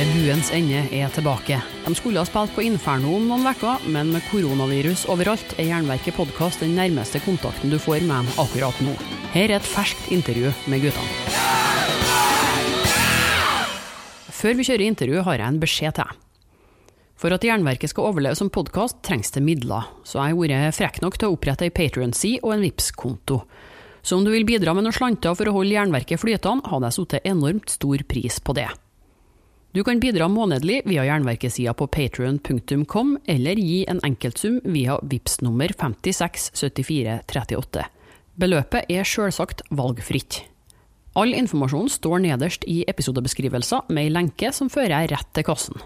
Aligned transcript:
Ved 0.00 0.14
buens 0.16 0.48
ende 0.56 0.78
er 0.96 1.10
tilbake. 1.12 1.58
De 1.84 1.90
skulle 1.92 2.22
ha 2.22 2.24
spilt 2.24 2.54
på 2.56 2.62
Inferno 2.64 3.10
om 3.18 3.26
noen 3.28 3.42
uker, 3.52 3.82
men 3.92 4.14
med 4.14 4.24
koronavirus 4.30 5.02
overalt 5.12 5.52
er 5.60 5.66
Jernverket 5.68 6.16
podkast 6.16 6.62
den 6.64 6.72
nærmeste 6.78 7.20
kontakten 7.20 7.68
du 7.68 7.76
får 7.76 8.06
med 8.08 8.22
dem 8.22 8.40
akkurat 8.40 8.80
nå. 8.80 8.94
Her 9.34 9.50
er 9.50 9.58
et 9.58 9.68
ferskt 9.68 10.08
intervju 10.16 10.54
med 10.72 10.86
guttene. 10.86 11.36
Før 14.40 14.56
vi 14.56 14.68
kjører 14.70 14.88
intervju, 14.88 15.20
har 15.28 15.36
jeg 15.36 15.48
en 15.50 15.62
beskjed 15.68 15.98
til 16.00 16.08
deg. 16.08 16.26
For 17.20 17.36
at 17.36 17.44
Jernverket 17.44 17.92
skal 17.92 18.08
overleve 18.08 18.40
som 18.40 18.48
podkast, 18.48 19.02
trengs 19.04 19.36
det 19.36 19.44
midler, 19.44 19.84
så 20.00 20.24
jeg 20.24 20.32
har 20.32 20.44
vært 20.64 20.80
frekk 20.80 21.04
nok 21.04 21.20
til 21.20 21.28
å 21.28 21.36
opprette 21.36 21.68
ei 21.68 21.76
Patrion-side 21.76 22.40
og 22.40 22.56
en 22.56 22.64
Vipps-konto. 22.64 23.42
Så 24.00 24.16
om 24.16 24.24
du 24.24 24.32
vil 24.32 24.48
bidra 24.48 24.72
med 24.72 24.88
noen 24.88 24.96
slanter 24.96 25.36
for 25.36 25.44
å 25.44 25.58
holde 25.60 25.76
Jernverket 25.76 26.24
flytende, 26.24 26.72
hadde 26.72 26.88
jeg 26.88 27.02
satt 27.02 27.34
enormt 27.36 27.76
stor 27.76 28.08
pris 28.08 28.40
på 28.40 28.56
det. 28.56 28.72
Du 29.72 29.84
kan 29.84 30.00
bidra 30.00 30.28
månedlig 30.28 30.82
via 30.84 31.04
Jernverkesida 31.06 31.70
på 31.78 31.86
patrion.com, 31.86 33.18
eller 33.26 33.54
gi 33.54 33.84
en 33.88 34.00
enkeltsum 34.02 34.60
via 34.64 34.98
VIPS 35.02 35.40
nummer 35.46 35.70
567438. 35.78 37.84
Beløpet 38.34 38.90
er 38.90 39.06
sjølsagt 39.06 39.62
valgfritt. 39.70 40.40
All 41.14 41.30
informasjon 41.38 41.86
står 41.86 42.18
nederst 42.24 42.66
i 42.66 42.80
episodebeskrivelser 42.90 43.86
med 43.94 44.08
ei 44.08 44.10
lenke 44.10 44.50
som 44.54 44.70
fører 44.74 45.04
jeg 45.04 45.12
rett 45.12 45.30
til 45.38 45.46
kassen. 45.46 45.78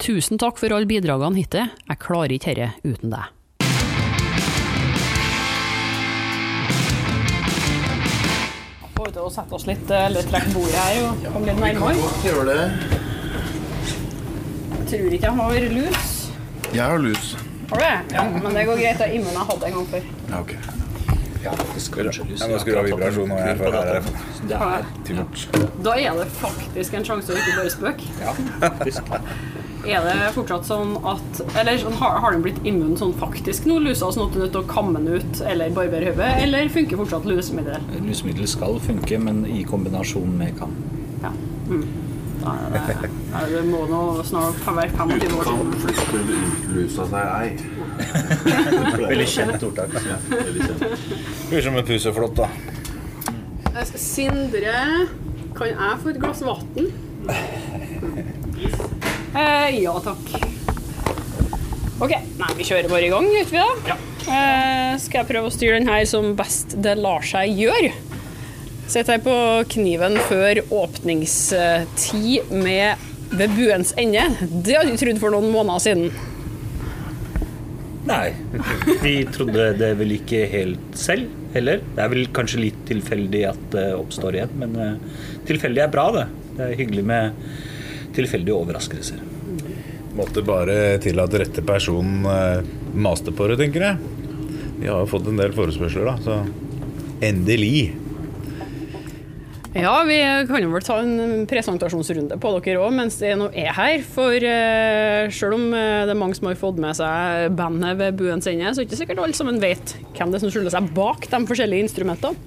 Tusen 0.00 0.40
takk 0.40 0.56
for 0.56 0.72
alle 0.72 0.88
bidragene 0.88 1.36
hittil, 1.36 1.68
jeg 1.84 2.00
klarer 2.00 2.32
ikke 2.32 2.56
dette 2.56 2.80
uten 2.88 3.12
deg. 3.12 3.28
Får 8.96 9.12
ut 9.12 9.20
og 9.20 9.28
sette 9.36 9.60
oss 9.60 9.68
litt, 9.68 9.84
eller 9.92 10.24
trekke 10.32 10.56
bordet 10.56 10.80
her 10.80 11.04
og 11.10 11.28
komme 11.28 11.52
litt 11.52 11.60
nærmere. 11.60 12.08
gjøre 12.24 12.48
det. 12.54 12.98
Tror 14.88 15.12
ikke 15.12 15.28
jeg 15.28 15.36
har 15.36 15.70
lus. 15.74 16.16
Jeg 16.72 16.84
har 16.84 16.98
lus. 16.98 17.36
Har 17.68 17.76
du 17.76 17.84
det? 17.84 18.16
Ja, 18.16 18.24
men 18.42 18.54
det 18.56 18.64
går 18.64 18.80
greit. 18.80 18.98
Det 18.98 19.08
er 19.08 19.16
immun 19.18 19.34
jeg 19.36 19.48
hadde 19.52 19.66
en 19.68 19.78
gang 19.78 19.88
før. 19.92 20.10
Ja, 20.30 20.40
ok. 20.40 20.54
Jeg 21.44 21.54
må 22.50 22.58
skru 22.58 22.74
av 22.80 22.86
vibrasjon 22.88 23.28
når 23.30 23.42
jeg 23.44 23.58
føler 23.60 23.88
det. 23.88 23.98
Er. 24.56 25.68
Da 25.84 25.94
er 25.94 26.18
det 26.18 26.26
faktisk 26.40 26.96
en 26.98 27.06
sjanse 27.06 27.34
å 27.34 27.38
ikke 27.38 27.54
bare 27.60 27.72
spøke. 27.72 28.08
Ja, 28.22 28.34
faktisk. 28.64 29.12
Er 29.88 30.02
det 30.08 30.32
fortsatt 30.34 30.66
sånn 30.66 30.96
at 31.06 31.38
Eller 31.56 31.78
sånn, 31.80 31.94
har, 32.00 32.16
har 32.24 32.34
den 32.34 32.42
blitt 32.44 32.58
immun 32.66 32.96
sånn 32.98 33.14
faktisk 33.16 33.68
nå, 33.70 33.78
lusa, 33.84 34.10
sånn 34.12 34.26
at 34.26 34.34
du 34.34 34.40
er 34.40 34.44
nødt 34.46 34.56
til 34.56 34.64
å 34.64 34.68
kamme 34.68 34.98
den 34.98 35.20
ut 35.20 35.42
eller 35.46 35.72
barbere 35.76 36.10
hodet? 36.10 36.32
Eller 36.42 36.72
funker 36.74 36.98
fortsatt 37.04 37.28
lusemiddel? 37.30 37.86
Lusemiddel 38.02 38.50
skal 38.50 38.80
funke, 38.82 39.20
men 39.22 39.44
i 39.46 39.62
kombinasjon 39.68 40.34
med 40.40 40.58
kam. 40.58 40.74
Ja. 41.22 41.32
Mm. 41.70 41.86
Er 42.48 43.46
det, 43.52 43.62
må 43.68 43.80
nå 43.90 44.00
snart 44.26 44.58
være 44.66 44.90
25 44.96 45.34
år 45.38 45.44
Kan 45.48 45.54
siden. 45.54 45.96
flytte 46.08 46.34
utlusa 46.48 47.06
seg 47.12 47.24
ei. 47.38 47.48
Veldig 49.08 49.28
kjent 49.34 49.62
ordtak. 49.68 49.96
Veldig 50.30 50.66
kjent. 50.66 50.82
Blir 51.50 51.62
som 51.66 51.78
en 51.80 51.86
puseflått, 51.88 52.36
da. 52.42 52.48
Sindre, 53.98 54.76
kan 55.54 55.66
jeg 55.70 55.98
få 56.02 56.08
et 56.14 56.20
glass 56.22 56.40
vann? 56.46 56.88
Eh, 59.38 59.68
ja 59.82 59.94
takk. 60.02 60.26
Ok, 61.98 62.12
nei, 62.38 62.50
vi 62.58 62.66
kjører 62.66 62.88
bare 62.90 63.06
i 63.08 63.10
gang, 63.12 63.26
gjør 63.34 63.48
vi 63.50 63.58
det? 63.58 63.72
Ja. 63.90 63.96
Eh, 64.28 64.92
skal 65.02 65.22
jeg 65.22 65.28
prøve 65.32 65.48
å 65.50 65.54
styre 65.54 65.78
den 65.80 65.88
her 65.90 66.04
som 66.06 66.34
best 66.38 66.76
det 66.84 66.94
lar 67.00 67.24
seg 67.26 67.54
gjøre? 67.58 67.90
Sitter 68.88 69.18
jeg 69.18 69.24
på 69.26 69.36
kniven 69.74 70.14
før 70.30 70.62
åpningstid 70.72 72.52
med 72.56 73.04
ved 73.28 73.52
buens 73.52 73.92
ende. 74.00 74.22
Det 74.64 74.78
hadde 74.78 74.94
du 74.94 75.00
trodd 75.02 75.20
for 75.20 75.34
noen 75.34 75.50
måneder 75.52 75.82
siden. 75.84 76.06
Nei, 78.08 78.30
vi 79.02 79.12
trodde 79.28 79.66
det 79.76 79.90
vel 79.98 80.14
ikke 80.16 80.46
helt 80.48 80.96
selv 80.96 81.28
heller. 81.52 81.82
Det 81.84 82.00
er 82.00 82.12
vel 82.14 82.30
kanskje 82.32 82.62
litt 82.62 82.80
tilfeldig 82.88 83.42
at 83.50 83.66
det 83.74 83.84
oppstår 83.98 84.38
igjen, 84.38 84.56
men 84.62 84.80
eh, 84.80 85.20
tilfeldig 85.50 85.84
er 85.84 85.92
bra, 85.92 86.06
det. 86.16 86.24
Det 86.56 86.64
er 86.64 86.80
hyggelig 86.80 87.04
med 87.12 87.44
tilfeldige 88.16 88.56
overraskelser. 88.56 89.20
Måtte 90.16 90.40
bare 90.48 90.96
til 91.04 91.20
at 91.20 91.36
rette 91.44 91.60
personen 91.62 92.24
maste 92.96 93.36
på 93.36 93.52
det, 93.52 93.60
tenker 93.60 93.84
jeg. 93.84 94.16
Vi 94.80 94.88
har 94.88 95.04
jo 95.04 95.12
fått 95.12 95.28
en 95.28 95.38
del 95.44 95.52
forespørsler, 95.52 96.08
da, 96.08 96.16
så 96.24 96.40
endelig. 97.28 98.07
Ja, 99.76 99.92
vi 100.08 100.16
kan 100.48 100.62
jo 100.64 100.70
vel 100.72 100.82
ta 100.82 100.96
en 101.04 101.44
presentasjonsrunde 101.46 102.38
på 102.40 102.50
dere 102.64 102.80
òg 102.80 102.94
mens 102.96 103.18
det 103.20 103.34
nå 103.38 103.50
er 103.52 103.68
her. 103.76 104.00
For 104.06 104.32
uh, 104.40 105.28
selv 105.34 105.58
om 105.58 105.66
eh, 105.76 106.06
det 106.08 106.14
er 106.14 106.18
mange 106.18 106.38
som 106.38 106.48
har 106.48 106.56
fått 106.58 106.80
med 106.80 106.96
seg 106.96 107.52
bandet 107.58 107.98
ved 108.00 108.16
buens 108.18 108.48
ende, 108.48 108.72
så 108.72 108.80
er 108.80 108.86
det 108.86 108.88
ikke 108.88 109.00
sikkert 109.02 109.20
alle 109.26 109.36
sammen 109.36 109.60
vet 109.62 109.92
hvem 110.16 110.32
det 110.32 110.40
er 110.40 110.44
som 110.46 110.54
skjuler 110.54 110.72
seg 110.72 110.88
bak 110.96 111.28
de 111.28 111.42
forskjellige 111.50 111.84
instrumentene. 111.84 112.40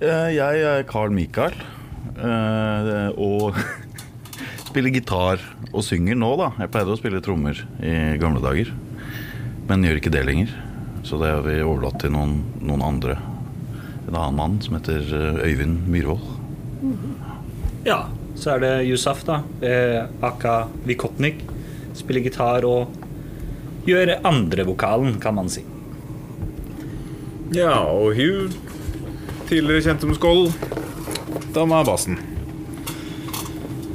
Eh, 0.00 0.30
Jeg 0.38 0.62
er 0.70 0.86
Carl 0.88 1.10
Michael. 1.14 1.58
eh, 2.14 3.10
Og 3.18 3.58
spiller 4.70 4.94
gitar 4.94 5.42
og 5.74 5.82
synger 5.82 6.14
nå, 6.14 6.30
da. 6.38 6.52
Jeg 6.62 6.70
pleide 6.70 6.94
å 6.94 7.00
spille 7.00 7.20
trommer 7.26 7.58
i 7.82 8.14
gamle 8.22 8.40
dager. 8.44 8.70
Men 9.66 9.82
gjør 9.82 9.98
ikke 9.98 10.14
det 10.14 10.24
lenger. 10.30 10.54
Så 11.04 11.18
det 11.20 11.34
har 11.34 11.42
vi 11.44 11.58
overlatt 11.60 11.98
til 12.00 12.14
noen, 12.14 12.38
noen 12.62 12.86
andre. 12.86 13.18
En 14.08 14.14
annen 14.16 14.36
mann 14.36 14.58
som 14.62 14.76
heter 14.76 15.00
eh, 15.16 15.44
Øyvind 15.48 15.86
Myhrvold. 15.88 16.20
Ja, 17.84 18.04
så 18.36 18.54
er 18.56 18.62
det 18.64 18.72
Yusuf, 18.88 19.24
da. 19.28 19.42
Eh, 19.64 20.04
aka 20.24 20.66
Vikotnik. 20.84 21.42
Spiller 21.94 22.24
gitar 22.24 22.64
og 22.68 22.92
gjør 23.86 24.16
andrevokalen, 24.26 25.18
kan 25.22 25.36
man 25.36 25.48
si. 25.52 25.62
Ja, 27.54 27.84
og 27.86 28.16
Hugh, 28.18 28.50
tidligere 29.48 29.84
kjent 29.88 30.04
som 30.04 30.14
Skål. 30.16 30.48
Da 31.54 31.62
må 31.64 31.76
jeg 31.76 31.84
ha 31.84 31.88
bassen. 31.88 32.16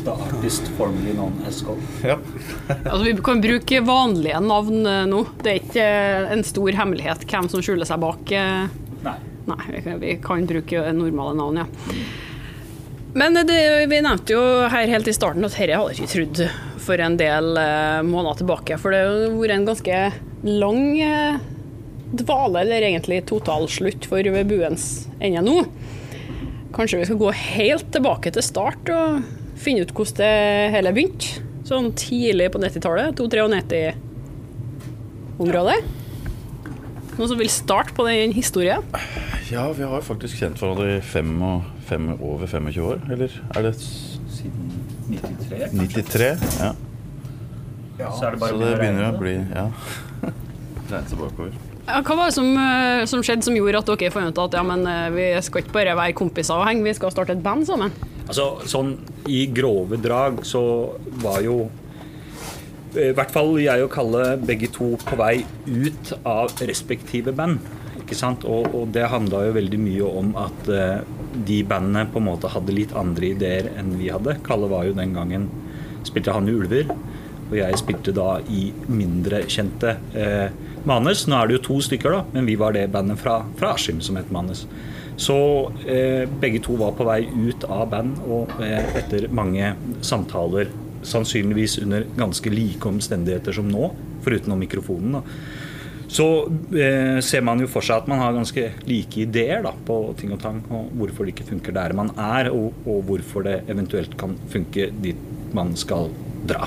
The 0.05 0.13
artist 0.15 0.69
formerly 0.77 1.11
known 1.17 1.41
as 1.45 1.59
Skål. 1.59 1.81
Ja. 2.05 2.15
Altså, 2.69 3.01
vi 3.03 3.15
kan 3.25 3.41
bruke 3.43 3.81
vanlige 3.85 4.39
navn 4.45 4.85
eh, 4.87 5.03
nå. 5.11 5.25
Det 5.43 5.51
er 5.51 5.59
ikke 5.59 5.87
eh, 5.89 6.29
en 6.37 6.45
stor 6.47 6.77
hemmelighet 6.79 7.25
hvem 7.27 7.49
som 7.51 7.65
skjuler 7.65 7.89
seg 7.89 7.99
bak. 8.05 8.31
eh, 8.31 8.69
Nei. 9.49 9.83
Vi 10.01 10.17
kan, 10.23 10.47
bruke 10.49 10.89
normale 10.93 11.37
navn, 11.37 11.63
ja. 11.63 11.67
Men 13.13 13.33
det, 13.33 13.85
vi 13.89 14.01
nevnte 14.05 14.35
jo 14.35 14.41
her 14.69 14.91
helt 14.91 15.07
i 15.09 15.13
starten 15.15 15.45
at 15.47 15.55
dette 15.57 15.73
hadde 15.73 15.95
jeg 15.95 16.03
ikke 16.03 16.13
trodd 16.13 16.41
for 16.85 17.01
en 17.01 17.15
del 17.17 17.57
eh, 17.57 18.01
måneder 18.05 18.37
tilbake. 18.43 18.77
For 18.81 18.93
det 18.93 18.99
har 19.01 19.33
vært 19.33 19.55
en 19.55 19.67
ganske 19.67 19.95
lang 20.45 20.83
eh, 21.01 21.39
dvale, 22.21 22.61
eller 22.61 22.81
egentlig 22.85 23.25
totalslutt 23.29 24.05
for 24.09 24.21
buens 24.49 24.83
ende 25.19 25.41
nå. 25.45 25.65
Kanskje 26.75 26.99
vi 27.01 27.05
skal 27.09 27.21
gå 27.21 27.29
helt 27.33 27.87
tilbake 27.93 28.29
til 28.33 28.43
start 28.45 28.89
og 28.93 29.05
finne 29.59 29.81
ut 29.83 29.93
hvordan 29.95 30.17
det 30.21 30.35
hele 30.75 30.95
begynte. 30.95 31.27
Sånn 31.69 31.87
tidlig 31.97 32.47
på 32.53 32.59
90-tallet. 32.61 33.07
2-93-området. 33.19 35.79
Noen 37.19 37.27
som 37.33 37.39
vil 37.41 37.49
starte 37.51 37.91
på 37.91 38.05
den 38.07 38.31
historien? 38.31 38.85
Ja, 39.51 39.65
vi 39.75 39.83
har 39.83 40.03
faktisk 40.07 40.39
kjent 40.39 40.61
hverandre 40.61 40.93
i 40.93 40.99
fem 41.03 41.33
og 41.43 41.65
fem, 41.89 42.13
over 42.15 42.47
25 42.47 42.85
år. 42.85 43.01
Eller 43.11 43.33
er 43.59 43.65
det 43.65 43.73
Siden 43.83 44.69
93. 45.09 45.73
93? 45.75 46.29
Ja. 46.61 46.69
Så 48.15 48.23
er 48.23 48.31
det 48.31 48.39
bare 48.39 48.53
Så 48.53 48.61
det 48.61 48.69
begynner 48.79 49.09
å 49.09 49.17
bli 49.19 49.33
Ja. 49.35 49.65
Regne 50.93 51.09
seg 51.11 51.19
bakover. 51.19 51.57
Ja, 51.89 51.99
hva 52.05 52.15
var 52.21 52.29
det 52.29 52.37
som, 52.37 52.47
eh, 52.55 53.03
som 53.09 53.25
skjedde 53.25 53.49
som 53.49 53.57
gjorde 53.57 53.81
at 53.81 53.91
dere 53.91 54.13
fant 54.13 54.31
ut 54.31 54.39
at 54.45 54.55
ja, 54.55 54.63
men, 54.63 54.87
eh, 54.87 55.09
vi 55.11 55.27
skal 55.43 55.65
ikke 55.65 55.75
bare 55.75 55.97
være 55.99 56.15
kompiser 56.15 56.55
og 56.55 56.67
henge, 56.69 56.85
vi 56.87 56.95
skal 56.95 57.11
starte 57.11 57.35
et 57.35 57.43
band 57.43 57.67
sammen? 57.67 57.91
Altså, 58.29 58.47
sånn 58.69 58.93
i 59.27 59.43
grove 59.51 59.99
drag 59.99 60.39
så 60.47 60.63
var 61.19 61.41
jo 61.43 61.65
i 62.97 63.11
hvert 63.15 63.33
fall 63.33 63.57
jeg 63.61 63.83
og 63.85 63.91
Kalle 63.93 64.23
begge 64.41 64.69
to 64.73 64.93
på 65.03 65.17
vei 65.19 65.43
ut 65.67 66.13
av 66.27 66.53
respektive 66.65 67.33
band. 67.35 67.59
Ikke 68.01 68.17
sant? 68.17 68.45
Og, 68.49 68.71
og 68.73 68.93
det 68.95 69.09
handla 69.11 69.45
jo 69.47 69.55
veldig 69.57 69.79
mye 69.81 70.11
om 70.21 70.31
at 70.39 70.71
uh, 70.71 71.01
de 71.45 71.59
bandene 71.67 72.07
på 72.09 72.21
en 72.21 72.29
måte 72.31 72.49
hadde 72.49 72.73
litt 72.73 72.95
andre 72.97 73.33
ideer 73.35 73.69
enn 73.77 73.93
vi 73.99 74.09
hadde. 74.13 74.39
Kalle 74.45 74.71
var 74.71 74.87
jo 74.87 74.97
den 74.97 75.13
gangen 75.17 75.49
spilte 76.07 76.33
han 76.33 76.47
i 76.49 76.55
Ulver, 76.55 76.89
og 77.49 77.55
jeg 77.57 77.77
spilte 77.81 78.13
da 78.15 78.39
i 78.49 78.69
mindre 78.89 79.43
kjente 79.51 79.97
uh, 80.15 80.47
Manes. 80.89 81.25
Nå 81.27 81.37
er 81.37 81.49
det 81.49 81.59
jo 81.59 81.65
to 81.69 81.81
stykker, 81.85 82.15
da, 82.15 82.23
men 82.33 82.47
vi 82.49 82.57
var 82.57 82.73
det 82.77 82.87
bandet 82.93 83.19
fra, 83.21 83.41
fra 83.59 83.75
Askim 83.75 84.01
som 84.05 84.17
het 84.17 84.31
Manes. 84.33 84.65
Så 85.19 85.35
eh, 85.83 86.23
begge 86.39 86.61
to 86.63 86.77
var 86.79 86.93
på 86.95 87.03
vei 87.03 87.25
ut 87.27 87.65
av 87.67 87.89
band, 87.91 88.21
og 88.31 88.53
eh, 88.63 88.79
etter 89.01 89.27
mange 89.35 89.73
samtaler, 90.05 90.71
sannsynligvis 91.07 91.79
under 91.83 92.05
ganske 92.17 92.51
like 92.53 92.89
omstendigheter 92.89 93.55
som 93.55 93.69
nå, 93.71 93.91
foruten 94.25 94.55
om 94.55 94.61
mikrofonen, 94.61 95.19
da, 95.19 95.23
så 96.09 96.25
eh, 96.73 97.19
ser 97.21 97.43
man 97.45 97.59
jo 97.61 97.67
for 97.69 97.85
seg 97.85 98.01
at 98.01 98.07
man 98.09 98.17
har 98.17 98.33
ganske 98.33 98.63
like 98.89 99.21
ideer 99.21 99.61
da, 99.61 99.75
på 99.85 99.99
ting 100.17 100.33
og 100.33 100.41
tang, 100.41 100.63
og 100.73 100.89
hvorfor 100.97 101.27
det 101.27 101.35
ikke 101.35 101.51
funker 101.51 101.75
der 101.75 101.93
man 101.97 102.09
er, 102.17 102.49
og, 102.49 102.73
og 102.89 103.03
hvorfor 103.05 103.45
det 103.45 103.59
eventuelt 103.69 104.17
kan 104.17 104.33
funke 104.49 104.89
dit 105.03 105.27
man 105.53 105.75
skal 105.77 106.09
dra. 106.49 106.65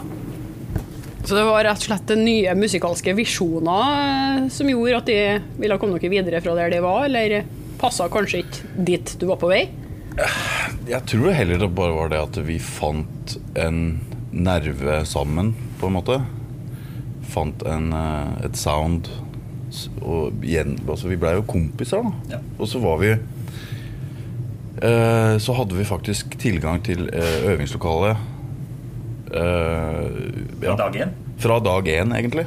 Så 1.22 1.36
det 1.38 1.42
var 1.46 1.62
rett 1.66 1.78
og 1.78 1.86
slett 1.86 2.14
nye 2.18 2.54
musikalske 2.58 3.14
visjoner 3.18 3.90
eh, 3.98 4.46
som 4.54 4.70
gjorde 4.70 5.02
at 5.02 5.10
de 5.10 5.18
ville 5.58 5.78
komme 5.78 5.98
noe 5.98 6.14
videre 6.14 6.42
fra 6.42 6.56
der 6.58 6.76
de 6.76 6.82
var, 6.86 7.04
eller 7.10 7.42
passa 7.82 8.06
kanskje 8.10 8.44
ikke 8.44 8.86
dit 8.90 9.16
du 9.18 9.26
var 9.30 9.42
på 9.42 9.50
vei? 9.50 9.64
Jeg 10.86 11.02
tror 11.08 11.32
heller 11.34 11.58
det 11.58 11.70
bare 11.74 11.94
var 11.96 12.10
det 12.12 12.22
at 12.22 12.40
vi 12.46 12.58
fant 12.62 13.36
en 13.58 13.78
nerve 14.32 15.04
sammen, 15.06 15.52
på 15.80 15.86
en 15.90 15.96
måte. 15.98 16.18
Fant 17.32 17.62
en, 17.68 17.92
eh, 17.92 18.44
et 18.46 18.56
sound. 18.56 19.08
Og 20.04 20.32
igjen, 20.44 20.74
altså 20.88 21.08
vi 21.08 21.16
blei 21.16 21.34
jo 21.38 21.46
kompiser, 21.48 22.02
da. 22.04 22.36
Ja. 22.36 22.40
Og 22.60 22.68
så 22.68 22.78
var 22.82 22.98
vi 23.00 23.12
eh, 24.82 25.38
Så 25.40 25.54
hadde 25.56 25.76
vi 25.78 25.84
faktisk 25.88 26.36
tilgang 26.40 26.82
til 26.84 27.08
eh, 27.12 27.46
øvingslokalet. 27.54 28.16
eh, 29.32 30.10
ja, 30.62 30.76
Dag 30.76 30.96
én. 30.96 31.08
fra 31.38 31.58
dag 31.60 31.88
én, 31.88 32.12
egentlig. 32.14 32.46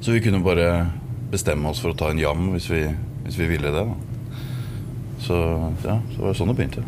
Så 0.00 0.12
vi 0.12 0.20
kunne 0.20 0.42
bare 0.44 0.86
bestemme 1.32 1.68
oss 1.68 1.80
for 1.80 1.90
å 1.90 1.96
ta 1.98 2.10
en 2.12 2.18
jam 2.18 2.52
hvis 2.52 2.68
vi, 2.70 2.84
hvis 3.24 3.38
vi 3.40 3.46
ville 3.50 3.70
det. 3.72 3.84
Da. 3.84 3.94
Så 5.24 5.34
ja, 5.84 5.98
så 6.14 6.20
var 6.20 6.28
det 6.32 6.36
sånn 6.38 6.48
det 6.52 6.56
begynte. 6.58 6.84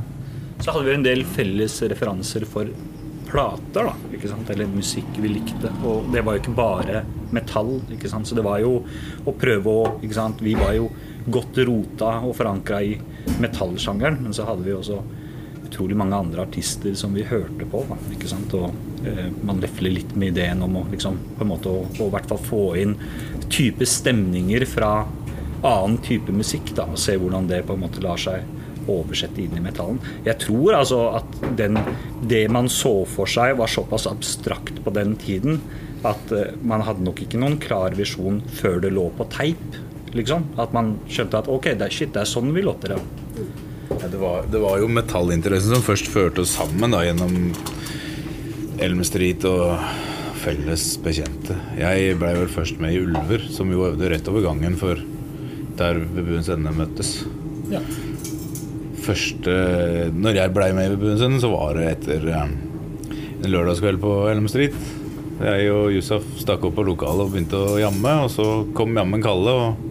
Så 0.60 0.72
hadde 0.72 0.86
vi 0.86 0.94
en 0.94 1.02
del 1.04 1.24
felles 1.24 1.82
referanser 1.82 2.44
for 2.48 2.68
plater, 3.26 3.90
da. 3.90 4.14
Ikke 4.14 4.30
sant? 4.30 4.50
Eller 4.52 4.70
musikk 4.70 5.18
vi 5.20 5.30
likte. 5.34 5.72
Og 5.86 6.08
det 6.12 6.22
var 6.26 6.36
jo 6.36 6.44
ikke 6.44 6.56
bare 6.56 7.02
metall. 7.34 7.76
Ikke 7.94 8.10
sant? 8.12 8.28
Så 8.28 8.38
det 8.38 8.46
var 8.46 8.60
jo 8.62 8.78
å 9.26 9.36
prøve 9.36 9.72
å 9.72 9.92
ikke 10.00 10.18
sant? 10.18 10.42
Vi 10.44 10.56
var 10.58 10.74
jo 10.78 10.90
godt 11.26 11.58
rota 11.66 12.16
og 12.22 12.36
forankra 12.38 12.82
i 12.86 12.94
metallsjangeren, 13.42 14.20
men 14.22 14.34
så 14.36 14.46
hadde 14.46 14.66
vi 14.66 14.74
også 14.76 15.00
utrolig 15.66 15.96
mange 15.98 16.16
andre 16.16 16.44
artister 16.46 16.94
som 16.94 17.14
vi 17.16 17.26
hørte 17.26 17.66
på. 17.68 17.82
Da, 17.90 17.98
ikke 18.14 18.30
sant? 18.30 18.54
Og 18.56 19.06
eh, 19.06 19.28
man 19.46 19.60
lefler 19.62 19.96
litt 19.98 20.14
med 20.16 20.34
ideen 20.34 20.62
om 20.64 20.80
å 20.80 20.86
liksom, 20.92 21.18
på 21.36 21.44
en 21.44 21.52
måte 21.52 21.72
å, 21.72 21.84
å 22.00 22.10
hvert 22.12 22.30
fall 22.30 22.42
få 22.42 22.64
inn 22.80 22.94
type 23.50 23.86
stemninger 23.86 24.66
fra 24.70 24.92
annen 25.66 25.98
type 26.04 26.32
musikk, 26.34 26.70
da, 26.76 26.86
og 26.92 27.00
se 27.00 27.16
hvordan 27.18 27.48
det 27.50 27.64
på 27.66 27.74
en 27.74 27.82
måte 27.82 28.02
lar 28.04 28.20
seg 28.20 28.44
oversette 28.92 29.42
inn 29.42 29.56
i 29.56 29.62
metallen. 29.64 30.00
Jeg 30.26 30.38
tror 30.44 30.78
altså 30.80 31.00
at 31.18 31.40
den, 31.58 31.78
det 32.28 32.46
man 32.52 32.70
så 32.72 33.00
for 33.10 33.30
seg, 33.30 33.56
var 33.60 33.70
såpass 33.72 34.08
abstrakt 34.10 34.82
på 34.84 34.94
den 34.94 35.16
tiden 35.20 35.60
at 36.06 36.32
eh, 36.32 36.54
man 36.62 36.84
hadde 36.86 37.04
nok 37.06 37.22
ikke 37.24 37.40
noen 37.40 37.58
klar 37.62 37.96
visjon 37.98 38.42
før 38.58 38.80
det 38.84 38.92
lå 38.94 39.08
på 39.16 39.28
teip. 39.32 39.78
Liksom. 40.16 40.50
At 40.60 40.74
man 40.76 40.96
skjønte 41.10 41.42
at 41.42 41.48
ok, 41.52 41.72
det 41.74 41.88
er, 41.88 41.94
shit, 41.94 42.12
det 42.14 42.22
er 42.22 42.30
sånn 42.30 42.52
vi 42.54 42.64
låter. 42.64 42.96
Ja. 42.96 43.46
Ja, 43.96 44.08
det, 44.10 44.18
var, 44.18 44.44
det 44.50 44.60
var 44.60 44.80
jo 44.80 44.88
metallinteressen 44.90 45.76
som 45.76 45.84
først 45.84 46.08
førte 46.10 46.42
oss 46.42 46.56
sammen 46.56 46.92
da, 46.92 47.04
gjennom 47.06 47.52
Elm 48.82 49.02
Street 49.06 49.46
og 49.48 49.78
felles 50.42 50.88
bekjente. 51.02 51.56
Jeg 51.78 52.16
blei 52.20 52.32
vel 52.36 52.50
først 52.52 52.80
med 52.82 52.94
i 52.94 53.00
Ulver, 53.02 53.46
som 53.52 53.70
jo 53.72 53.86
øvde 53.88 54.10
rett 54.12 54.28
over 54.30 54.44
gangen 54.44 54.76
for 54.78 55.00
der 55.78 56.00
Buens 56.16 56.50
ende 56.52 56.72
møttes. 56.76 57.18
Ja. 57.72 57.80
Første 59.06 59.56
Når 60.16 60.38
jeg 60.40 60.54
blei 60.54 60.70
med 60.74 60.94
i 60.94 60.98
Buens 60.98 61.22
så 61.42 61.50
var 61.52 61.76
det 61.78 61.90
etter 61.92 62.24
eh, 62.32 62.54
en 63.36 63.52
lørdagskveld 63.52 64.00
på 64.02 64.12
Elm 64.32 64.48
Street. 64.50 64.76
Jeg 65.36 65.68
og 65.70 65.92
Yusuf 65.92 66.24
stakk 66.40 66.64
opp 66.64 66.78
på 66.78 66.86
lokalet 66.88 67.26
og 67.26 67.34
begynte 67.34 67.60
å 67.60 67.76
jamme, 67.78 68.14
og 68.24 68.30
så 68.32 68.46
kom 68.74 68.96
jammen 68.96 69.22
Kalle. 69.22 69.52
og 69.52 69.86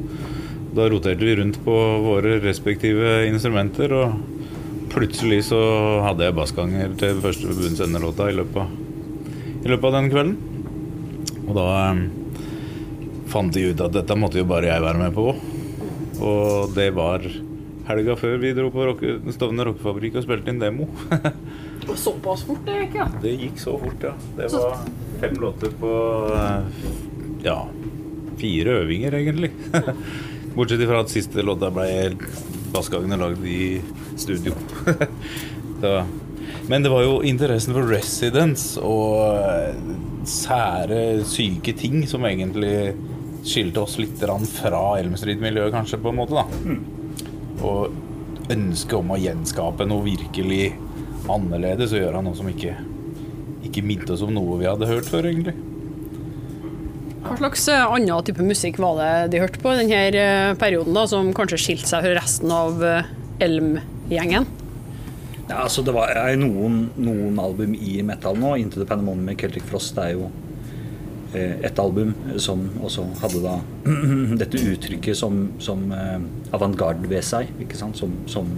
da 0.76 0.90
roterte 0.92 1.24
vi 1.24 1.36
rundt 1.40 1.62
på 1.64 1.76
våre 2.04 2.40
respektive 2.44 3.22
instrumenter, 3.30 3.94
og 3.96 4.90
plutselig 4.92 5.46
så 5.48 5.62
hadde 6.04 6.28
jeg 6.28 6.36
bassganger 6.36 6.98
til 7.00 7.22
første 7.24 7.48
Bunnens 7.48 7.84
ende-låta 7.86 8.28
i, 8.28 8.36
i 8.36 9.72
løpet 9.72 9.88
av 9.88 9.96
den 9.96 10.12
kvelden. 10.12 10.36
Og 11.46 11.54
da 11.56 11.68
eh, 11.86 12.04
fant 13.32 13.56
de 13.56 13.70
ut 13.70 13.86
at 13.86 13.96
dette 13.96 14.20
måtte 14.20 14.42
jo 14.42 14.50
bare 14.50 14.74
jeg 14.74 14.84
være 14.84 15.04
med 15.06 15.16
på. 15.16 15.30
Og 16.26 16.76
det 16.76 16.90
var 16.98 17.24
helga 17.86 18.16
før 18.18 18.38
vi 18.42 18.54
dro 18.58 18.70
på 18.74 18.86
rocke, 18.88 19.16
Stovner 19.36 19.70
rockefabrikk 19.70 20.20
og 20.20 20.26
spilte 20.26 20.54
inn 20.54 20.62
demo. 20.62 20.88
Såpass 22.02 22.46
fort, 22.48 22.64
det 22.66 22.80
gikk, 22.80 23.00
ja. 23.00 23.08
Det 23.22 23.34
gikk 23.36 23.60
så 23.62 23.76
fort, 23.82 24.06
ja. 24.08 24.14
Det 24.38 24.50
var 24.56 24.80
fem 25.22 25.38
låter 25.42 25.74
på 25.80 25.92
eh, 26.34 26.80
ja, 27.46 27.60
fire 28.42 28.80
øvinger, 28.82 29.20
egentlig. 29.22 29.52
Bortsett 30.56 30.86
fra 30.88 31.04
at 31.04 31.14
siste 31.14 31.44
låta 31.46 31.70
ble 31.76 32.16
bassgangene 32.74 33.20
lagd 33.20 33.46
i 33.48 33.80
studio. 34.18 34.56
da. 35.84 36.06
Men 36.66 36.82
det 36.82 36.90
var 36.90 37.04
jo 37.06 37.20
interessen 37.28 37.76
for 37.76 37.86
residence 37.92 38.82
og 38.82 39.38
eh, 39.38 39.76
sære, 40.26 41.22
syke 41.30 41.76
ting 41.78 42.02
som 42.10 42.26
egentlig 42.26 42.96
skilte 43.46 43.84
oss 43.84 44.00
litt 44.02 44.18
fra 44.18 44.86
Elm 44.98 45.14
Street-miljøet, 45.20 45.74
kanskje, 45.76 46.02
på 46.02 46.10
en 46.10 46.18
måte. 46.24 46.42
da. 46.42 47.05
Og 47.64 48.52
ønsket 48.52 48.98
om 48.98 49.14
å 49.16 49.22
gjenskape 49.22 49.88
noe 49.88 50.06
virkelig 50.06 50.76
annerledes 51.32 51.96
og 51.96 52.04
gjøre 52.04 52.22
noe 52.26 52.38
som 52.38 52.50
ikke 52.52 52.76
ikke 53.66 53.86
minte 53.86 54.14
oss 54.14 54.24
om 54.26 54.34
noe 54.34 54.60
vi 54.60 54.68
hadde 54.70 54.90
hørt 54.90 55.08
før, 55.10 55.28
egentlig. 55.30 55.56
Hva 57.26 57.38
slags 57.40 57.64
eh, 57.74 57.82
annen 57.82 58.26
type 58.28 58.46
musikk 58.46 58.78
var 58.82 59.00
det 59.00 59.14
de 59.34 59.42
hørte 59.42 59.62
på 59.62 59.74
i 59.74 59.80
denne 59.82 60.02
eh, 60.22 60.52
perioden, 60.62 60.94
da, 60.94 61.08
som 61.10 61.32
kanskje 61.36 61.62
skilte 61.62 61.90
seg 61.90 62.06
fra 62.06 62.14
resten 62.20 62.54
av 62.54 62.86
eh, 62.86 63.10
Elm-gjengen? 63.42 64.46
Ja, 65.48 65.64
altså 65.64 65.82
det 65.86 65.94
var, 65.94 66.14
er 66.18 66.38
noen, 66.38 66.88
noen 66.98 67.42
album 67.42 67.74
i 67.78 68.00
metal 68.06 68.38
nå. 68.38 68.56
'Into 68.58 68.82
the 68.82 68.88
Pandemonium' 68.90 69.30
med 69.32 69.42
Celtic 69.42 69.66
Frost 69.70 69.98
det 69.98 70.06
er 70.06 70.16
jo 70.20 70.30
et 71.66 71.82
album 71.82 72.14
som 72.42 72.64
også 72.84 73.06
hadde 73.22 73.42
da 73.44 73.58
dette 74.42 74.62
uttrykket 74.74 75.18
som, 75.18 75.46
som 75.64 75.86
eh, 75.96 76.18
avantgarde 76.56 77.10
ved 77.12 77.26
seg, 77.26 77.52
ikke 77.66 77.80
sant? 77.80 78.00
Som, 78.00 78.18
som 78.32 78.50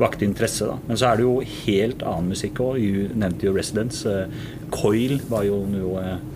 vakte 0.00 0.24
interesse. 0.24 0.66
da. 0.66 0.78
Men 0.88 0.96
så 0.96 1.10
er 1.10 1.20
det 1.20 1.26
jo 1.26 1.38
helt 1.66 2.04
annen 2.06 2.32
musikk 2.32 2.60
òg. 2.64 2.80
Du 2.80 3.16
nevnte 3.20 3.48
jo 3.48 3.54
Residence. 3.56 4.08
Eh, 4.08 4.68
Coil 4.72 5.18
var 5.28 5.44
jo 5.48 5.62
noe 5.68 6.04
eh, 6.04 6.28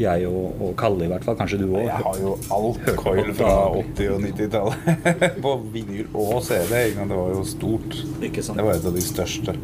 jeg 0.00 0.26
og, 0.28 0.60
og 0.62 0.72
Kalle 0.80 1.06
i 1.06 1.10
hvert 1.10 1.24
fall, 1.26 1.36
kanskje 1.38 1.60
du 1.62 1.66
òg. 1.68 1.82
Jeg 1.84 2.04
har 2.06 2.20
jo 2.22 2.36
alt 2.56 2.86
coil 2.98 3.32
fra 3.36 3.52
80- 3.76 4.14
og 4.14 4.22
90-tallet. 4.26 5.10
på 5.44 5.56
vinyl 5.74 6.08
og 6.14 6.38
CD. 6.46 6.78
Det 6.96 7.10
var 7.10 7.34
jo 7.34 7.44
stort. 7.46 7.98
Det 8.22 8.32
var 8.56 8.74
et 8.74 8.88
av 8.88 8.96
de 8.96 9.04
største. 9.04 9.56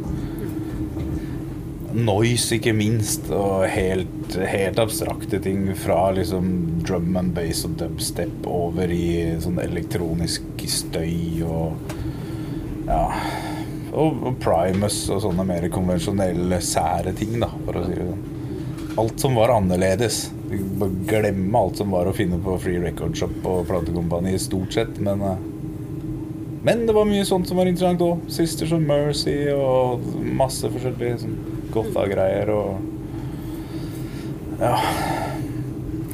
Noise, 1.95 2.59
ikke 2.59 2.75
minst, 2.77 3.31
og 3.33 3.65
helt, 3.73 4.35
helt 4.37 4.81
abstrakte 4.83 5.41
ting 5.41 5.71
fra 5.79 6.11
liksom 6.17 6.51
drum 6.85 7.17
and 7.17 7.33
bass 7.37 7.65
og 7.65 7.79
dubstep 7.81 8.45
over 8.49 8.93
i 8.93 9.39
sånn 9.41 9.61
elektronisk 9.63 10.67
støy 10.69 11.45
og 11.49 11.95
ja 12.89 13.03
og, 13.99 14.35
Primus 14.43 14.99
og 15.11 15.23
sånne 15.25 15.47
mer 15.49 15.65
konvensjonelle, 15.73 16.61
sære 16.63 17.15
ting, 17.17 17.39
da, 17.41 17.49
for 17.65 17.81
å 17.81 17.85
si 17.87 17.97
det 17.97 18.09
sånn. 18.09 18.27
Alt 18.99 19.23
som 19.23 19.37
var 19.39 19.53
annerledes. 19.55 20.25
Glemme 21.09 21.61
alt 21.61 21.81
som 21.81 21.93
var 21.95 22.09
å 22.09 22.15
finne 22.17 22.39
på 22.43 22.57
Free 22.63 22.83
Record 22.83 23.17
Shop 23.19 23.47
og 23.47 23.69
platekompani, 23.69 24.35
stort 24.43 24.75
sett, 24.77 24.99
men 25.03 25.25
eh, 25.25 25.47
men 26.69 26.83
det 26.89 26.93
var 26.93 27.07
mye 27.07 27.25
sånt 27.25 27.47
som 27.49 27.57
var 27.57 27.69
interessant 27.71 28.03
òg. 28.03 28.25
Sisters 28.35 28.73
of 28.75 28.83
Mercy 28.83 29.37
og 29.55 30.03
masse 30.37 30.67
forskjellige 30.69 31.21
sånn 31.23 31.37
Gotha-greier 31.75 32.53
og 32.55 32.79
Ja. 34.59 34.75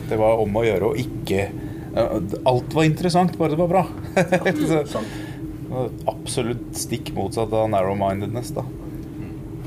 Det 0.04 0.16
var 0.20 0.40
om 0.42 0.56
å 0.61 0.64
gjøre 0.66 0.90
å 0.90 0.96
ikke 1.00 1.49
Alt 1.94 2.75
var 2.75 2.84
interessant, 2.88 3.37
bare 3.38 3.54
det 3.54 3.58
var 3.61 3.68
bra. 3.70 3.84
Så, 4.90 5.02
absolutt 6.11 6.73
stikk 6.75 7.12
motsatt 7.14 7.54
av 7.54 7.68
narrow-mindedness, 7.70 8.50
da. 8.56 8.64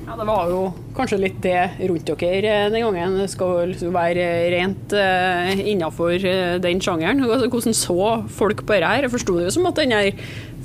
Ja, 0.07 0.15
Det 0.19 0.27
var 0.27 0.51
jo 0.51 0.59
kanskje 0.95 1.19
litt 1.19 1.39
det 1.43 1.55
rundt 1.89 2.07
dere 2.07 2.51
eh, 2.65 2.69
den 2.71 2.83
gangen. 2.83 3.17
Det 3.19 3.29
skal 3.31 3.71
liksom 3.73 3.95
være 3.95 4.27
rent 4.53 4.95
uh, 4.95 5.51
innafor 5.59 6.15
den 6.63 6.83
sjangeren. 6.83 7.23
Altså, 7.27 7.49
Hvordan 7.51 7.75
så 7.75 7.97
folk 8.27 8.63
på 8.63 8.75
dette 8.75 8.91
her? 8.91 9.07
Jeg 9.07 9.15
forsto 9.15 9.35
det 9.35 9.49
jo 9.49 9.55
som 9.57 9.67
at 9.71 9.79
den 9.79 9.95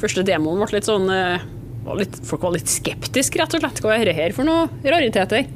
første 0.02 0.23
demoen 0.26 0.62
ble 0.62 0.79
litt 0.79 0.87
sånn 0.87 1.11
eh, 1.11 1.43
var 1.85 1.99
litt, 1.99 2.19
Folk 2.27 2.45
var 2.47 2.55
litt 2.57 2.71
skeptiske, 2.71 3.41
rett 3.41 3.57
og 3.57 3.62
slett. 3.65 3.83
Hva 3.83 3.97
er 3.97 4.07
dette 4.07 4.19
her 4.21 4.35
for 4.37 4.49
noe 4.49 4.69
rariteter? 4.85 5.49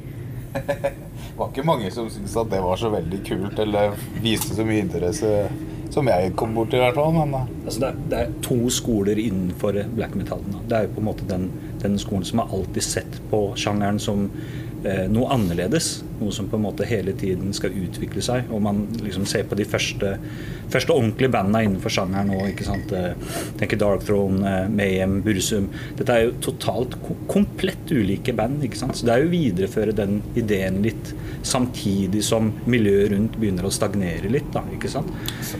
Det 1.37 1.43
var 1.43 1.51
ikke 1.51 1.67
mange 1.69 1.89
som 1.93 2.07
syntes 2.09 2.33
at 2.41 2.47
det 2.49 2.59
var 2.65 2.79
så 2.81 2.89
veldig 2.89 3.17
kult, 3.27 3.59
eller 3.61 3.91
viste 4.23 4.55
så 4.57 4.63
mye 4.65 4.81
interesse 4.81 5.29
som 5.93 6.07
jeg 6.09 6.31
kom 6.39 6.55
bort 6.55 6.71
til, 6.71 6.79
i 6.79 6.85
hvert 6.87 6.97
fall. 6.97 7.13
Men 7.13 7.35
eh, 7.37 7.51
Altså 7.67 7.83
det, 7.83 7.89
er, 7.91 7.99
det 8.09 8.21
er 8.23 8.31
to 8.47 8.57
skoler 8.73 9.21
innenfor 9.21 9.77
black 9.93 10.15
metal. 10.17 10.41
da. 10.49 10.63
Det 10.71 10.79
er 10.79 10.87
jo 10.87 10.95
på 10.95 11.03
en 11.03 11.07
måte 11.11 11.27
den, 11.29 11.45
den 11.83 11.99
skolen 12.01 12.25
som 12.25 12.41
har 12.41 12.55
alltid 12.57 12.87
sett 12.87 13.19
på 13.29 13.41
sjangeren 13.59 14.01
som 14.01 14.25
eh, 14.81 15.05
noe 15.13 15.29
annerledes. 15.37 15.99
Noe 16.17 16.33
som 16.33 16.49
på 16.49 16.57
en 16.57 16.65
måte 16.65 16.87
hele 16.87 17.13
tiden 17.17 17.53
skal 17.55 17.75
utvikle 17.77 18.23
seg. 18.25 18.49
Og 18.53 18.61
man 18.65 18.83
liksom 19.01 19.27
ser 19.29 19.47
på 19.49 19.57
de 19.59 19.67
første, 19.67 20.15
første 20.73 20.95
ordentlige 20.95 21.33
bandene 21.33 21.65
innenfor 21.67 21.93
sjangeren 21.93 22.31
nå. 22.31 22.39
ikke 22.51 22.67
sant? 22.67 22.93
Eh, 22.95 23.13
tenker 23.59 23.79
Dark 23.81 24.05
Throne, 24.07 24.41
eh, 24.47 24.69
Mayhem, 24.71 25.19
Bursum. 25.25 25.69
Dette 25.99 26.15
er 26.15 26.27
jo 26.27 26.35
totalt 26.49 26.97
komplett 27.29 27.91
ulike 27.91 28.35
band. 28.37 28.63
ikke 28.65 28.79
sant? 28.79 28.97
Så 28.97 29.07
det 29.07 29.15
er 29.15 29.23
jo 29.23 29.31
å 29.31 29.35
videreføre 29.35 29.95
den 29.97 30.21
ideen 30.39 30.81
litt 30.85 31.13
samtidig 31.47 32.23
som 32.25 32.51
miljøet 32.65 33.11
rundt 33.13 33.37
begynner 33.39 33.67
å 33.67 33.73
stagnere 33.73 34.31
litt. 34.31 34.49
da, 34.53 34.63
ikke 34.73 34.91
sant? 34.91 35.11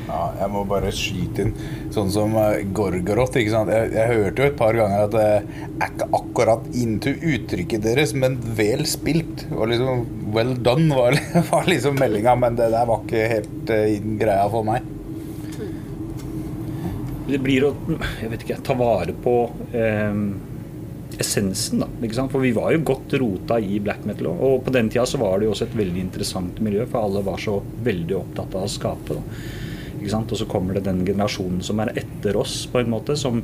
Ja, 0.08 0.32
jeg 0.42 0.52
må 0.54 0.64
bare 0.68 0.92
skyte 0.96 1.46
inn 1.46 1.54
sånn 1.94 2.12
som 2.14 2.36
uh, 2.38 2.58
Gorgoroth. 2.76 3.38
ikke 3.40 3.54
sant? 3.54 3.72
Jeg, 3.74 3.92
jeg, 3.96 4.18
hørte 4.18 4.44
jo 4.44 4.52
et 4.52 4.60
par 4.60 4.78
ganger 4.78 5.06
at 5.08 5.18
uh, 5.18 5.58
er 5.78 5.92
ikke 5.92 6.10
akkurat 6.20 6.68
into 6.78 7.14
uttrykket 7.16 7.86
deres, 7.86 8.14
men 8.18 8.38
vel 8.58 8.86
spilt. 8.90 9.48
Og 9.56 9.72
liksom 9.74 10.06
Well 10.36 10.47
done 10.56 10.96
var, 10.96 11.18
var 11.52 11.68
liksom 11.70 11.98
meldinga, 12.00 12.36
men 12.36 12.60
det 12.60 12.70
der 12.74 12.88
var 12.90 13.04
ikke 13.04 13.26
helt 13.32 13.74
uh, 13.74 14.12
greia 14.20 14.46
for 14.54 14.68
meg. 14.68 14.94
Det 17.28 17.40
blir 17.44 17.66
å 17.68 17.74
jeg 18.22 18.32
vet 18.32 18.46
ikke, 18.46 18.62
ta 18.64 18.76
vare 18.80 19.12
på 19.12 19.34
eh, 19.76 20.20
essensen, 21.20 21.82
da. 21.84 21.90
Ikke 22.00 22.16
sant? 22.16 22.32
For 22.32 22.44
vi 22.44 22.54
var 22.56 22.72
jo 22.72 22.86
godt 22.88 23.18
rota 23.20 23.58
i 23.60 23.82
black 23.84 24.06
metal. 24.08 24.30
Og 24.32 24.62
på 24.64 24.72
den 24.72 24.88
tida 24.94 25.06
så 25.10 25.20
var 25.22 25.40
det 25.40 25.48
jo 25.48 25.54
også 25.56 25.68
et 25.68 25.76
veldig 25.76 26.04
interessant 26.06 26.62
miljø, 26.64 26.86
for 26.88 27.08
alle 27.08 27.26
var 27.28 27.42
så 27.44 27.58
veldig 27.84 28.16
opptatt 28.22 28.56
av 28.56 28.68
å 28.68 28.72
skape. 28.72 29.18
Da. 29.18 30.14
Og 30.18 30.38
så 30.40 30.48
kommer 30.48 30.78
det 30.78 30.86
den 30.86 31.02
generasjonen 31.04 31.60
som 31.66 31.82
er 31.84 31.92
etter 32.00 32.38
oss, 32.40 32.62
på 32.72 32.80
en 32.80 32.94
måte, 32.94 33.18
som 33.20 33.42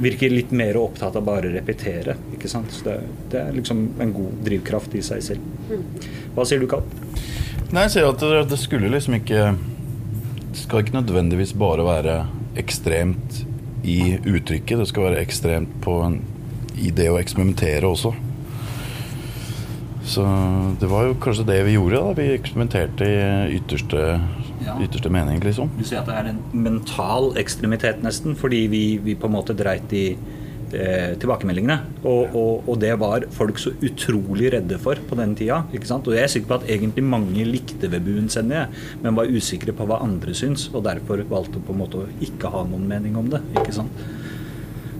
virker 0.00 0.32
litt 0.32 0.54
mer 0.56 0.78
opptatt 0.80 1.16
av 1.18 1.24
bare 1.26 1.50
å 1.50 1.54
repetere. 1.54 2.16
Ikke 2.36 2.48
sant? 2.50 2.72
Så 2.74 2.86
det, 2.86 2.96
det 3.32 3.42
er 3.42 3.56
liksom 3.56 3.84
en 4.00 4.14
god 4.16 4.40
drivkraft 4.46 4.96
i 4.98 5.04
seg 5.04 5.22
selv. 5.24 5.76
Hva 6.34 6.46
sier 6.48 6.62
du, 6.62 6.68
Kapp? 6.70 6.88
Nei, 7.70 7.86
jeg 7.86 7.94
sier 7.94 8.08
at 8.10 8.22
det, 8.24 8.44
det 8.50 8.58
skulle 8.58 8.88
liksom 8.90 9.14
ikke 9.20 9.52
Det 10.50 10.58
skal 10.64 10.82
ikke 10.82 10.96
nødvendigvis 10.96 11.52
bare 11.54 11.84
være 11.86 12.16
ekstremt 12.58 13.44
i 13.86 14.16
uttrykket. 14.18 14.80
Det 14.80 14.88
skal 14.90 15.10
være 15.10 15.22
ekstremt 15.22 15.76
på 15.84 16.00
en 16.08 16.20
i 16.80 16.90
det 16.94 17.10
å 17.12 17.18
eksperimentere 17.20 17.88
også. 17.88 18.12
Så 20.10 20.24
det 20.80 20.88
var 20.90 21.06
jo 21.06 21.18
kanskje 21.22 21.46
det 21.50 21.58
vi 21.66 21.76
gjorde. 21.76 22.00
da 22.00 22.14
Vi 22.16 22.28
eksperimenterte 22.34 23.06
i 23.06 23.58
ytterste, 23.58 24.04
ja. 24.66 24.76
ytterste 24.82 25.12
mening, 25.12 25.40
liksom. 25.44 25.70
Du 25.78 25.84
sier 25.86 26.02
at 26.02 26.10
det 26.10 26.18
er 26.18 26.30
en 26.32 26.42
mental 26.52 27.32
ekstremitet, 27.40 28.04
nesten, 28.04 28.36
fordi 28.38 28.66
vi, 28.72 28.84
vi 29.04 29.16
på 29.18 29.30
en 29.30 29.36
måte 29.36 29.56
dreit 29.56 29.92
i 29.96 30.04
eh, 30.12 31.16
tilbakemeldingene. 31.20 31.78
Og, 32.02 32.34
og, 32.36 32.68
og, 32.68 32.78
det 32.82 32.92
var 33.00 33.26
folk 33.34 33.60
så 33.62 33.72
utrolig 33.86 34.52
redde 34.54 34.78
for 34.82 35.00
på 35.08 35.18
den 35.18 35.34
tida. 35.38 35.62
ikke 35.74 35.90
sant? 35.90 36.08
Og 36.08 36.16
jeg 36.16 36.26
er 36.26 36.32
sikker 36.34 36.52
på 36.52 36.58
at 36.60 36.70
egentlig 36.70 37.06
mange 37.06 37.46
likte 37.48 37.90
Webuen 37.92 38.30
Senje, 38.32 38.66
men 39.02 39.18
var 39.18 39.30
usikre 39.30 39.74
på 39.76 39.88
hva 39.88 40.02
andre 40.04 40.36
syns, 40.36 40.68
og 40.74 40.84
derfor 40.88 41.24
valgte 41.30 41.62
på 41.62 41.76
en 41.76 41.82
måte 41.82 42.02
å 42.02 42.10
ikke 42.24 42.52
ha 42.52 42.64
noen 42.68 42.88
mening 42.90 43.18
om 43.20 43.30
det. 43.32 43.42
ikke 43.56 43.76
sant? 43.80 44.04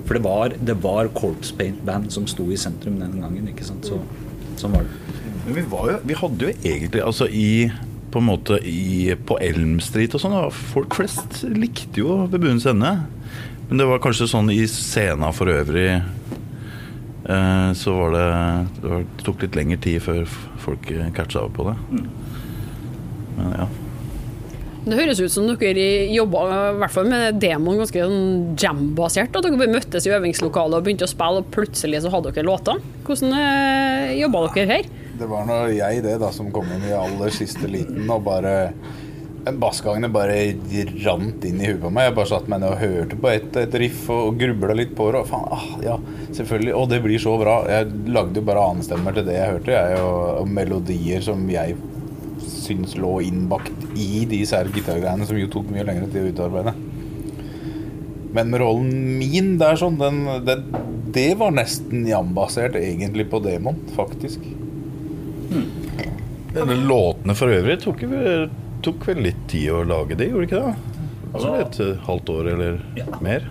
For 0.09 0.19
det 0.19 0.25
var, 0.27 0.57
det 0.59 0.75
var 0.83 1.13
Corpse 1.15 1.55
Paint 1.55 1.85
Band 1.87 2.11
som 2.11 2.25
sto 2.27 2.49
i 2.51 2.59
sentrum 2.59 2.99
den 2.99 3.21
gangen. 3.23 3.47
ikke 3.53 3.67
sant? 3.67 3.87
Så, 3.87 4.01
sånn 4.59 4.75
var 4.75 4.89
det. 4.89 5.19
Men 5.45 5.55
vi, 5.57 5.63
var 5.71 5.87
jo, 5.93 6.01
vi 6.07 6.17
hadde 6.19 6.49
jo 6.49 6.55
egentlig 6.57 7.03
altså 7.05 7.29
i 7.31 7.71
på 8.11 8.19
en 8.19 8.29
måte 8.29 8.59
i, 8.67 9.15
på 9.27 9.39
Elm 9.43 9.79
Street 9.85 10.15
og 10.17 10.23
sånn, 10.23 10.37
folk 10.73 10.97
flest 10.99 11.43
likte 11.47 12.03
jo 12.03 12.25
Ved 12.31 12.43
bunnens 12.43 12.67
ende. 12.71 12.97
Men 13.69 13.79
det 13.79 13.87
var 13.87 14.03
kanskje 14.03 14.27
sånn 14.31 14.51
i 14.51 14.65
scena 14.71 15.31
for 15.35 15.51
øvrig 15.53 15.91
eh, 15.95 17.69
så 17.79 17.95
var 17.95 18.17
det, 18.17 18.27
det, 18.83 19.05
tok 19.23 19.45
litt 19.47 19.59
lengre 19.59 19.79
tid 19.85 20.03
før 20.03 20.25
folk 20.65 20.91
catcha 21.15 21.45
opp 21.45 21.55
på 21.61 21.69
det. 21.71 21.77
Mm. 21.95 22.09
Men 23.37 23.55
ja. 23.61 23.69
Det 24.81 24.97
høres 24.97 25.19
ut 25.21 25.33
som 25.33 25.45
dere 25.61 25.89
jobba 26.09 26.45
i 26.49 26.79
hvert 26.81 26.95
fall 26.95 27.11
med 27.11 27.37
demoen 27.43 27.83
ganske 27.83 28.01
sånn 28.01 28.55
jam-basert. 28.61 29.37
At 29.37 29.45
dere 29.45 29.69
møttes 29.69 30.07
i 30.09 30.15
øvingslokalet 30.17 30.79
og 30.79 30.87
begynte 30.87 31.05
å 31.05 31.11
spille, 31.11 31.43
og 31.43 31.51
plutselig 31.53 32.01
så 32.01 32.13
hadde 32.15 32.33
dere 32.33 32.49
låter. 32.49 32.81
Hvordan 33.05 33.37
eh, 33.37 34.15
jobba 34.23 34.47
dere 34.57 34.79
her? 34.79 34.91
Det 35.21 35.29
var 35.29 35.45
nå 35.45 35.61
jeg 35.75 36.01
det 36.07 36.17
da 36.23 36.33
som 36.33 36.49
kom 36.55 36.71
inn 36.73 36.89
i 36.89 36.97
aller 36.97 37.35
siste 37.35 37.69
liten 37.69 38.09
og 38.09 38.25
bare 38.25 38.57
Bassgangene 39.41 40.11
bare 40.13 40.35
rant 41.01 41.45
inn 41.49 41.63
i 41.63 41.69
huet 41.71 41.81
på 41.81 41.91
meg. 41.93 42.11
Jeg 42.11 42.17
bare 42.19 42.29
satt 42.29 42.49
meg 42.53 42.61
ned 42.61 42.75
og 42.75 42.83
hørte 42.83 43.17
på 43.21 43.31
et, 43.31 43.55
et 43.57 43.77
riff 43.81 44.03
og 44.13 44.37
grubla 44.41 44.77
litt 44.77 44.93
på 44.97 45.07
det. 45.13 45.23
Og 45.23 45.31
faen, 45.31 45.47
ah, 45.57 45.69
ja, 45.85 45.95
selvfølgelig. 46.37 46.75
Og 46.77 46.91
det 46.93 46.99
blir 47.05 47.23
så 47.23 47.37
bra. 47.41 47.55
Jeg 47.73 47.89
lagde 48.13 48.37
jo 48.37 48.49
bare 48.49 48.67
annenstemmer 48.69 49.17
til 49.17 49.25
det 49.29 49.39
jeg 49.39 49.55
hørte, 49.55 49.73
jeg, 49.77 50.03
og, 50.05 50.21
og 50.43 50.53
melodier 50.61 51.25
som 51.25 51.49
jeg 51.49 51.79
syns 52.71 52.97
lå 53.01 53.19
innbakt 53.27 53.85
i 53.99 54.25
disse 54.31 54.57
her 54.57 54.71
gitargreiene, 54.73 55.27
som 55.29 55.39
jo 55.39 55.51
tok 55.53 55.69
mye 55.75 55.85
lengre 55.87 56.09
tid 56.11 56.25
å 56.25 56.33
utarbeide. 56.33 56.75
Men 58.31 58.55
rollen 58.63 59.19
min 59.19 59.57
der 59.59 59.79
sånn, 59.79 59.99
den, 59.99 60.23
det, 60.47 60.61
det 61.15 61.33
var 61.41 61.55
nesten 61.55 62.07
jambasert 62.07 62.79
egentlig 62.79 63.27
på 63.31 63.43
Demon, 63.43 63.81
faktisk. 63.97 64.45
Hmm. 65.51 65.67
Denne 66.55 66.77
låtene 66.87 67.35
for 67.39 67.53
øvrig 67.55 67.81
tok, 67.83 68.05
tok, 68.87 69.07
vel 69.11 69.25
litt 69.27 69.43
tid 69.51 69.71
å 69.75 69.83
lage 69.87 70.19
de, 70.19 70.31
gjorde 70.31 70.47
det 70.47 70.51
ikke 70.51 70.63
det? 70.63 71.07
Altså, 71.31 71.55
et 71.63 71.81
halvt 72.07 72.33
år 72.35 72.53
eller 72.55 72.79
ja. 72.99 73.07
mer? 73.23 73.47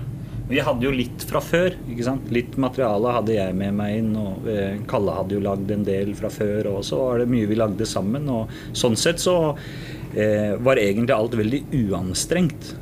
Vi 0.49 0.57
hadde 0.65 0.87
jo 0.87 0.91
litt 0.93 1.23
fra 1.29 1.41
før. 1.45 1.75
ikke 1.85 2.05
sant? 2.07 2.31
Litt 2.33 2.55
materiale 2.57 3.13
hadde 3.19 3.35
jeg 3.35 3.55
med 3.57 3.75
meg 3.77 3.99
inn. 3.99 4.11
og 4.17 4.49
eh, 4.49 4.81
Kalle 4.89 5.13
hadde 5.19 5.37
jo 5.37 5.45
lagd 5.45 5.69
en 5.75 5.85
del 5.85 6.15
fra 6.17 6.31
før, 6.33 6.71
og 6.73 6.83
så 6.87 6.97
var 7.03 7.21
det 7.21 7.29
mye 7.29 7.49
vi 7.49 7.57
lagde 7.59 7.85
sammen. 7.85 8.25
og 8.33 8.49
Sånn 8.73 8.97
sett 8.97 9.21
så 9.21 9.35
eh, 9.53 10.57
var 10.57 10.81
egentlig 10.81 11.13
alt 11.13 11.37
veldig 11.37 11.61
uanstrengt. 11.83 12.73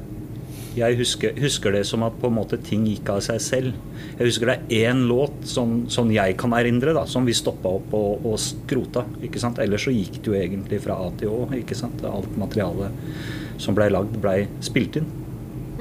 Jeg 0.78 0.94
husker, 1.00 1.34
husker, 1.42 1.74
det 1.74 1.84
som 1.90 2.04
at 2.06 2.16
på 2.22 2.30
en 2.30 2.38
måte 2.38 2.60
ting 2.62 2.86
gikk 2.86 3.10
av 3.10 3.20
seg 3.26 3.42
selv. 3.42 3.78
Jeg 4.14 4.30
husker 4.30 4.52
det 4.52 4.58
er 4.62 4.92
én 4.94 5.04
låt 5.10 5.48
som, 5.50 5.82
som, 5.92 6.12
jeg 6.14 6.38
kan 6.40 6.54
erindre, 6.54 6.94
da, 6.96 7.04
som 7.10 7.26
vi 7.28 7.36
stoppa 7.36 7.72
opp 7.82 7.96
og, 7.98 8.28
og, 8.30 8.38
skrota. 8.40 9.04
ikke 9.26 9.42
sant? 9.44 9.60
Ellers 9.60 9.90
så 9.90 9.96
gikk 9.96 10.22
det 10.22 10.32
jo 10.32 10.38
egentlig 10.38 10.80
fra 10.86 11.02
A 11.02 11.10
til 11.20 11.34
Å. 11.34 11.48
ikke 11.58 11.76
sant? 11.76 12.06
Alt 12.08 12.38
materialet 12.40 13.60
som 13.60 13.76
blei 13.76 13.90
lagd, 13.92 14.22
blei 14.22 14.44
spilt 14.64 15.02
inn. 15.02 15.10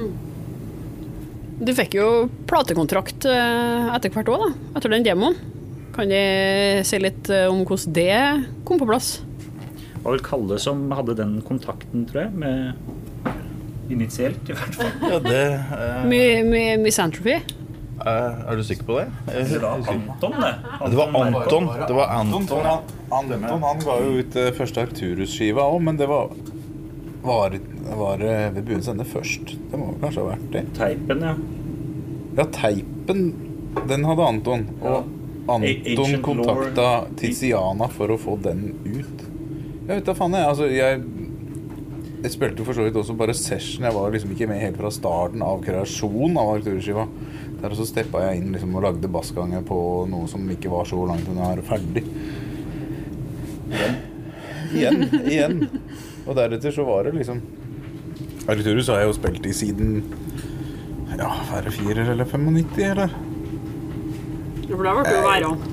Mm. 0.01 0.26
Du 1.57 1.71
fikk 1.73 1.95
jo 1.97 2.07
platekontrakt 2.45 3.25
eh, 3.25 3.87
etter 3.95 4.13
hvert 4.13 4.29
òg, 4.29 4.43
etter 4.77 4.93
den 4.93 5.05
demoen. 5.05 5.37
Kan 5.95 6.11
de 6.11 6.83
si 6.85 6.99
litt 7.01 7.31
eh, 7.33 7.47
om 7.49 7.63
hvordan 7.65 7.95
det 7.95 8.17
kom 8.67 8.77
på 8.77 8.85
plass? 8.85 9.15
Det 9.95 10.03
var 10.03 10.13
vel 10.13 10.21
Kalle 10.23 10.59
som 10.61 10.83
hadde 10.93 11.15
den 11.17 11.39
kontakten, 11.47 12.05
tror 12.07 12.27
jeg. 12.27 12.35
Med 12.37 13.89
initielt, 13.89 14.43
i 14.45 14.53
hvert 14.53 14.77
fall. 14.77 14.91
Ja, 15.09 15.17
det 15.23 15.41
uh... 15.73 16.77
Misanthropy? 16.83 17.39
Uh, 17.97 18.45
er 18.45 18.59
du 18.59 18.61
sikker 18.61 18.85
på 18.85 18.99
det? 18.99 19.07
Det 19.49 19.57
var 19.63 19.79
Anton, 19.89 20.35
det. 20.37 20.51
Anton, 20.77 20.91
det 20.93 20.99
var 21.01 21.17
Anton. 21.17 21.71
Det 21.81 21.95
var 21.97 22.13
Anton, 22.19 22.67
han, 22.67 22.85
Anton, 23.09 23.65
han 23.65 23.81
ga 23.81 23.97
jo 24.03 24.13
ut 24.21 24.37
første 24.59 24.85
Arcturus-skiva 24.85 25.65
òg, 25.65 25.81
men 25.89 25.97
det 25.97 26.05
var 26.11 26.29
var, 27.27 27.57
var 27.99 28.23
ved 28.23 28.63
buens 28.65 28.89
ende 28.91 29.05
først. 29.07 29.53
Det 29.71 29.79
må 29.79 29.91
kanskje 30.01 30.23
ha 30.23 30.31
vært 30.31 30.49
det. 30.55 30.63
Teipen, 30.77 31.23
ja. 31.27 31.35
Ja, 32.37 32.47
teipen, 32.53 33.23
den 33.89 34.07
hadde 34.07 34.27
Anton. 34.31 34.67
Og 34.81 35.13
Anton 35.57 36.17
kontakta 36.25 36.89
Tiziana 37.19 37.87
for 37.93 38.13
å 38.13 38.19
få 38.21 38.35
den 38.43 38.69
ut. 38.85 39.23
Jeg 39.87 39.93
vet 39.93 40.09
da 40.09 40.15
faen, 40.17 40.35
jeg. 40.35 40.51
Altså, 40.51 40.67
jeg 40.71 41.01
jeg 42.17 42.33
spilte 42.33 42.63
for 42.65 42.73
så 42.73 42.83
vidt 42.87 42.97
også 42.97 43.13
bare 43.17 43.33
session. 43.37 43.85
Jeg 43.85 43.93
var 43.93 44.09
liksom 44.13 44.31
ikke 44.33 44.47
med 44.49 44.61
helt 44.63 44.79
fra 44.79 44.89
starten 44.93 45.43
av 45.45 45.59
kreasjonen 45.61 46.39
av 46.41 46.55
Arcturus-skiva. 46.55 47.05
Der 47.61 47.75
så 47.77 47.85
steppa 47.85 48.23
jeg 48.25 48.41
inn 48.41 48.55
liksom 48.55 48.73
og 48.77 48.83
lagde 48.87 49.11
bassganger 49.13 49.61
på 49.65 49.77
noe 50.09 50.29
som 50.29 50.45
ikke 50.53 50.71
var 50.73 50.89
så 50.89 51.03
langt 51.09 51.29
unna 51.29 51.45
å 51.45 51.51
være 51.51 51.65
ferdig. 51.67 52.03
Igjen. 53.69 53.97
Igjen. 54.73 55.05
Igjen. 55.29 55.61
Og 56.27 56.35
deretter 56.35 56.73
så 56.75 56.85
var 56.87 57.07
det 57.07 57.15
liksom 57.17 57.41
Arcturus 58.47 58.87
har 58.91 59.01
jeg 59.01 59.09
jo 59.09 59.15
spilt 59.17 59.47
i 59.47 59.55
siden 59.55 59.97
Ja, 61.17 61.31
er 61.57 61.67
firer 61.73 62.11
eller 62.13 62.27
95, 62.27 62.77
eller? 62.91 63.15
Ja, 64.67 64.75
for 64.75 64.83
der 64.83 64.97
ble 64.99 65.03
du 65.07 65.25
være 65.25 65.49
òg. 65.49 65.65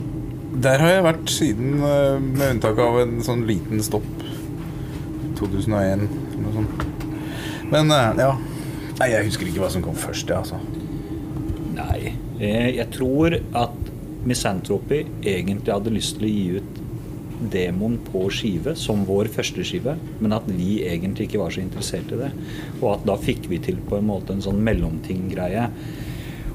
Der 0.65 0.79
har 0.81 0.93
jeg 0.93 1.05
vært 1.05 1.31
siden, 1.35 1.73
eh, 1.83 2.21
med 2.23 2.55
unntak 2.55 2.79
av 2.79 3.01
en 3.03 3.17
sånn 3.27 3.43
liten 3.47 3.83
stopp. 3.83 4.07
2001, 5.37 6.05
eller 6.07 6.45
noe 6.45 6.55
sånt. 6.55 6.85
Men 7.73 7.91
eh, 7.91 8.23
ja. 8.23 8.31
Nei, 9.01 9.09
jeg 9.11 9.29
husker 9.29 9.51
ikke 9.51 9.65
hva 9.65 9.71
som 9.75 9.83
kom 9.85 9.99
først, 9.99 10.31
jeg, 10.31 10.39
altså. 10.39 10.61
Nei. 11.75 12.15
Eh, 12.39 12.71
jeg 12.79 12.87
tror 12.95 13.35
at 13.35 13.93
Misanthropy 14.25 15.03
egentlig 15.27 15.75
hadde 15.75 15.93
lyst 15.95 16.17
til 16.21 16.29
å 16.29 16.33
gi 16.33 16.47
ut 16.61 16.84
demoen 17.53 17.99
på 18.07 18.27
skive 18.33 18.75
som 18.79 19.05
vår 19.09 19.31
første 19.35 19.65
skive, 19.67 19.97
men 20.21 20.37
at 20.37 20.47
vi 20.49 20.83
egentlig 20.87 21.29
ikke 21.29 21.43
var 21.43 21.55
så 21.55 21.63
interessert 21.65 22.13
i 22.15 22.21
det. 22.21 22.33
Og 22.81 22.89
at 22.95 23.07
da 23.09 23.19
fikk 23.21 23.49
vi 23.51 23.61
til 23.65 23.81
på 23.89 23.99
en 23.99 24.09
måte 24.09 24.35
en 24.35 24.45
sånn 24.45 24.63
mellomting-greie 24.65 25.69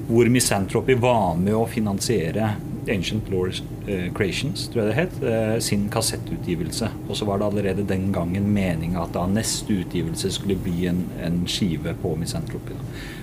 hvor 0.10 0.26
Misanthropy 0.34 0.96
var 0.98 1.36
med 1.38 1.54
å 1.54 1.68
finansiere 1.70 2.56
Ancient 2.90 3.28
Lore 3.30 3.54
eh, 3.86 4.08
Creations, 4.18 4.64
tror 4.74 4.82
jeg 4.82 4.90
det 4.90 4.98
het, 4.98 5.18
eh, 5.22 5.56
sin 5.62 5.86
kassettutgivelse. 5.94 6.90
Og 7.08 7.18
så 7.18 7.28
var 7.30 7.38
det 7.38 7.50
allerede 7.52 7.86
den 7.86 8.10
gangen 8.16 8.50
meninga 8.54 9.04
at 9.04 9.14
da 9.14 9.28
neste 9.30 9.82
utgivelse 9.84 10.32
skulle 10.34 10.58
bli 10.58 10.88
en, 10.90 11.04
en 11.22 11.44
skive 11.46 11.94
på 12.02 12.16
Misanthropy. 12.18 12.78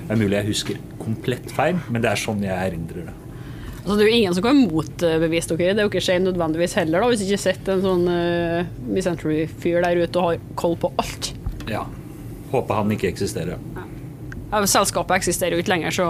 Det 0.07 0.15
er 0.15 0.23
mulig 0.23 0.39
jeg 0.39 0.53
husker 0.53 0.83
komplett 1.03 1.51
feil, 1.51 1.81
men 1.91 2.05
det 2.05 2.13
er 2.13 2.23
sånn 2.23 2.47
jeg 2.47 2.55
erindrer 2.55 3.11
det. 3.11 3.17
Altså, 3.87 4.01
det 4.01 4.03
er 4.03 4.09
jo 4.11 4.19
ingen 4.19 4.35
som 4.35 4.43
kan 4.43 4.57
motbevise 4.59 5.55
dere. 5.55 5.75
Det 5.77 5.79
er 5.79 5.85
jo 5.87 5.91
ikke 5.93 6.01
Shane 6.03 6.27
nødvendigvis 6.27 6.73
heller, 6.75 7.05
da, 7.05 7.11
hvis 7.13 7.21
ikke 7.23 7.39
sett 7.39 7.69
en 7.71 7.85
sånn 7.85 8.09
uh, 8.11 9.11
Entry-fyr 9.13 9.79
der 9.85 10.01
ute 10.03 10.19
og 10.19 10.33
har 10.33 10.41
koll 10.59 10.75
på 10.83 10.91
alt. 10.99 11.29
Ja. 11.71 11.85
Håper 12.51 12.81
han 12.81 12.91
ikke 12.97 13.13
eksisterer. 13.13 13.63
Ja, 14.51 14.65
selskapet 14.67 15.21
eksisterer 15.21 15.55
jo 15.55 15.63
ikke 15.63 15.77
lenger, 15.77 15.95
så 15.95 16.09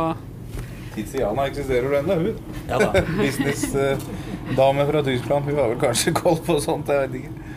Tiziana 0.97 1.45
eksisterer 1.51 1.91
jo 1.91 1.99
ennå, 1.99 2.17
hun. 2.17 2.37
Ja 2.71 2.81
da. 2.81 3.03
Businessdame 3.21 4.87
fra 4.89 5.03
Tyskland. 5.05 5.45
Hun 5.45 5.61
har 5.61 5.69
vel 5.75 5.81
kanskje 5.85 6.15
koll 6.17 6.41
på 6.49 6.57
sånt, 6.65 6.89
jeg 6.89 7.05
vet 7.05 7.21
ikke. 7.21 7.56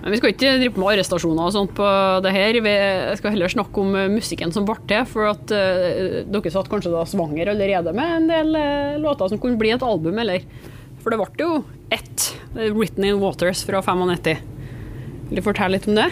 Men 0.00 0.14
vi 0.14 0.18
skal 0.20 0.32
ikke 0.32 0.52
drive 0.62 0.80
med 0.80 0.90
arrestasjoner 0.94 1.48
og 1.50 1.52
sånt 1.52 1.72
på 1.76 1.86
det 2.24 2.32
her. 2.32 2.56
Vi 2.64 2.74
skal 3.20 3.34
heller 3.34 3.52
snakke 3.52 3.82
om 3.82 3.92
eh, 3.98 4.08
musikken 4.12 4.52
som 4.54 4.64
ble 4.68 4.78
til. 4.88 5.04
For 5.10 5.28
at 5.28 5.52
uh, 5.52 6.22
dere 6.24 6.52
satt 6.52 6.70
kanskje 6.72 6.92
da 6.94 7.04
svanger 7.08 7.52
allerede 7.52 7.92
med 7.96 8.14
en 8.16 8.30
del 8.30 8.56
uh, 8.56 9.00
låter 9.02 9.28
som 9.28 9.40
kunne 9.42 9.60
bli 9.60 9.74
et 9.74 9.84
album, 9.84 10.16
eller? 10.22 10.46
For 11.04 11.12
det 11.12 11.20
ble 11.20 11.44
jo 11.44 11.60
ett. 11.92 12.30
in 12.56 13.20
Waters 13.20 13.64
fra 13.68 13.82
95. 13.84 14.40
Vil 15.28 15.38
du 15.38 15.44
fortelle 15.44 15.76
litt 15.76 15.88
om 15.88 16.00
det? 16.00 16.08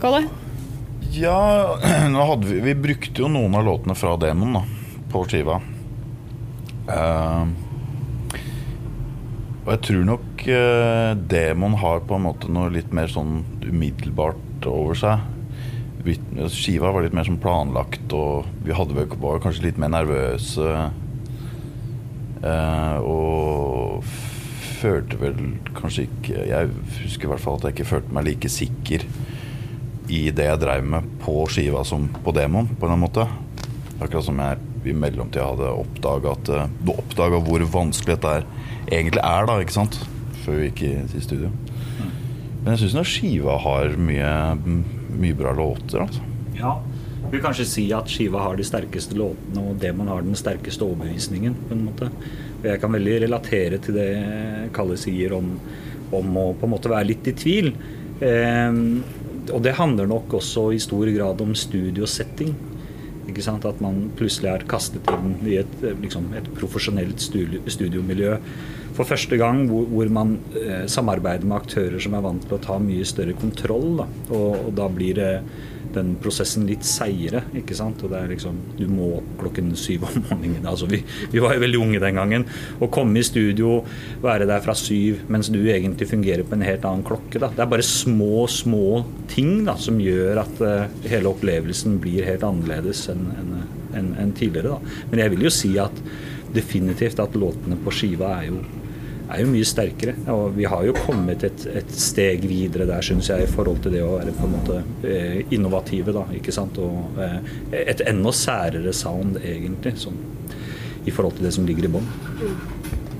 Hva 0.00 0.16
det? 0.16 0.24
Ja, 1.12 1.76
vi, 2.48 2.60
vi 2.64 2.74
brukte 2.88 3.20
jo 3.20 3.28
noen 3.28 3.54
av 3.54 3.68
låtene 3.68 3.96
fra 3.98 4.16
demoen 4.16 4.56
da, 4.56 4.64
på 5.12 5.28
skiva. 5.28 5.60
Uh, 6.88 7.67
og 9.68 9.74
jeg 9.74 9.80
tror 9.84 10.04
nok 10.08 10.42
eh, 10.48 11.10
demon 11.28 11.74
har 11.76 11.98
på 12.08 12.16
en 12.16 12.22
måte 12.24 12.48
noe 12.48 12.70
litt 12.72 12.88
mer 12.96 13.10
sånn 13.12 13.42
umiddelbart 13.66 14.64
over 14.64 14.96
seg. 14.96 15.26
Skiva 16.48 16.88
var 16.94 17.04
litt 17.04 17.12
mer 17.12 17.26
sånn 17.28 17.36
planlagt, 17.42 18.14
og 18.16 18.48
vi 18.64 18.72
hadde 18.72 18.96
vel, 18.96 19.10
var 19.20 19.42
kanskje 19.44 19.66
litt 19.66 19.80
mer 19.82 19.92
nervøse. 19.92 20.70
Eh, 22.40 22.96
og 23.04 24.08
følte 24.78 25.18
vel 25.20 25.38
kanskje 25.74 26.04
ikke 26.06 26.44
Jeg 26.46 26.68
husker 27.02 27.26
i 27.26 27.30
hvert 27.32 27.42
fall 27.42 27.56
at 27.58 27.66
jeg 27.66 27.76
ikke 27.76 27.88
følte 27.90 28.14
meg 28.14 28.28
like 28.28 28.50
sikker 28.54 29.04
i 30.08 30.20
det 30.32 30.46
jeg 30.46 30.60
drev 30.62 30.86
med 30.94 31.12
på 31.20 31.42
skiva 31.52 31.82
som 31.84 32.08
på 32.24 32.32
demoen, 32.32 32.72
på 32.72 32.88
en 32.88 33.04
måte. 33.04 33.28
Akkurat 33.98 34.24
som 34.24 34.40
jeg 34.40 34.64
i 34.88 34.96
mellomtida 34.96 35.50
hadde 35.50 35.76
oppdaga 35.76 36.32
oppdaga 36.32 37.44
hvor 37.44 37.68
vanskelig 37.68 38.16
dette 38.16 38.34
er 38.38 38.48
egentlig 38.90 39.22
er, 39.22 39.48
da, 39.48 39.58
ikke 39.62 39.76
sant? 39.76 39.98
Før 40.44 40.60
vi 40.60 40.68
gikk 40.70 40.84
i, 40.88 40.92
i 41.18 41.24
studio. 41.24 41.50
Men 42.62 42.74
jeg 42.74 42.90
syns 42.90 43.08
skiva 43.08 43.54
har 43.62 43.94
mye, 44.00 44.30
mye 45.16 45.36
bra 45.36 45.54
låter, 45.56 46.02
altså. 46.04 46.24
Ja. 46.58 46.78
Jeg 47.18 47.34
vil 47.34 47.42
kanskje 47.44 47.66
si 47.68 47.84
at 47.92 48.08
skiva 48.08 48.40
har 48.40 48.56
de 48.56 48.64
sterkeste 48.64 49.16
låtene, 49.18 49.60
og 49.60 49.78
Demon 49.82 50.08
har 50.08 50.24
den 50.24 50.36
sterkeste 50.38 50.86
overbevisningen. 50.86 51.56
på 51.68 51.74
en 51.74 51.84
måte. 51.84 52.08
Og 52.58 52.66
jeg 52.70 52.80
kan 52.80 52.92
veldig 52.92 53.16
relatere 53.26 53.78
til 53.84 53.98
det 53.98 54.08
Kalle 54.74 54.96
sier 54.96 55.34
om, 55.36 55.50
om 56.12 56.38
å 56.40 56.46
på 56.56 56.66
en 56.66 56.72
måte 56.72 56.92
være 56.92 57.10
litt 57.10 57.28
i 57.28 57.36
tvil. 57.36 57.72
Eh, 58.24 58.80
og 59.52 59.62
det 59.64 59.76
handler 59.78 60.08
nok 60.08 60.38
også 60.40 60.70
i 60.72 60.80
stor 60.82 61.10
grad 61.14 61.40
om 61.44 61.54
studiosetting. 61.56 62.54
At 63.28 63.80
man 63.84 64.08
plutselig 64.16 64.50
er 64.50 64.66
kastet 64.68 65.08
inn 65.12 65.36
i 65.46 65.58
et, 65.60 65.74
liksom, 66.00 66.30
et 66.38 66.48
profesjonelt 66.56 67.20
studiomiljø 67.20 68.36
for 68.98 69.06
første 69.06 69.38
gang 69.38 69.66
hvor, 69.70 69.86
hvor 69.92 70.10
man 70.10 70.36
eh, 70.58 70.86
samarbeider 70.90 71.46
med 71.46 71.60
aktører 71.60 72.02
som 72.02 72.16
er 72.18 72.24
vant 72.24 72.42
til 72.44 72.56
å 72.56 72.62
ta 72.62 72.78
mye 72.82 73.06
større 73.06 73.36
kontroll. 73.38 74.00
Da. 74.00 74.08
Og, 74.32 74.48
og, 74.64 74.70
da 74.78 74.88
blir 74.90 75.18
det 75.18 75.32
den 75.94 76.14
prosessen 76.22 76.66
litt 76.68 76.86
seigere. 76.86 77.44
ikke 77.56 77.76
sant? 77.76 78.02
Og 78.04 78.12
det 78.12 78.20
er 78.20 78.32
liksom, 78.32 78.58
Du 78.78 78.86
må 78.90 79.22
klokken 79.40 79.74
syv 79.78 80.06
om 80.08 80.18
morgenen. 80.28 80.66
altså 80.66 80.88
Vi, 80.90 81.02
vi 81.32 81.42
var 81.42 81.56
jo 81.56 81.64
veldig 81.64 81.80
unge 81.82 82.02
den 82.02 82.20
gangen. 82.20 82.46
Å 82.80 82.90
komme 82.92 83.20
i 83.20 83.26
studio, 83.26 83.82
være 84.22 84.48
der 84.48 84.64
fra 84.64 84.76
syv 84.78 85.24
mens 85.28 85.50
du 85.52 85.60
egentlig 85.60 86.08
fungerer 86.10 86.46
på 86.46 86.56
en 86.56 86.66
helt 86.66 86.86
annen 86.88 87.06
klokke. 87.06 87.38
da. 87.38 87.50
Det 87.54 87.64
er 87.64 87.72
bare 87.74 87.86
små, 87.86 88.46
små 88.50 89.04
ting 89.30 89.64
da, 89.66 89.76
som 89.80 90.00
gjør 90.02 90.42
at 90.44 90.64
uh, 90.64 91.06
hele 91.08 91.32
opplevelsen 91.32 91.98
blir 92.02 92.26
helt 92.28 92.46
annerledes 92.46 93.06
enn 93.12 93.28
en, 93.36 93.54
en, 93.98 94.10
en 94.24 94.34
tidligere. 94.36 94.76
da. 94.76 95.04
Men 95.12 95.24
jeg 95.24 95.34
vil 95.34 95.48
jo 95.48 95.54
si 95.54 95.74
at 95.80 96.02
definitivt 96.54 97.20
at 97.20 97.36
låtene 97.36 97.76
på 97.84 97.92
skiva 97.92 98.38
er 98.38 98.50
jo 98.50 98.60
er 99.28 99.42
jo 99.42 99.50
mye 99.50 99.66
sterkere. 99.68 100.14
Og 100.32 100.56
vi 100.56 100.66
har 100.68 100.84
jo 100.86 100.94
kommet 100.96 101.44
et, 101.46 101.66
et 101.80 101.92
steg 101.92 102.46
videre 102.48 102.86
der, 102.88 103.04
syns 103.04 103.28
jeg, 103.30 103.44
i 103.44 103.50
forhold 103.50 103.82
til 103.84 103.92
det 103.96 104.02
å 104.04 104.16
være 104.16 104.34
på 104.36 104.46
en 104.46 104.54
måte 104.56 104.76
eh, 105.06 105.38
innovative. 105.54 106.14
da, 106.16 106.24
ikke 106.38 106.54
sant? 106.54 106.80
Og 106.82 107.20
eh, 107.24 107.38
et 107.84 108.00
enda 108.08 108.32
særere 108.34 108.92
sound, 108.96 109.40
egentlig, 109.42 109.94
som, 110.00 110.16
i 111.04 111.10
forhold 111.14 111.34
til 111.38 111.48
det 111.48 111.54
som 111.56 111.68
ligger 111.68 111.84
i 111.88 111.92
bånn. 111.98 112.08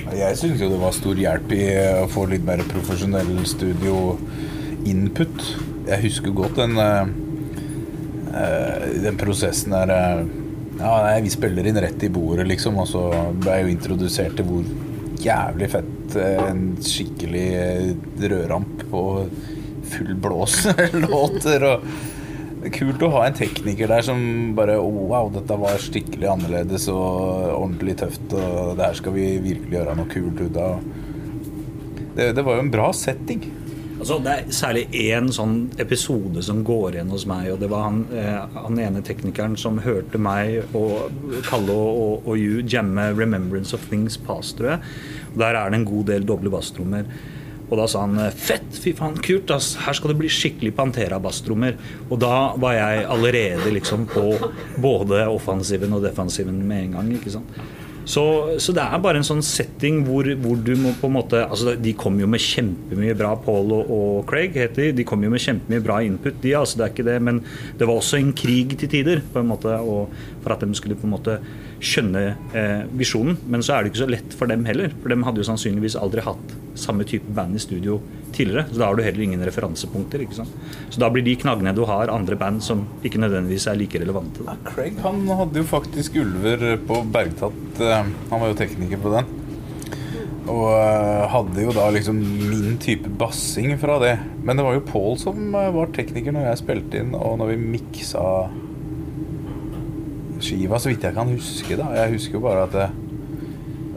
Jeg 0.09 0.37
syns 0.41 0.61
jo 0.63 0.71
det 0.73 0.81
var 0.81 0.93
stor 0.97 1.17
hjelp 1.21 1.53
i 1.53 1.65
å 2.01 2.09
få 2.09 2.25
litt 2.31 2.45
mer 2.47 2.63
profesjonell 2.71 3.33
studio-input. 3.49 5.37
Jeg 5.91 6.05
husker 6.07 6.31
godt 6.37 6.57
den, 6.63 6.75
den 9.05 9.17
prosessen 9.21 9.77
der 9.77 9.93
Ja, 10.79 10.93
nei, 11.03 11.17
vi 11.25 11.31
spiller 11.33 11.67
inn 11.67 11.81
rett 11.83 12.05
i 12.07 12.11
bordet, 12.13 12.47
liksom. 12.49 12.77
Og 12.79 12.87
så 12.87 13.03
ble 13.35 13.57
jeg 13.57 13.65
jo 13.65 13.73
introdusert 13.75 14.37
til 14.39 14.47
hvor 14.47 14.65
jævlig 15.25 15.71
fett 15.73 16.19
en 16.21 16.63
skikkelig 16.85 17.49
rødramp 18.21 18.87
på 18.93 19.03
full 19.89 20.15
blås-låter. 20.23 21.67
og 21.73 21.89
er 22.69 22.73
kult 22.75 23.03
å 23.07 23.11
ha 23.15 23.25
en 23.27 23.37
tekniker 23.39 23.91
der 23.91 24.05
som 24.05 24.21
bare 24.59 24.79
oh, 24.83 25.05
Wow, 25.09 25.31
dette 25.35 25.59
var 25.61 25.79
skikkelig 25.83 26.29
annerledes 26.33 26.89
og 26.93 27.55
ordentlig 27.55 27.99
tøft, 28.01 28.27
og 28.35 28.75
det 28.79 28.89
her 28.89 28.99
skal 28.99 29.15
vi 29.15 29.29
virkelig 29.45 29.79
gjøre 29.79 29.97
noe 29.99 30.11
kult 30.13 30.43
ut 30.43 30.59
av. 30.63 30.83
Det, 32.19 32.33
det 32.35 32.45
var 32.45 32.59
jo 32.59 32.65
en 32.67 32.73
bra 32.75 32.91
setting. 32.97 33.47
Altså, 34.09 34.23
det 34.25 34.33
er 34.33 34.53
særlig 34.57 34.83
én 35.05 35.27
sånn 35.37 35.57
episode 35.85 36.41
som 36.41 36.63
går 36.65 36.95
igjen 36.95 37.11
hos 37.13 37.27
meg. 37.29 37.51
og 37.53 37.59
Det 37.61 37.69
var 37.69 37.83
han, 37.85 37.99
eh, 38.09 38.55
han 38.55 38.79
ene 38.81 39.03
teknikeren 39.05 39.53
som 39.61 39.83
hørte 39.85 40.17
meg 40.17 40.63
og 40.73 41.11
Kalle 41.45 41.75
og, 41.75 41.99
og, 42.01 42.23
og 42.25 42.39
you 42.41 42.63
jamme 42.65 43.13
'Remembrance 43.13 43.75
of 43.77 43.85
Things 43.91 44.17
Past', 44.17 44.57
tror 44.57 44.71
jeg. 44.71 44.81
Der 45.37 45.53
er 45.53 45.69
det 45.69 45.81
en 45.81 45.85
god 45.85 46.07
del 46.07 46.25
doble 46.25 46.49
basstrommer. 46.49 47.05
Og 47.69 47.77
da 47.77 47.87
sa 47.87 48.07
han 48.07 48.33
fett, 48.33 48.73
fy 48.73 48.95
faen, 48.97 49.21
kult, 49.21 49.51
ass. 49.51 49.75
Her 49.85 49.93
skal 49.93 50.15
det 50.15 50.19
bli 50.23 50.29
skikkelig 50.33 50.73
Pantera-basstrommer. 50.73 51.77
Og 52.09 52.19
da 52.19 52.55
var 52.57 52.73
jeg 52.73 53.05
allerede 53.05 53.75
liksom 53.77 54.07
på 54.09 54.39
både 54.81 55.27
offensiven 55.29 55.93
og 55.93 56.03
defensiven 56.03 56.65
med 56.67 56.85
en 56.87 56.97
gang. 56.97 57.13
ikke 57.13 57.31
sant? 57.37 57.61
Så, 58.09 58.23
så, 58.57 58.73
det 58.73 58.81
er 58.81 59.01
bare 59.05 59.21
en 59.21 59.27
sånn 59.27 59.43
setting 59.45 60.01
hvor, 60.07 60.29
hvor, 60.41 60.57
du 60.65 60.73
må 60.81 60.95
på 60.97 61.11
en 61.11 61.17
måte 61.19 61.43
altså 61.45 61.75
De 61.77 61.93
kom 61.99 62.17
jo 62.21 62.29
med 62.31 62.41
kjempemye 62.41 63.17
bra, 63.19 63.35
Paul 63.45 63.75
og, 63.77 63.91
og 63.93 64.23
Craig 64.31 64.57
heter 64.57 64.89
de. 64.89 64.95
De 65.03 65.07
kom 65.09 65.25
jo 65.25 65.33
med 65.33 65.45
kjempemye 65.45 65.85
bra 65.85 66.01
input, 66.07 66.39
de. 66.41 66.55
altså 66.57 66.81
det 66.81 66.87
er 66.87 66.95
ikke 66.95 67.09
det, 67.11 67.19
Men 67.29 67.43
det 67.79 67.89
var 67.89 68.01
også 68.01 68.21
en 68.21 68.33
krig 68.33 68.73
til 68.81 68.93
tider 68.93 69.21
på 69.33 69.43
en 69.43 69.51
måte, 69.53 69.77
for 70.43 70.55
at 70.55 70.65
de 70.65 70.79
skulle 70.79 70.97
på 70.97 71.09
en 71.09 71.17
måte 71.19 71.37
skjønne 71.85 72.23
eh, 72.57 72.85
visjonen. 72.99 73.39
Men 73.47 73.63
så 73.65 73.77
er 73.77 73.85
det 73.85 73.93
ikke 73.93 74.05
så 74.05 74.11
lett 74.11 74.35
for 74.37 74.51
dem 74.51 74.67
heller. 74.69 74.93
For 75.03 75.13
dem 75.13 75.25
hadde 75.27 75.43
jo 75.43 75.49
sannsynligvis 75.49 75.99
aldri 75.99 76.25
hatt 76.27 76.55
samme 76.79 77.07
type 77.09 77.31
band 77.35 77.59
i 77.59 77.63
studio 77.63 77.99
tidligere. 78.35 78.67
Så 78.71 78.81
da 78.81 78.89
har 78.89 78.99
du 78.99 79.03
heller 79.03 79.25
ingen 79.25 79.45
referansepunkter. 79.47 80.23
ikke 80.23 80.41
sant? 80.41 80.55
Så 80.91 81.03
da 81.03 81.11
blir 81.13 81.27
de 81.27 81.37
knaggene 81.39 81.75
du 81.77 81.85
har, 81.89 82.13
andre 82.13 82.39
band 82.39 82.63
som 82.65 82.87
ikke 83.07 83.23
nødvendigvis 83.23 83.69
er 83.71 83.79
like 83.81 84.01
relevante. 84.03 84.47
Ja, 84.47 84.57
Craig 84.69 84.99
han 85.05 85.27
hadde 85.29 85.63
jo 85.63 85.69
faktisk 85.69 86.19
Ulver 86.23 86.71
på 86.89 87.03
Bergtatt. 87.15 87.83
Eh, 87.83 88.15
han 88.31 88.43
var 88.43 88.51
jo 88.51 88.59
tekniker 88.59 89.03
på 89.03 89.15
den. 89.17 89.35
Og 90.49 90.71
eh, 90.73 91.27
hadde 91.29 91.67
jo 91.67 91.75
da 91.77 91.91
liksom 91.95 92.19
min 92.49 92.79
type 92.83 93.11
bassing 93.21 93.75
fra 93.81 93.99
det. 94.03 94.17
Men 94.43 94.59
det 94.59 94.67
var 94.67 94.79
jo 94.79 94.87
Paul 94.89 95.19
som 95.21 95.53
var 95.53 95.93
tekniker 95.95 96.35
når 96.35 96.51
jeg 96.51 96.65
spilte 96.65 97.03
inn, 97.03 97.15
og 97.15 97.39
når 97.43 97.55
vi 97.55 97.77
miksa 97.77 98.25
skiva, 100.45 100.79
så 100.81 100.93
vidt 100.93 101.07
jeg 101.07 101.17
kan 101.17 101.31
huske. 101.33 101.79
da 101.79 101.91
Jeg 101.97 102.15
husker 102.17 102.39
jo 102.39 102.45
bare 102.45 102.67
at, 102.69 102.77
det, 102.77 102.89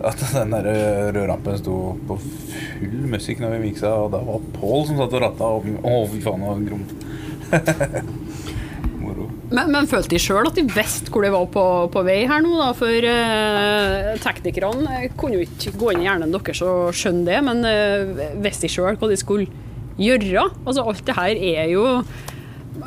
at 0.10 0.26
den 0.34 0.56
der 0.56 0.70
rødrampen 1.16 1.60
sto 1.62 1.78
på 2.10 2.18
full 2.22 3.06
musikk 3.12 3.44
når 3.44 3.56
vi 3.56 3.68
miksa, 3.70 3.94
og 4.06 4.12
da 4.16 4.24
var 4.26 4.44
Paul 4.58 4.86
som 4.90 5.00
satt 5.02 5.16
og 5.18 5.24
ratta. 5.26 5.52
Å, 5.52 5.96
fy 6.12 6.22
faen, 6.24 6.44
det 6.44 6.52
var 6.52 6.66
grom. 6.72 6.86
Moro. 9.02 9.28
Men, 9.52 9.72
men 9.74 9.90
følte 9.90 10.14
de 10.14 10.22
sjøl 10.22 10.48
at 10.48 10.58
de 10.58 10.64
visste 10.70 11.12
hvor 11.12 11.26
de 11.26 11.32
var 11.34 11.48
på, 11.54 11.66
på 11.94 12.04
vei 12.08 12.22
her 12.30 12.44
nå? 12.44 12.54
da, 12.60 12.70
For 12.78 13.10
eh, 13.12 14.12
teknikerne 14.24 15.08
kunne 15.20 15.40
jo 15.40 15.48
ikke 15.48 15.76
gå 15.82 15.92
inn 15.94 16.06
i 16.06 16.08
hjernen 16.08 16.34
deres 16.36 16.62
og 16.66 16.94
skjønne 16.96 17.28
det, 17.28 17.42
men 17.48 17.66
eh, 17.68 18.38
visste 18.44 18.68
de 18.68 18.74
sjøl 18.76 19.00
hva 19.02 19.12
de 19.12 19.20
skulle 19.20 19.50
gjøre? 20.02 20.48
Altså 20.66 20.86
Alt 20.88 21.04
det 21.06 21.18
her 21.18 21.36
er 21.36 21.68
jo 21.70 21.84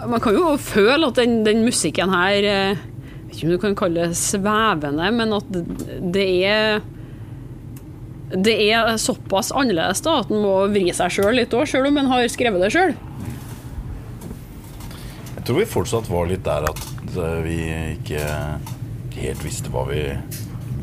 Man 0.08 0.20
kan 0.22 0.34
jo 0.34 0.54
føle 0.58 1.10
at 1.10 1.20
den, 1.20 1.42
den 1.46 1.62
musikken 1.66 2.10
her 2.14 2.48
eh, 2.48 2.84
vet 3.34 3.42
ikke 3.42 3.46
om 3.50 3.54
du 3.54 3.62
kan 3.66 3.76
kalle 3.82 4.08
det 4.08 4.16
svevende, 4.18 5.10
men 5.18 5.32
at 5.36 5.50
det 6.14 6.28
er 6.48 6.82
det 8.34 8.54
er 8.72 8.96
såpass 8.98 9.52
annerledes 9.54 10.00
da, 10.02 10.16
at 10.24 10.30
en 10.32 10.40
må 10.42 10.54
vri 10.72 10.88
seg 10.96 11.12
sjøl 11.12 11.36
litt 11.38 11.52
òg, 11.54 11.68
sjøl 11.70 11.86
om 11.90 11.98
en 12.00 12.08
har 12.10 12.24
skrevet 12.32 12.64
det 12.64 12.70
sjøl. 12.74 12.94
Jeg 15.36 15.44
tror 15.46 15.58
vi 15.60 15.66
fortsatt 15.68 16.08
var 16.10 16.26
litt 16.30 16.42
der 16.46 16.66
at 16.70 16.80
eh, 17.20 17.36
vi 17.44 17.58
ikke 17.98 18.24
helt 19.20 19.44
visste 19.44 19.70
hva 19.70 19.84
vi, 19.90 20.00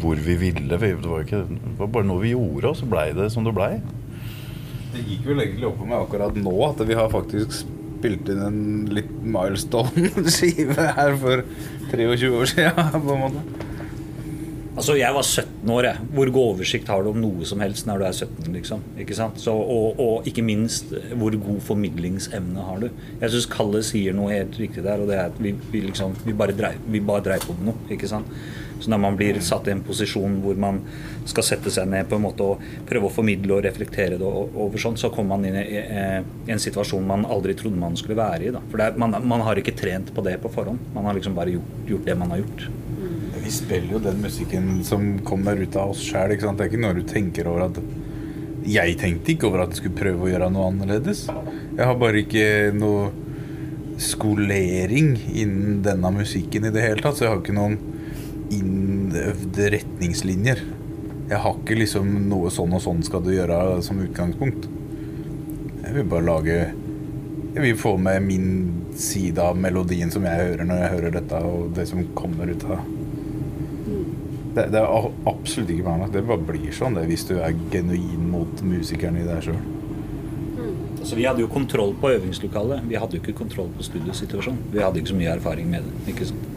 hvor 0.03 0.15
vi 0.21 0.35
ville. 0.39 0.77
Vi- 0.79 0.93
Det 1.01 1.09
var, 1.09 1.25
ikke, 1.25 1.41
det 1.49 1.75
var 1.79 1.87
bare 1.97 2.07
noe 2.07 2.21
vi 2.21 2.31
gjorde, 2.35 2.69
og 2.71 2.77
så 2.77 2.85
blei 2.87 3.09
det 3.17 3.31
som 3.33 3.43
det 3.43 3.55
blei. 3.57 3.73
Det 4.93 5.03
gikk 5.07 5.25
vel 5.25 5.41
egentlig 5.41 5.67
opp 5.71 5.77
for 5.81 5.87
meg 5.89 5.99
akkurat 6.05 6.35
nå 6.35 6.55
at 6.69 6.85
vi 6.87 6.93
har 6.99 7.09
faktisk 7.09 7.65
spilt 8.01 8.29
inn 8.33 8.41
en 8.41 8.61
litt 8.89 9.11
milestone-skive 9.21 10.89
her 10.97 11.17
for 11.21 11.45
23 11.91 12.31
år 12.33 12.49
siden, 12.49 12.95
på 13.05 13.17
en 13.17 13.27
måte. 13.27 13.67
Altså, 14.71 14.95
jeg 14.95 15.13
var 15.13 15.25
17 15.27 15.69
år, 15.75 15.85
jeg. 15.89 16.03
Hvor 16.15 16.29
god 16.31 16.53
oversikt 16.55 16.87
har 16.89 17.03
du 17.03 17.09
om 17.11 17.17
noe 17.19 17.45
som 17.45 17.59
helst 17.61 17.85
når 17.89 17.99
du 17.99 18.05
er 18.07 18.15
17? 18.15 18.53
liksom? 18.55 18.85
Ikke 19.03 19.17
sant? 19.17 19.41
Så, 19.43 19.51
og, 19.51 19.99
og 19.99 20.29
ikke 20.29 20.45
minst, 20.47 20.93
hvor 21.19 21.35
god 21.35 21.59
formidlingsevne 21.67 22.63
har 22.69 22.79
du? 22.81 22.87
Jeg 23.19 23.33
syns 23.33 23.49
Kalle 23.51 23.83
sier 23.85 24.15
noe 24.15 24.31
helt 24.31 24.55
riktig 24.57 24.85
der, 24.87 25.03
og 25.03 25.11
det 25.11 25.19
er 25.19 25.27
at 25.27 25.43
vi, 25.43 25.51
vi 25.73 25.83
liksom 25.89 26.15
Vi 26.23 26.33
bare 26.33 26.55
dreiv, 26.55 27.45
på 27.45 27.57
med 27.59 27.67
noe, 27.67 27.83
ikke 27.91 28.09
sant? 28.09 28.31
Så 28.81 28.91
når 28.91 29.01
man 29.03 29.17
blir 29.19 29.37
satt 29.45 29.69
i 29.69 29.75
en 29.75 29.83
posisjon 29.85 30.39
hvor 30.43 30.57
man 30.59 30.81
skal 31.29 31.45
sette 31.45 31.73
seg 31.73 31.89
ned 31.91 32.09
på 32.09 32.17
en 32.17 32.25
måte 32.25 32.45
og 32.45 32.63
prøve 32.89 33.07
å 33.07 33.13
formidle 33.13 33.57
og 33.57 33.65
reflektere 33.65 34.17
det 34.17 34.27
over 34.27 34.81
sånn, 34.81 34.97
så 34.97 35.11
kommer 35.13 35.37
man 35.37 35.47
inn 35.49 35.59
i 35.61 35.81
eh, 35.81 36.19
en 36.51 36.61
situasjon 36.61 37.05
man 37.07 37.27
aldri 37.29 37.55
trodde 37.57 37.79
man 37.81 37.97
skulle 37.99 38.17
være 38.19 38.49
i. 38.49 38.53
da. 38.55 38.63
For 38.71 38.81
er, 38.81 38.97
man, 39.01 39.15
man 39.29 39.45
har 39.45 39.61
ikke 39.61 39.77
trent 39.77 40.13
på 40.15 40.25
det 40.25 40.39
på 40.41 40.51
forhånd. 40.53 40.91
Man 40.95 41.07
har 41.07 41.17
liksom 41.17 41.37
bare 41.37 41.53
gjort, 41.53 41.75
gjort 41.89 42.09
det 42.09 42.17
man 42.17 42.33
har 42.33 42.41
gjort. 42.41 42.67
Vi 43.41 43.53
spiller 43.53 43.97
jo 43.97 44.03
den 44.03 44.21
musikken 44.21 44.69
som 44.87 45.15
kommer 45.25 45.57
ut 45.61 45.75
av 45.77 45.93
oss 45.93 46.03
sjæl. 46.05 46.35
Det 46.37 46.51
er 46.51 46.69
ikke 46.69 46.81
når 46.81 47.01
du 47.01 47.03
tenker 47.09 47.49
over 47.51 47.69
at 47.69 47.81
Jeg 48.61 48.93
tenkte 49.01 49.31
ikke 49.33 49.47
over 49.47 49.63
at 49.63 49.71
jeg 49.73 49.79
skulle 49.79 49.97
prøve 49.97 50.27
å 50.27 50.29
gjøre 50.29 50.51
noe 50.53 50.67
annerledes. 50.69 51.23
Jeg 51.25 51.81
har 51.81 51.95
bare 51.97 52.21
ikke 52.21 52.45
noe 52.77 53.07
skolering 54.01 55.15
innen 55.33 55.79
denne 55.85 56.11
musikken 56.13 56.67
i 56.67 56.73
det 56.73 56.83
hele 56.83 57.01
tatt, 57.01 57.17
så 57.17 57.25
jeg 57.25 57.33
har 57.33 57.41
ikke 57.41 57.57
noen 57.57 57.79
innøvde 58.53 59.71
retningslinjer. 59.75 60.61
Jeg 61.31 61.39
har 61.39 61.57
ikke 61.57 61.77
liksom 61.79 62.07
noe 62.27 62.51
sånn 62.51 62.75
og 62.75 62.83
sånn 62.83 63.03
skal 63.07 63.23
du 63.23 63.31
gjøre 63.33 63.79
som 63.85 64.01
utgangspunkt. 64.03 64.67
Jeg 65.81 65.97
vil 65.97 66.07
bare 66.11 66.27
lage 66.27 66.57
Jeg 67.51 67.63
vil 67.65 67.75
få 67.75 67.97
med 67.99 68.23
min 68.23 68.49
side 68.95 69.43
av 69.43 69.57
melodien 69.59 70.11
som 70.11 70.23
jeg 70.23 70.39
hører 70.39 70.67
når 70.67 70.77
jeg 70.79 70.91
hører 70.93 71.15
dette, 71.17 71.39
og 71.43 71.73
det 71.75 71.83
som 71.89 72.05
kommer 72.15 72.47
ut 72.47 72.63
av 72.63 72.79
det, 74.55 74.65
det 74.71 74.79
er 74.79 75.05
absolutt 75.31 75.69
ikke 75.71 75.85
planlagt. 75.85 76.15
Det 76.15 76.23
bare 76.27 76.43
blir 76.47 76.73
sånn 76.75 76.95
det 76.97 77.05
hvis 77.07 77.23
du 77.29 77.37
er 77.39 77.55
genuin 77.71 78.25
mot 78.31 78.63
musikeren 78.67 79.19
i 79.19 79.27
deg 79.27 79.45
sjøl. 79.45 79.61
Altså, 81.01 81.15
vi 81.17 81.25
hadde 81.25 81.41
jo 81.41 81.49
kontroll 81.51 81.95
på 81.97 82.11
øvingslokalet. 82.13 82.83
Vi 82.89 82.99
hadde 82.99 83.17
jo 83.17 83.23
ikke 83.23 83.37
kontroll 83.39 83.71
på 83.77 83.85
studiosituasjonen. 83.87 84.59
Vi 84.73 84.83
hadde 84.83 85.01
ikke 85.01 85.13
så 85.13 85.17
mye 85.17 85.31
erfaring 85.33 85.71
med 85.71 85.87
det. 85.87 86.13
ikke 86.13 86.27
sant? 86.29 86.50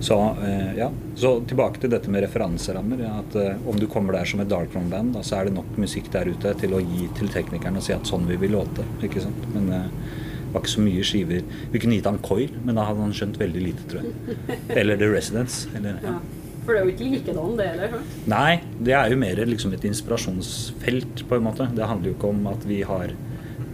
Så, 0.00 0.36
eh, 0.44 0.76
ja. 0.76 0.90
så 1.16 1.40
tilbake 1.48 1.80
til 1.80 1.90
dette 1.90 2.10
med 2.12 2.22
referanserammer. 2.26 3.00
Ja, 3.00 3.14
at 3.22 3.36
eh, 3.40 3.68
Om 3.68 3.80
du 3.80 3.86
kommer 3.90 4.12
der 4.18 4.28
som 4.28 4.40
et 4.40 4.50
darkroom-band, 4.50 5.14
da, 5.16 5.24
så 5.24 5.40
er 5.40 5.48
det 5.48 5.56
nok 5.56 5.76
musikk 5.80 6.10
der 6.12 6.28
ute 6.28 6.52
til 6.60 6.76
å 6.76 6.82
gi 6.84 7.08
til 7.16 7.32
teknikeren 7.32 7.80
og 7.80 7.84
si 7.86 7.94
at 7.96 8.08
sånn 8.08 8.26
vil 8.28 8.40
vi 8.42 8.52
låte. 8.52 8.84
ikke 9.06 9.24
sant? 9.24 9.46
Men 9.54 9.70
eh, 9.72 9.86
det 10.46 10.52
var 10.52 10.64
ikke 10.64 10.74
så 10.76 10.84
mye 10.84 11.04
skiver. 11.04 11.46
Vi 11.72 11.82
kunne 11.82 11.98
gitt 11.98 12.08
han 12.08 12.20
Coil, 12.24 12.52
men 12.64 12.78
da 12.78 12.86
hadde 12.88 13.04
han 13.04 13.14
skjønt 13.16 13.40
veldig 13.40 13.62
lite, 13.64 13.86
tror 13.90 14.04
jeg. 14.04 14.58
Eller 14.80 15.00
The 15.00 15.08
Residence. 15.12 15.70
Eller, 15.76 15.98
ja. 16.04 16.18
For 16.66 16.74
det 16.74 16.80
er 16.80 16.88
jo 16.88 16.92
ikke 16.94 17.08
likedan, 17.12 17.56
det 17.58 17.66
heller. 17.70 17.98
Nei, 18.30 18.52
det 18.82 18.94
er 18.98 19.12
jo 19.12 19.18
mer 19.20 19.42
liksom 19.46 19.74
et 19.76 19.84
inspirasjonsfelt, 19.86 21.24
på 21.28 21.38
en 21.38 21.44
måte. 21.46 21.68
Det 21.76 21.86
handler 21.86 22.10
jo 22.10 22.16
ikke 22.18 22.30
om 22.34 22.48
at 22.50 22.66
vi 22.66 22.80
har 22.86 23.14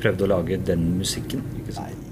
prøvd 0.03 0.27
å 0.27 0.33
lage 0.35 0.59
den 0.67 0.91
musikken. 0.99 1.45
ikke 1.63 1.77
sant? 1.77 1.95
Men 1.97 2.12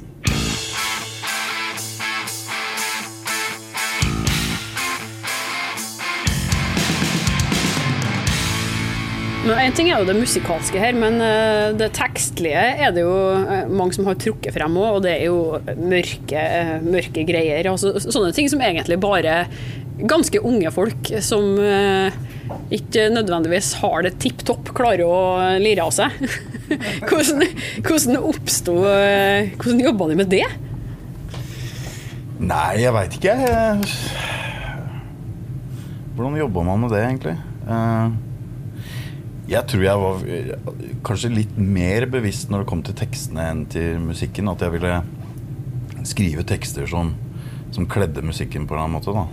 En 9.41 9.73
ting 9.73 9.89
er 9.89 10.03
jo 10.03 10.05
det 10.05 10.19
musikalske 10.19 10.81
her, 10.81 10.93
men 10.93 11.17
eh, 11.25 11.71
det 11.79 11.95
tekstlige 11.97 12.61
er 12.85 12.91
det 12.93 13.07
jo 13.07 13.15
eh, 13.41 13.71
mange 13.73 13.97
som 13.97 14.05
har 14.11 14.19
trukket 14.21 14.53
frem 14.53 14.77
òg, 14.77 14.99
og 14.99 15.05
det 15.07 15.15
er 15.15 15.31
jo 15.31 15.57
mørke, 15.81 16.37
eh, 16.37 16.75
mørke 16.85 17.25
greier. 17.25 17.71
Altså, 17.73 17.95
sånne 18.05 18.35
ting 18.37 18.51
som 18.53 18.61
egentlig 18.61 19.01
bare 19.01 19.47
ganske 20.01 20.45
unge 20.45 20.69
folk 20.73 21.11
som 21.25 21.59
ikke 22.73 23.09
nødvendigvis 23.13 23.75
har 23.83 24.05
det 24.07 24.15
tipp 24.23 24.45
topp, 24.49 24.71
klarer 24.77 25.05
å 25.09 25.19
lire 25.61 25.89
av 25.89 25.93
seg. 25.93 26.15
hvordan 27.09 27.45
hvordan 27.85 28.23
Hvordan 29.61 29.85
jobba 29.85 30.09
de 30.09 30.21
med 30.21 30.33
det? 30.33 30.47
Nei, 32.41 32.81
jeg 32.81 32.97
veit 32.97 33.17
ikke. 33.19 33.37
Hvordan 36.17 36.41
jobba 36.41 36.65
man 36.69 36.85
med 36.85 36.93
det, 36.93 37.07
egentlig? 37.09 37.39
Eh, 37.69 38.19
Jeg 39.51 39.67
tror 39.67 39.83
jeg 39.83 39.99
var 39.99 40.21
eh, 40.31 40.51
kanskje 41.07 41.33
litt 41.35 41.57
mer 41.59 42.07
bevisst 42.11 42.53
når 42.53 42.63
det 42.63 42.71
kom 42.71 42.85
til 42.87 42.95
tekstene 43.01 43.49
enn 43.51 43.65
til 43.73 43.99
musikken. 44.05 44.51
At 44.53 44.63
jeg 44.63 44.77
ville 44.77 45.01
skrive 46.07 46.45
tekster 46.47 46.87
som, 46.91 47.17
som 47.75 47.89
kledde 47.91 48.23
musikken 48.23 48.69
på 48.69 48.77
en 48.77 48.79
eller 48.79 48.87
annen 48.87 49.01
måte. 49.01 49.25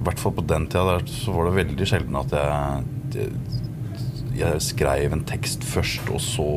I 0.00 0.06
hvert 0.06 0.22
fall 0.22 0.32
på 0.38 0.46
den 0.48 0.64
tida 0.72 0.94
der, 0.94 1.04
så 1.12 1.34
var 1.36 1.50
det 1.50 1.58
veldig 1.58 1.88
sjelden 1.90 2.16
at 2.16 2.32
jeg, 2.32 3.26
jeg 4.40 4.62
skrev 4.64 5.12
en 5.12 5.26
tekst 5.28 5.68
først, 5.68 6.08
og 6.08 6.24
så 6.24 6.48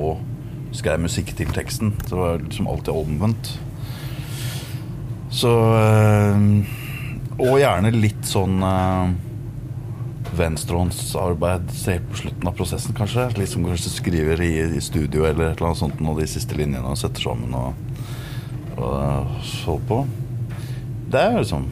skrev 0.73 1.03
musikk 1.03 1.35
til 1.35 1.51
teksten. 1.53 1.91
Det 1.99 2.15
var 2.15 2.39
liksom 2.45 2.71
alltid 2.71 2.95
omvendt. 2.95 3.51
Så 5.33 5.51
øh, 5.51 6.41
Og 7.41 7.59
gjerne 7.59 7.91
litt 7.91 8.23
sånn 8.29 8.63
øh, 8.63 9.13
venstrehåndsarbeid 10.37 11.71
se 11.75 11.99
på 12.09 12.19
slutten 12.23 12.49
av 12.49 12.57
prosessen, 12.57 12.95
kanskje. 12.97 13.27
Litt 13.37 13.51
som 13.53 13.65
kanskje 13.67 13.93
skriver 13.93 14.41
i, 14.41 14.51
i 14.77 14.81
studio 14.83 15.27
eller 15.27 15.51
et 15.51 15.57
eller 15.57 15.71
annet 15.71 15.81
sånt 15.83 16.01
nå 16.03 16.15
de 16.17 16.27
siste 16.29 16.57
linjene 16.57 16.89
og 16.89 16.99
setter 16.99 17.29
sammen 17.29 17.53
og, 17.57 17.77
og 18.77 19.39
så 19.47 19.77
på. 19.89 20.03
Det 21.13 21.21
er 21.21 21.37
liksom 21.37 21.69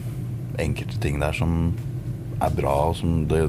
enkelte 0.62 1.00
ting 1.02 1.18
der 1.22 1.34
som 1.34 1.72
er 2.42 2.54
bra, 2.54 2.74
og 2.90 2.96
som 2.98 3.22
det 3.30 3.46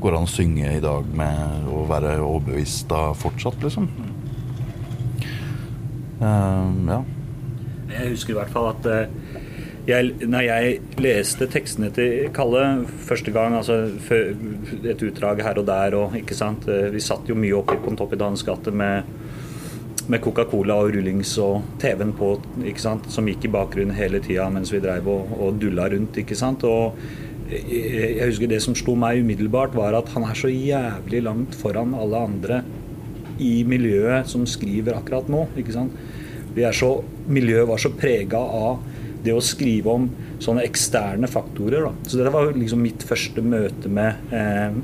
går 0.00 0.16
an 0.16 0.26
å 0.26 0.30
synge 0.30 0.70
i 0.72 0.82
dag 0.82 1.08
med 1.16 1.68
å 1.68 1.84
være 1.88 2.16
overbevist 2.24 2.92
av 2.96 3.18
fortsatt, 3.20 3.60
liksom. 3.64 3.88
Ehm, 6.20 6.88
ja. 6.88 7.00
Jeg 7.90 8.14
husker 8.14 8.34
i 8.34 8.38
hvert 8.38 8.52
fall 8.54 8.70
at 8.70 8.88
eh, 8.88 9.39
jeg, 9.90 10.28
når 10.30 10.44
jeg 10.46 10.76
leste 11.02 11.46
tekstene 11.50 11.90
til 11.94 12.30
Kalle 12.34 12.64
første 13.06 13.32
gang, 13.34 13.56
altså 13.58 13.82
et 13.90 15.04
utdrag 15.06 15.42
her 15.44 15.60
og 15.60 15.66
der 15.68 15.96
og 15.98 16.16
ikke 16.18 16.36
sant 16.38 16.68
eh, 16.70 16.90
Vi 16.94 17.02
satt 17.04 17.28
jo 17.30 17.38
mye 17.38 17.56
oppe 17.58 17.76
på 17.78 17.88
Pontoppidanes 17.88 18.44
gate 18.46 18.72
med, 18.74 19.08
med 20.10 20.22
Coca-Cola 20.24 20.78
og 20.82 20.94
rullings 20.96 21.36
og 21.42 21.76
TV-en 21.82 22.14
på, 22.16 22.34
ikke 22.72 22.82
sant, 22.82 23.10
som 23.12 23.28
gikk 23.28 23.48
i 23.48 23.52
bakgrunnen 23.56 23.96
hele 23.96 24.22
tida 24.24 24.48
mens 24.52 24.72
vi 24.74 24.82
dreiv 24.82 25.08
og, 25.10 25.34
og 25.38 25.60
dulla 25.62 25.88
rundt, 25.92 26.22
ikke 26.22 26.38
sant. 26.38 26.66
Og 26.68 26.98
jeg 27.50 28.14
jeg 28.20 28.28
husker 28.28 28.50
det 28.50 28.60
som 28.62 28.76
slo 28.78 28.94
meg 28.98 29.24
umiddelbart, 29.24 29.74
var 29.74 29.96
at 29.98 30.10
han 30.14 30.28
er 30.28 30.38
så 30.38 30.50
jævlig 30.52 31.24
langt 31.26 31.56
foran 31.58 31.96
alle 31.98 32.20
andre 32.28 32.62
i 33.40 33.64
miljøet 33.66 34.28
som 34.30 34.46
skriver 34.46 34.98
akkurat 34.98 35.28
nå. 35.32 35.46
ikke 35.58 35.74
sant? 35.74 35.96
Vi 36.54 36.62
er 36.66 36.74
så, 36.74 36.92
miljøet 37.30 37.68
var 37.70 37.80
så 37.82 37.92
prega 37.94 38.38
av 38.38 38.89
det 39.24 39.34
å 39.36 39.42
skrive 39.44 39.92
om 39.92 40.08
sånne 40.42 40.64
eksterne 40.68 41.28
faktorer. 41.30 41.86
Da. 41.88 42.08
Så 42.08 42.20
dette 42.20 42.32
var 42.34 42.52
liksom 42.56 42.82
mitt 42.84 43.04
første 43.06 43.44
møte 43.44 43.90
med 43.92 44.32
eh, 44.34 44.80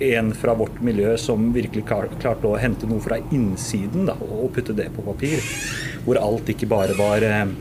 en 0.00 0.30
fra 0.36 0.54
vårt 0.56 0.78
miljø 0.84 1.16
som 1.20 1.50
virkelig 1.54 1.84
klar, 1.88 2.08
klarte 2.22 2.48
å 2.48 2.58
hente 2.60 2.88
noe 2.88 3.02
fra 3.04 3.18
innsiden 3.20 4.08
da, 4.08 4.16
og 4.16 4.52
putte 4.56 4.76
det 4.76 4.88
på 4.94 5.04
papir. 5.04 5.44
Hvor 6.06 6.20
alt 6.20 6.48
ikke 6.52 6.70
bare 6.70 6.96
var 6.98 7.26
eh, 7.26 7.52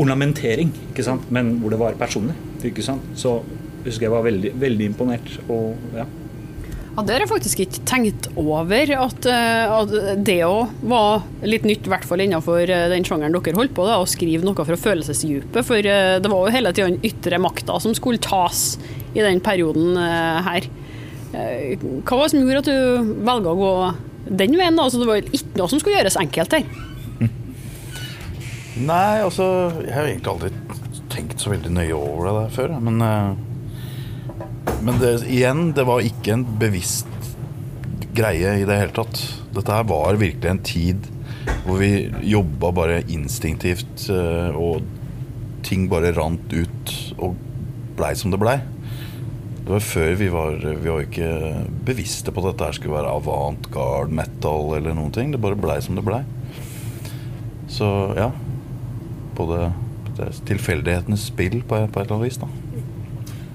ornamentering, 0.00 0.72
ikke 0.92 1.06
sant? 1.06 1.28
men 1.34 1.58
hvor 1.60 1.74
det 1.74 1.80
var 1.82 2.00
personlig. 2.00 2.36
Ikke 2.64 2.84
sant? 2.84 3.04
Så 3.20 3.38
husker 3.84 4.06
jeg 4.06 4.14
var 4.14 4.24
veldig, 4.24 4.54
veldig 4.60 4.92
imponert. 4.92 5.34
Og, 5.52 5.74
ja. 5.96 6.06
Ja, 6.94 7.02
Det 7.02 7.14
har 7.14 7.24
jeg 7.24 7.30
faktisk 7.30 7.60
ikke 7.64 7.80
tenkt 7.90 8.26
over, 8.38 8.90
at, 8.94 9.26
eh, 9.26 9.72
at 9.74 9.94
det 10.22 10.36
òg 10.46 10.70
var 10.86 11.24
litt 11.42 11.64
nytt, 11.66 11.88
i 11.88 11.90
hvert 11.90 12.06
fall 12.06 12.22
innenfor 12.22 12.70
eh, 12.70 12.86
den 12.92 13.06
sjangeren 13.06 13.34
dere 13.34 13.58
holdt 13.58 13.74
på, 13.74 13.86
da, 13.88 13.96
å 13.98 14.06
skrive 14.06 14.46
noe 14.46 14.66
fra 14.68 14.78
følelsesdypet. 14.78 15.58
For 15.66 15.82
eh, 15.82 16.20
det 16.22 16.30
var 16.30 16.44
jo 16.44 16.54
hele 16.54 16.70
tida 16.70 16.92
den 16.92 17.02
ytre 17.02 17.40
makta 17.42 17.80
som 17.82 17.96
skulle 17.98 18.22
tas 18.22 18.76
i 19.14 19.24
den 19.24 19.42
perioden 19.42 19.98
her. 19.98 20.66
Hva 21.34 22.14
var 22.14 22.28
det 22.28 22.30
som 22.30 22.42
gjorde 22.44 22.62
at 22.62 22.70
du 22.70 23.14
velga 23.26 23.50
å 23.50 23.58
gå 23.58 23.72
den 24.38 24.54
veien? 24.54 24.78
da? 24.78 24.86
Altså, 24.86 25.00
det 25.02 25.08
var 25.10 25.26
ikke 25.26 25.58
noe 25.58 25.70
som 25.70 25.82
skulle 25.82 25.98
gjøres 25.98 26.18
enkelt 26.20 26.54
her. 26.54 26.68
Nei, 28.74 29.22
altså 29.22 29.44
Jeg 29.84 29.94
har 29.94 30.08
egentlig 30.10 30.32
aldri 30.32 30.50
tenkt 31.14 31.42
så 31.42 31.50
veldig 31.52 31.70
nøye 31.74 31.94
over 31.94 32.26
det 32.26 32.36
der 32.38 32.54
før. 32.54 32.76
Men, 32.82 33.02
men 34.84 35.00
det, 35.00 35.14
igjen, 35.32 35.70
det 35.76 35.86
var 35.88 36.04
ikke 36.04 36.36
en 36.36 36.44
bevisst 36.60 37.08
greie 38.14 38.58
i 38.60 38.66
det 38.68 38.76
hele 38.78 38.94
tatt. 38.94 39.20
Dette 39.54 39.74
her 39.74 39.86
var 39.88 40.20
virkelig 40.20 40.50
en 40.50 40.64
tid 40.64 41.10
hvor 41.64 41.80
vi 41.80 42.10
jobba 42.28 42.70
bare 42.76 43.00
instinktivt, 43.12 44.06
eh, 44.12 44.54
og 44.56 44.84
ting 45.64 45.88
bare 45.88 46.12
rant 46.16 46.52
ut 46.52 46.94
og 47.16 47.36
blei 47.96 48.12
som 48.18 48.32
det 48.32 48.40
blei. 48.42 48.58
Det 49.64 49.72
var 49.72 49.80
før 49.80 50.10
vi 50.20 50.26
var 50.28 50.58
Vi 50.60 50.90
var 50.90 51.06
ikke 51.06 51.28
bevisste 51.88 52.32
på 52.32 52.42
at 52.42 52.50
dette 52.50 52.66
her 52.68 52.76
skulle 52.76 52.98
være 52.98 53.14
avantgarde 53.16 54.12
metal 54.12 54.74
eller 54.76 54.96
noen 54.96 55.14
ting. 55.14 55.32
Det 55.32 55.40
bare 55.40 55.56
blei 55.56 55.78
som 55.80 55.96
det 55.96 56.04
blei. 56.04 56.20
Så 57.72 57.88
ja. 58.18 58.28
Både 59.34 59.72
tilfeldighetenes 60.46 61.30
spill 61.32 61.62
på, 61.62 61.80
på 61.88 62.00
et 62.00 62.04
eller 62.04 62.18
annet 62.18 62.28
vis, 62.28 62.42
da. 62.42 62.63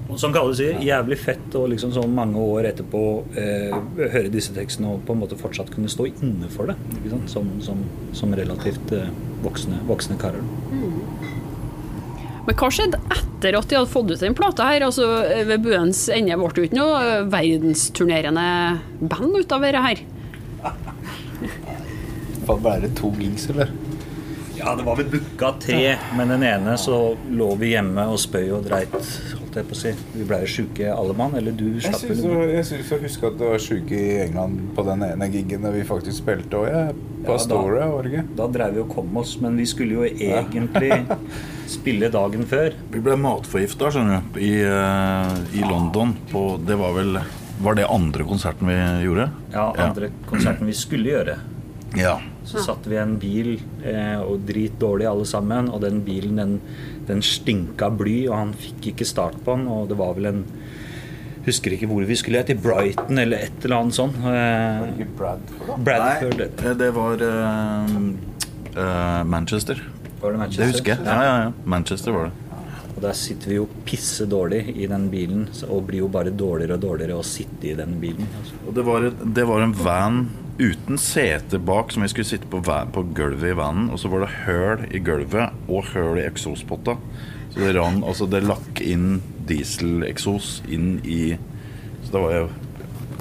Og 0.10 0.18
som 0.18 0.34
Kalle 0.34 0.56
sier, 0.58 0.80
jævlig 0.82 1.20
fett 1.22 1.56
å 1.58 1.68
liksom 1.70 1.92
sånn 1.94 2.14
mange 2.18 2.42
år 2.42 2.72
etterpå 2.72 3.02
eh, 3.38 3.76
høre 4.00 4.32
disse 4.34 4.56
tekstene 4.56 4.96
og 4.96 5.04
på 5.06 5.14
en 5.14 5.22
måte 5.22 5.38
fortsatt 5.38 5.70
kunne 5.74 5.92
stå 5.92 6.08
inne 6.10 6.50
for 6.50 6.72
det. 6.72 6.76
Ikke 6.98 7.12
sant? 7.14 7.30
Som, 7.30 7.52
som, 7.62 7.84
som 8.18 8.34
relativt 8.38 8.94
eh, 8.98 9.12
voksne, 9.46 9.84
voksne 9.90 10.18
karer. 10.22 10.42
Men 12.48 12.58
hva 12.58 12.70
skjedde 12.74 12.98
etter 13.14 13.60
at 13.60 13.70
de 13.70 13.78
hadde 13.78 13.92
fått 13.92 14.10
ut 14.10 14.24
den 14.24 14.38
plata 14.38 14.66
her? 14.72 14.88
Altså, 14.88 15.06
ved 15.46 15.62
buens 15.68 16.08
ende 16.10 16.40
ble 16.42 16.50
det 16.58 16.66
ikke 16.72 16.80
noe 16.80 17.04
eh, 17.04 17.28
verdensturnerende 17.30 18.48
band 19.04 19.38
ut 19.38 19.54
av 19.54 19.68
dette 19.68 19.86
her. 19.86 20.04
Ble 22.50 22.72
det 22.82 22.96
to 22.98 23.12
gigs, 23.14 23.46
eller? 23.54 23.70
Ja, 24.58 24.74
det 24.76 24.84
var 24.84 24.98
vel 24.98 25.06
booka 25.12 25.54
tre, 25.62 25.94
men 26.18 26.34
den 26.34 26.42
ene 26.44 26.74
så 26.82 27.14
lå 27.30 27.52
vi 27.62 27.76
hjemme 27.76 28.08
og 28.10 28.18
spøy 28.20 28.50
og 28.58 28.66
dreit, 28.66 28.98
holdt 29.50 29.58
jeg 29.60 29.68
på 29.70 29.76
å 29.76 29.80
si. 29.80 29.92
Vi 30.14 30.26
blei 30.30 30.40
jo 30.44 30.50
sjuke 30.54 30.90
alle 30.94 31.14
mann, 31.18 31.34
eller 31.40 31.56
du 31.58 31.66
slapp 31.82 32.04
vel 32.06 32.52
jeg 32.54 32.66
syns 32.68 32.92
jeg 32.94 33.02
husker 33.02 33.32
at 33.32 33.40
det 33.40 33.48
var 33.50 33.64
sjuk 33.64 33.92
i 33.96 34.04
England 34.28 34.60
på 34.78 34.86
den 34.86 35.04
ene 35.08 35.30
gigen 35.34 35.66
da 35.66 35.72
vi 35.74 35.82
faktisk 35.88 36.22
spilte 36.22 36.60
òg, 36.60 36.68
jeg. 36.70 36.94
På 36.94 37.20
Ja, 37.20 37.28
da- 37.28 37.36
Astoria, 37.40 37.88
var 37.90 38.04
det 38.04 38.12
ikke? 38.14 38.26
Da 38.38 38.48
drev 38.48 38.74
vi 38.76 38.80
og 38.84 38.90
kom 38.94 39.18
oss, 39.18 39.36
men 39.42 39.58
vi 39.58 39.66
skulle 39.66 39.98
jo 39.98 40.06
egentlig 40.06 40.94
spille 41.80 42.10
dagen 42.14 42.46
før. 42.46 42.74
Vi 42.94 43.02
ble 43.02 43.18
matforgifta, 43.18 43.90
skjønner 43.92 44.22
du, 44.34 44.40
i, 44.40 44.54
eh, 44.62 45.60
i 45.60 45.66
London. 45.66 46.16
På, 46.32 46.58
det 46.66 46.78
var 46.80 46.94
vel 46.98 47.20
Var 47.60 47.76
det 47.76 47.90
andre 47.92 48.24
konserten 48.24 48.70
vi 48.70 48.76
gjorde? 49.04 49.26
Ja, 49.52 49.74
andre 49.76 50.08
konserten 50.30 50.66
vi 50.70 50.74
skulle 50.74 51.10
gjøre. 51.12 51.34
Ja. 51.98 52.22
Så 52.46 52.62
satt 52.64 52.86
vi 52.88 52.96
i 52.96 53.02
en 53.02 53.18
bil 53.20 53.58
eh, 53.84 54.22
og 54.22 54.46
dritdårlig 54.48 55.06
alle 55.10 55.26
sammen, 55.28 55.68
og 55.74 55.82
den 55.84 56.00
bilen 56.06 56.40
den, 56.40 56.54
den 57.10 57.22
stinka 57.26 57.90
bly, 58.00 58.18
og 58.30 58.36
han 58.38 58.54
fikk 58.58 58.92
ikke 58.94 59.08
start 59.10 59.38
på 59.46 59.58
den, 59.58 59.68
og 59.72 59.90
det 59.92 59.98
var 60.00 60.16
vel 60.18 60.32
en 60.34 60.44
Husker 61.46 61.72
ikke 61.74 61.88
hvor 61.90 62.04
vi 62.06 62.18
skulle, 62.20 62.42
til 62.46 62.58
Brighton 62.62 63.18
eller 63.18 63.46
et 63.48 63.64
eller 63.64 63.78
annet 63.80 63.96
sånt. 63.96 64.18
Eh, 64.28 64.82
Ikke 64.92 65.06
Bradford, 65.18 65.70
da? 65.70 65.78
Bradford, 65.88 66.42
Nei, 66.60 66.74
det 66.82 66.90
var 66.94 67.24
eh, 67.26 67.94
eh, 68.76 69.24
Manchester. 69.26 69.80
var 70.20 70.36
det 70.36 70.42
Manchester? 70.44 70.66
Det 70.66 70.74
husker 70.76 70.92
jeg. 70.94 71.08
Ja, 71.08 71.24
ja, 71.24 71.38
ja. 71.46 71.54
Manchester 71.64 72.12
var 72.14 72.28
det. 72.28 72.50
Og 72.98 73.02
der 73.08 73.16
sitter 73.16 73.54
vi 73.54 73.56
jo 73.62 73.66
pisse 73.88 74.28
dårlig 74.30 74.62
i 74.76 74.86
den 74.92 75.08
bilen, 75.10 75.48
og 75.70 75.88
blir 75.88 76.04
jo 76.04 76.12
bare 76.12 76.36
dårligere 76.36 76.76
og 76.76 76.84
dårligere 76.84 77.18
å 77.18 77.26
sitte 77.26 77.72
i 77.72 77.76
den 77.80 77.96
bilen. 78.04 78.28
Altså. 78.42 78.60
Og 78.68 78.76
det 78.76 78.86
var, 78.92 79.08
et, 79.10 79.26
det 79.40 79.48
var 79.48 79.64
en 79.64 79.76
van 79.80 80.20
uten 80.60 80.98
sete 81.00 81.60
bak 81.64 81.92
som 81.92 82.04
vi 82.04 82.10
skulle 82.12 82.28
sitte 82.28 82.48
på, 82.52 82.60
på 82.64 83.04
gulvet 83.16 83.54
i 83.54 83.58
vanen. 83.58 83.90
Og 83.94 84.00
så 84.02 84.08
var 84.12 84.20
det 84.26 84.36
høl 84.46 84.80
i 84.92 85.00
gulvet 85.04 85.56
og 85.72 85.88
høl 85.94 86.20
i 86.20 86.28
eksospotta. 86.28 86.98
Så 87.50 87.64
det 87.64 87.76
rann, 87.80 88.04
altså 88.06 88.28
det 88.30 88.44
lakk 88.46 88.82
inn 88.84 89.22
dieseleksos 89.50 90.60
inn 90.70 91.00
i 91.02 91.38
Så 92.04 92.12
det 92.14 92.20
var 92.22 92.34
jo 92.36 92.50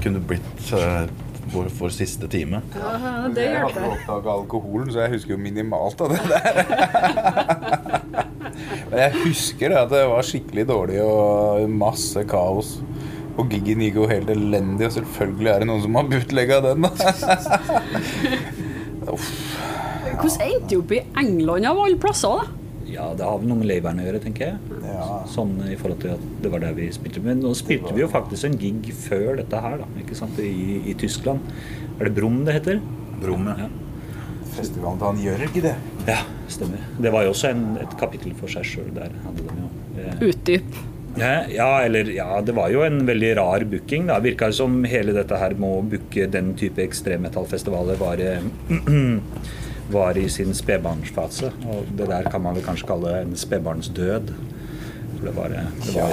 Kunne 0.03 0.21
blitt 0.23 0.73
eh, 0.77 1.09
vår, 1.51 1.67
vår 1.79 1.89
siste 1.91 2.29
time. 2.31 2.61
det 3.35 3.43
Jeg 3.49 3.63
hadde 3.65 3.89
oppdaga 3.89 4.31
alkoholen, 4.37 4.93
så 4.93 4.99
jeg 5.03 5.11
husker 5.17 5.33
jo 5.35 5.41
minimalt 5.43 6.01
av 6.05 6.09
det 6.13 6.23
der. 6.29 6.55
Men 8.91 8.99
jeg 9.01 9.13
husker 9.25 9.67
det 9.73 9.81
at 9.81 9.91
det 9.93 10.03
var 10.11 10.23
skikkelig 10.29 10.65
dårlig 10.69 10.99
og 11.05 11.71
masse 11.73 12.25
kaos. 12.29 12.69
Og 13.39 13.53
giggen 13.53 13.83
gikk 13.85 13.99
jo 14.01 14.07
helt 14.11 14.31
elendig, 14.35 14.89
og 14.89 14.95
selvfølgelig 14.97 15.51
er 15.53 15.63
det 15.63 15.69
noen 15.71 15.83
som 15.85 15.99
har 15.99 16.09
bootlegga 16.11 16.61
den. 16.65 16.87
da. 16.89 16.91
Uff. 19.15 19.29
Hvordan 20.19 20.43
endte 20.49 20.73
du 20.73 20.81
opp 20.81 20.95
i 20.97 21.03
England 21.23 21.69
av 21.71 21.79
alle 21.85 22.01
plasser, 22.03 22.41
da? 22.41 22.55
Ja, 22.89 23.11
det 23.15 23.27
har 23.27 23.37
vel 23.39 23.51
noe 23.51 23.61
med 23.61 23.69
labelen 23.69 24.01
å 24.01 24.07
gjøre, 24.07 24.21
tenker 24.25 24.47
jeg. 24.47 24.79
Ja. 24.89 25.07
Sånn 25.31 25.53
i 25.69 25.77
forhold 25.79 26.01
til 26.03 26.15
at 26.17 26.23
det 26.43 26.51
var 26.51 26.63
der 26.65 26.75
vi 26.75 26.89
spilte. 26.95 27.21
Men 27.23 27.43
nå 27.45 27.53
spilte 27.57 27.93
vi 27.95 28.03
jo 28.03 28.09
faktisk 28.11 28.49
en 28.49 28.57
gig 28.59 28.89
før 28.97 29.37
dette 29.39 29.61
her, 29.61 29.77
da. 29.83 29.89
Ikke 30.03 30.17
sant? 30.19 30.41
I, 30.43 30.81
i 30.89 30.97
Tyskland. 30.99 31.45
Er 31.99 32.09
det 32.09 32.15
Brum 32.17 32.41
det 32.49 32.57
heter? 32.59 32.81
Brum, 33.21 33.47
ja. 33.53 33.69
Festivalen 34.57 34.99
til 34.99 35.07
han 35.13 35.21
Jørg, 35.23 35.59
det. 35.69 35.75
Ja, 36.09 36.19
stemmer. 36.51 36.83
Det 36.99 37.13
var 37.15 37.27
jo 37.29 37.35
også 37.37 37.53
en, 37.53 37.67
et 37.85 37.95
kapittel 38.01 38.33
for 38.39 38.51
seg 38.51 38.67
sjøl 38.67 38.89
der. 38.97 39.13
hadde 39.27 39.45
de 39.45 39.61
jo. 39.61 39.69
Eh, 40.01 40.23
Utdyp. 40.33 40.81
Ja, 41.21 41.83
eller 41.85 42.11
ja, 42.15 42.41
det 42.45 42.55
var 42.57 42.71
jo 42.73 42.83
en 42.87 43.01
veldig 43.09 43.37
rar 43.37 43.65
booking. 43.69 44.07
Det 44.07 44.19
Virka 44.25 44.51
som 44.53 44.83
hele 44.89 45.15
dette 45.17 45.39
her 45.41 45.55
med 45.59 45.69
å 45.69 45.85
booke 45.95 46.27
den 46.31 46.53
type 46.59 46.83
ekstremmetallfestivaler 46.85 47.99
var, 48.01 48.23
eh, 48.23 48.45
var 49.95 50.19
i 50.19 50.29
sin 50.33 50.55
spedbarnsfase. 50.55 51.53
Og 51.69 51.91
det 51.99 52.11
der 52.11 52.29
kan 52.31 52.45
man 52.45 52.59
vel 52.59 52.67
kanskje 52.67 52.91
kalle 52.93 53.17
en 53.23 53.35
spedbarnsdød. 53.39 54.35
For 55.17 55.31
det 55.31 55.35
var, 55.39 55.57
det 55.57 55.97
var 55.97 56.13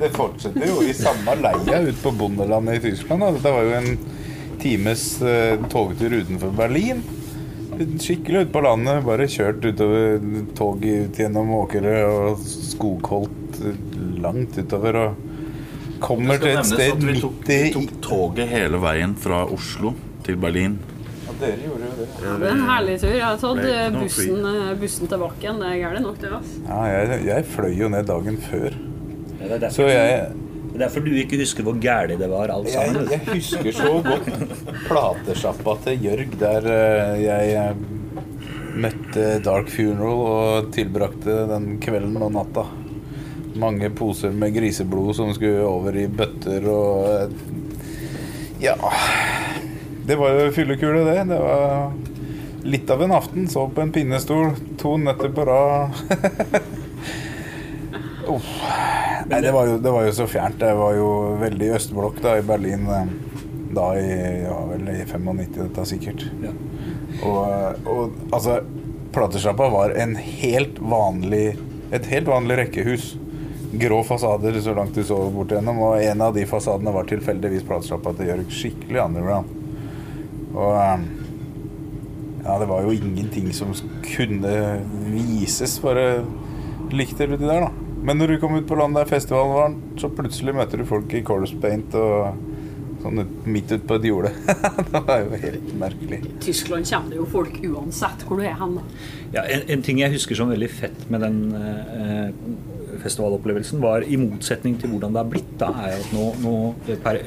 Det 0.00 0.08
fortsetter 0.16 0.64
jo 0.64 0.78
i 0.80 0.94
samme 0.96 1.34
leia 1.36 1.82
ute 1.84 1.98
på 2.00 2.14
bondelandet 2.16 2.78
i 2.78 2.90
Tyskland. 2.90 3.20
Da. 3.20 3.34
Dette 3.36 3.50
var 3.52 3.66
jo 3.66 3.74
en 3.76 3.98
times 4.62 5.02
eh, 5.20 5.58
togtur 5.68 6.14
utenfor 6.22 6.54
Berlin. 6.56 7.02
Skikkelig 8.00 8.46
ute 8.46 8.52
på 8.54 8.62
landet. 8.64 9.02
Bare 9.04 9.28
kjørt 9.28 9.64
utover 9.64 10.24
tog 10.56 10.80
ut 10.84 11.20
gjennom 11.20 11.52
åkre 11.58 11.98
og 12.08 12.40
skogholt 12.40 13.36
eh, 13.36 13.39
langt 14.24 14.58
utover. 14.58 15.00
Og 15.04 15.26
kommer 16.00 16.40
til 16.40 16.54
et 16.56 16.68
sted 16.68 17.02
vi 17.04 17.16
tok, 17.20 17.42
vi 17.48 17.58
tok 17.74 17.90
toget 18.04 18.48
hele 18.48 18.80
veien 18.80 19.14
fra 19.20 19.42
Oslo 19.52 19.92
til 20.24 20.38
Berlin. 20.40 20.78
Ja, 21.26 21.34
dere 21.40 21.58
gjorde 21.64 21.88
jo 21.88 21.96
det. 21.98 22.06
Det 22.20 22.48
er 22.48 22.54
en 22.54 22.66
herlig 22.68 22.98
tur. 23.02 23.14
Jeg 23.14 23.24
har 23.26 23.40
tatt 23.40 23.64
eh, 23.68 23.88
bussen, 23.96 24.44
eh, 24.50 24.70
bussen 24.80 25.10
tilbake 25.12 25.44
igjen. 25.44 25.60
Det 25.62 25.68
er 25.72 25.80
gærent 25.84 26.06
nok, 26.08 26.20
det. 26.22 26.32
altså. 26.38 26.62
Ja, 26.68 26.80
jeg, 26.94 27.24
jeg 27.30 27.48
fløy 27.54 27.74
jo 27.82 27.90
ned 27.92 28.08
dagen 28.08 28.40
før. 28.48 28.78
det 29.40 29.50
er 29.50 29.58
derfor, 29.58 29.76
Så 29.76 29.88
jeg, 29.90 30.24
det 30.70 30.74
er 30.78 30.82
derfor 30.86 31.04
du 31.04 31.12
ikke 31.20 31.38
husker 31.40 31.66
hvor 31.66 31.78
gæli 31.82 32.16
det 32.20 32.28
var 32.30 32.52
alt 32.54 32.68
jeg, 32.70 32.90
sammen. 32.90 33.08
jeg 33.10 33.22
husker 33.28 33.72
så 33.76 33.94
godt 34.06 34.28
platesjappa 34.88 35.76
til 35.84 36.04
Jørg, 36.08 36.36
der 36.40 36.68
eh, 36.74 37.16
jeg 37.26 37.80
møtte 38.80 39.24
Dark 39.44 39.68
Funeral 39.72 40.20
og 40.30 40.68
tilbrakte 40.74 41.42
den 41.50 41.74
kvelden 41.82 42.20
og 42.22 42.32
natta. 42.36 42.64
Mange 43.58 43.90
poser 43.90 44.30
med 44.30 44.54
griseblod 44.54 45.16
som 45.16 45.32
skulle 45.34 45.64
over 45.66 45.96
i 45.98 46.06
bøtter 46.06 46.66
og 46.70 47.32
Ja. 48.62 48.76
Det 50.06 50.16
var 50.18 50.34
jo 50.36 50.50
fyllekule, 50.52 51.00
det. 51.06 51.22
Det 51.30 51.38
var 51.40 51.92
litt 52.62 52.90
av 52.90 53.02
en 53.02 53.12
aften. 53.16 53.48
Så 53.48 53.64
på 53.72 53.80
en 53.82 53.92
pinnestol 53.94 54.52
to 54.78 54.96
netter 55.00 55.32
på 55.34 55.44
rad. 55.48 55.96
Uff. 58.30 58.50
Nei, 59.30 59.40
det 59.40 59.52
var, 59.54 59.66
jo, 59.70 59.78
det 59.78 59.90
var 59.94 60.04
jo 60.06 60.12
så 60.14 60.26
fjernt. 60.30 60.58
Det 60.60 60.72
var 60.74 60.94
jo 60.98 61.08
veldig 61.40 61.68
østblokk 61.76 62.20
da 62.24 62.36
i 62.40 62.46
Berlin. 62.46 62.86
eh, 62.90 63.06
Da 63.70 63.84
i 63.94 64.42
ja, 64.42 64.56
vel 64.66 64.88
i 64.90 65.04
95, 65.06 65.52
dette 65.54 65.84
sikkert. 65.86 66.24
Ja. 66.42 66.50
Og, 67.22 67.86
og 67.86 68.16
altså 68.34 68.56
Platesjappa 69.14 69.68
var 69.70 69.94
en 69.98 70.16
helt 70.18 70.78
vanlig 70.82 71.52
et 71.94 72.06
helt 72.10 72.26
vanlig 72.30 72.56
rekkehus. 72.64 73.12
Grå 73.72 74.02
fasader 74.02 74.60
så 74.60 74.74
langt 74.74 74.94
du 74.94 75.04
så 75.06 75.16
bort 75.30 75.52
igjennom. 75.52 75.78
Og 75.86 76.02
en 76.02 76.26
av 76.26 76.34
de 76.34 76.46
fasadene 76.48 76.94
var 76.94 77.06
tilfeldigvis 77.10 77.66
platesjappa 77.68 78.14
til 78.18 78.32
Jørg. 78.32 78.54
Skikkelig 78.54 79.02
underground. 79.04 79.56
Og 80.50 80.74
eh, 80.74 81.04
ja, 82.44 82.56
det 82.58 82.66
var 82.70 82.82
jo 82.82 82.94
ingenting 82.96 83.52
som 83.54 83.70
kunne 84.06 84.54
vises. 85.12 85.78
Bare 85.84 86.24
likte 86.90 87.28
du 87.30 87.36
de 87.36 87.46
der, 87.46 87.68
da. 87.68 87.88
Men 88.00 88.18
når 88.18 88.32
du 88.32 88.40
kom 88.40 88.56
ut 88.56 88.66
på 88.66 88.78
landet 88.80 89.04
der 89.04 89.12
festivalen 89.12 89.52
var, 89.54 89.74
så 90.00 90.08
plutselig 90.08 90.56
møter 90.56 90.80
du 90.80 90.88
folk 90.88 91.12
i 91.14 91.20
corpse 91.26 91.58
paint 91.60 91.94
og 92.00 92.40
sånn 93.00 93.22
ut, 93.22 93.34
midt 93.48 93.70
ute 93.74 93.84
på 93.86 93.98
et 94.00 94.06
jorde. 94.08 94.32
det 94.92 95.02
var 95.04 95.22
jo 95.22 95.40
helt 95.44 95.70
merkelig. 95.80 96.20
I 96.24 96.32
Tyskland 96.42 96.88
kommer 96.88 97.12
det 97.12 97.20
jo 97.20 97.28
folk 97.28 97.60
uansett 97.60 98.24
hvor 98.26 98.40
du 98.40 98.46
er 98.48 98.56
hen. 98.60 98.78
Ja, 99.36 99.44
en, 99.44 99.66
en 99.76 99.84
ting 99.84 100.00
jeg 100.00 100.16
husker 100.16 100.38
som 100.38 100.52
veldig 100.52 100.70
fett 100.72 101.06
med 101.12 101.24
den 101.24 101.40
eh, 101.60 102.26
festivalopplevelsen, 103.02 103.82
var 103.82 104.06
i 104.06 104.18
motsetning 104.20 104.78
til 104.80 104.92
hvordan 104.92 105.16
det 105.16 105.22
har 105.24 105.34
blitt, 105.34 105.52
da, 105.60 105.72
er 105.86 105.98
at 105.98 106.14
nå, 106.14 106.30
nå 106.44 106.54
per, 107.04 107.20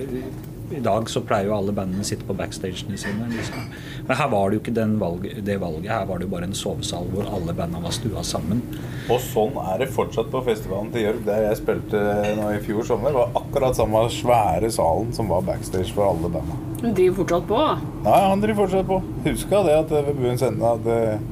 I 0.74 0.80
dag 0.82 1.10
så 1.12 1.22
pleier 1.22 1.52
jo 1.52 1.58
alle 1.58 1.74
bandene 1.76 2.02
å 2.02 2.08
sitte 2.08 2.26
på 2.26 2.34
backstagene 2.38 2.98
sine. 2.98 3.28
Liksom. 3.30 3.68
Men 4.08 4.18
her 4.18 4.30
var 4.32 4.50
det 4.50 4.58
jo 4.58 4.62
ikke 4.64 4.74
den 4.76 4.96
valg, 5.02 5.28
det 5.46 5.58
valget. 5.62 5.92
Her 5.92 6.08
var 6.10 6.20
det 6.20 6.26
jo 6.26 6.32
bare 6.34 6.50
en 6.50 6.58
sovesal 6.58 7.06
hvor 7.12 7.30
alle 7.30 7.54
bandene 7.54 7.84
var 7.84 7.94
stua 7.94 8.24
sammen. 8.26 8.64
Og 9.12 9.20
sånn 9.22 9.60
er 9.60 9.84
det 9.84 9.92
fortsatt 9.94 10.32
på 10.34 10.42
festivalen 10.48 10.90
til 10.94 11.06
Jørg, 11.06 11.22
der 11.28 11.46
jeg 11.50 11.60
spilte 11.60 12.04
nå 12.40 12.50
i 12.56 12.62
fjor 12.64 12.88
sommer. 12.88 13.14
var 13.16 13.36
akkurat 13.38 13.78
samme 13.78 14.06
svære 14.16 14.72
salen 14.74 15.14
som 15.14 15.30
var 15.30 15.46
backstage 15.46 15.94
for 15.94 16.10
alle 16.10 16.32
banda. 16.32 16.58
Hun 16.84 16.96
driver 16.96 17.22
fortsatt 17.22 17.46
på. 17.48 17.62
Nei, 18.04 18.20
han 18.28 18.42
driver 18.44 18.66
fortsatt 18.66 18.88
på. 18.90 19.02
Huska 19.28 19.64
det 19.68 19.76
at 19.84 19.94
ved 19.94 20.18
Buens 20.20 20.42
ende 20.44 20.72
at 20.74 20.90
eh, 20.92 21.28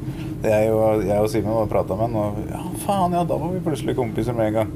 jeg 0.48 0.72
og, 0.74 1.04
jeg 1.06 1.20
og 1.20 1.28
Simen 1.30 1.54
var 1.54 1.68
prata 1.72 1.98
med 1.98 2.08
han, 2.08 2.16
og 2.22 2.38
ja, 2.50 2.62
faen, 2.84 3.16
ja, 3.18 3.26
da 3.28 3.38
var 3.40 3.54
vi 3.54 3.64
plutselig 3.66 3.98
kompiser 3.98 4.38
med 4.38 4.52
en 4.52 4.62
gang. 4.62 4.72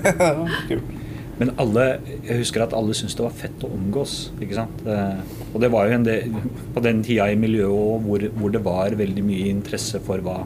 kult. 0.70 0.96
Men 1.40 1.54
alle, 1.62 1.84
jeg 2.26 2.42
husker 2.42 2.66
at 2.66 2.74
alle 2.76 2.92
syntes 2.92 3.14
det 3.16 3.24
var 3.24 3.36
fett 3.36 3.62
å 3.64 3.70
omgås. 3.72 4.14
ikke 4.44 4.58
sant? 4.58 4.82
Og 5.54 5.62
det 5.62 5.70
var 5.72 5.88
jo 5.88 5.96
en 5.96 6.04
del, 6.04 6.34
på 6.74 6.82
den 6.84 7.00
tida 7.06 7.30
i 7.32 7.38
miljøet 7.40 7.72
òg 7.72 8.04
hvor, 8.04 8.26
hvor 8.36 8.52
det 8.52 8.60
var 8.66 8.96
veldig 8.98 9.24
mye 9.24 9.46
interesse 9.48 10.02
for 10.04 10.20
hva, 10.26 10.42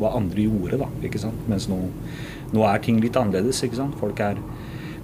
hva 0.00 0.14
andre 0.16 0.46
gjorde. 0.46 0.80
da, 0.80 0.88
ikke 1.04 1.20
sant? 1.20 1.44
Mens 1.52 1.68
nå, 1.68 1.76
nå 2.56 2.64
er 2.64 2.80
ting 2.80 3.02
litt 3.04 3.18
annerledes. 3.20 3.60
ikke 3.66 3.82
sant? 3.82 3.98
Folk 4.00 4.24
er 4.24 4.40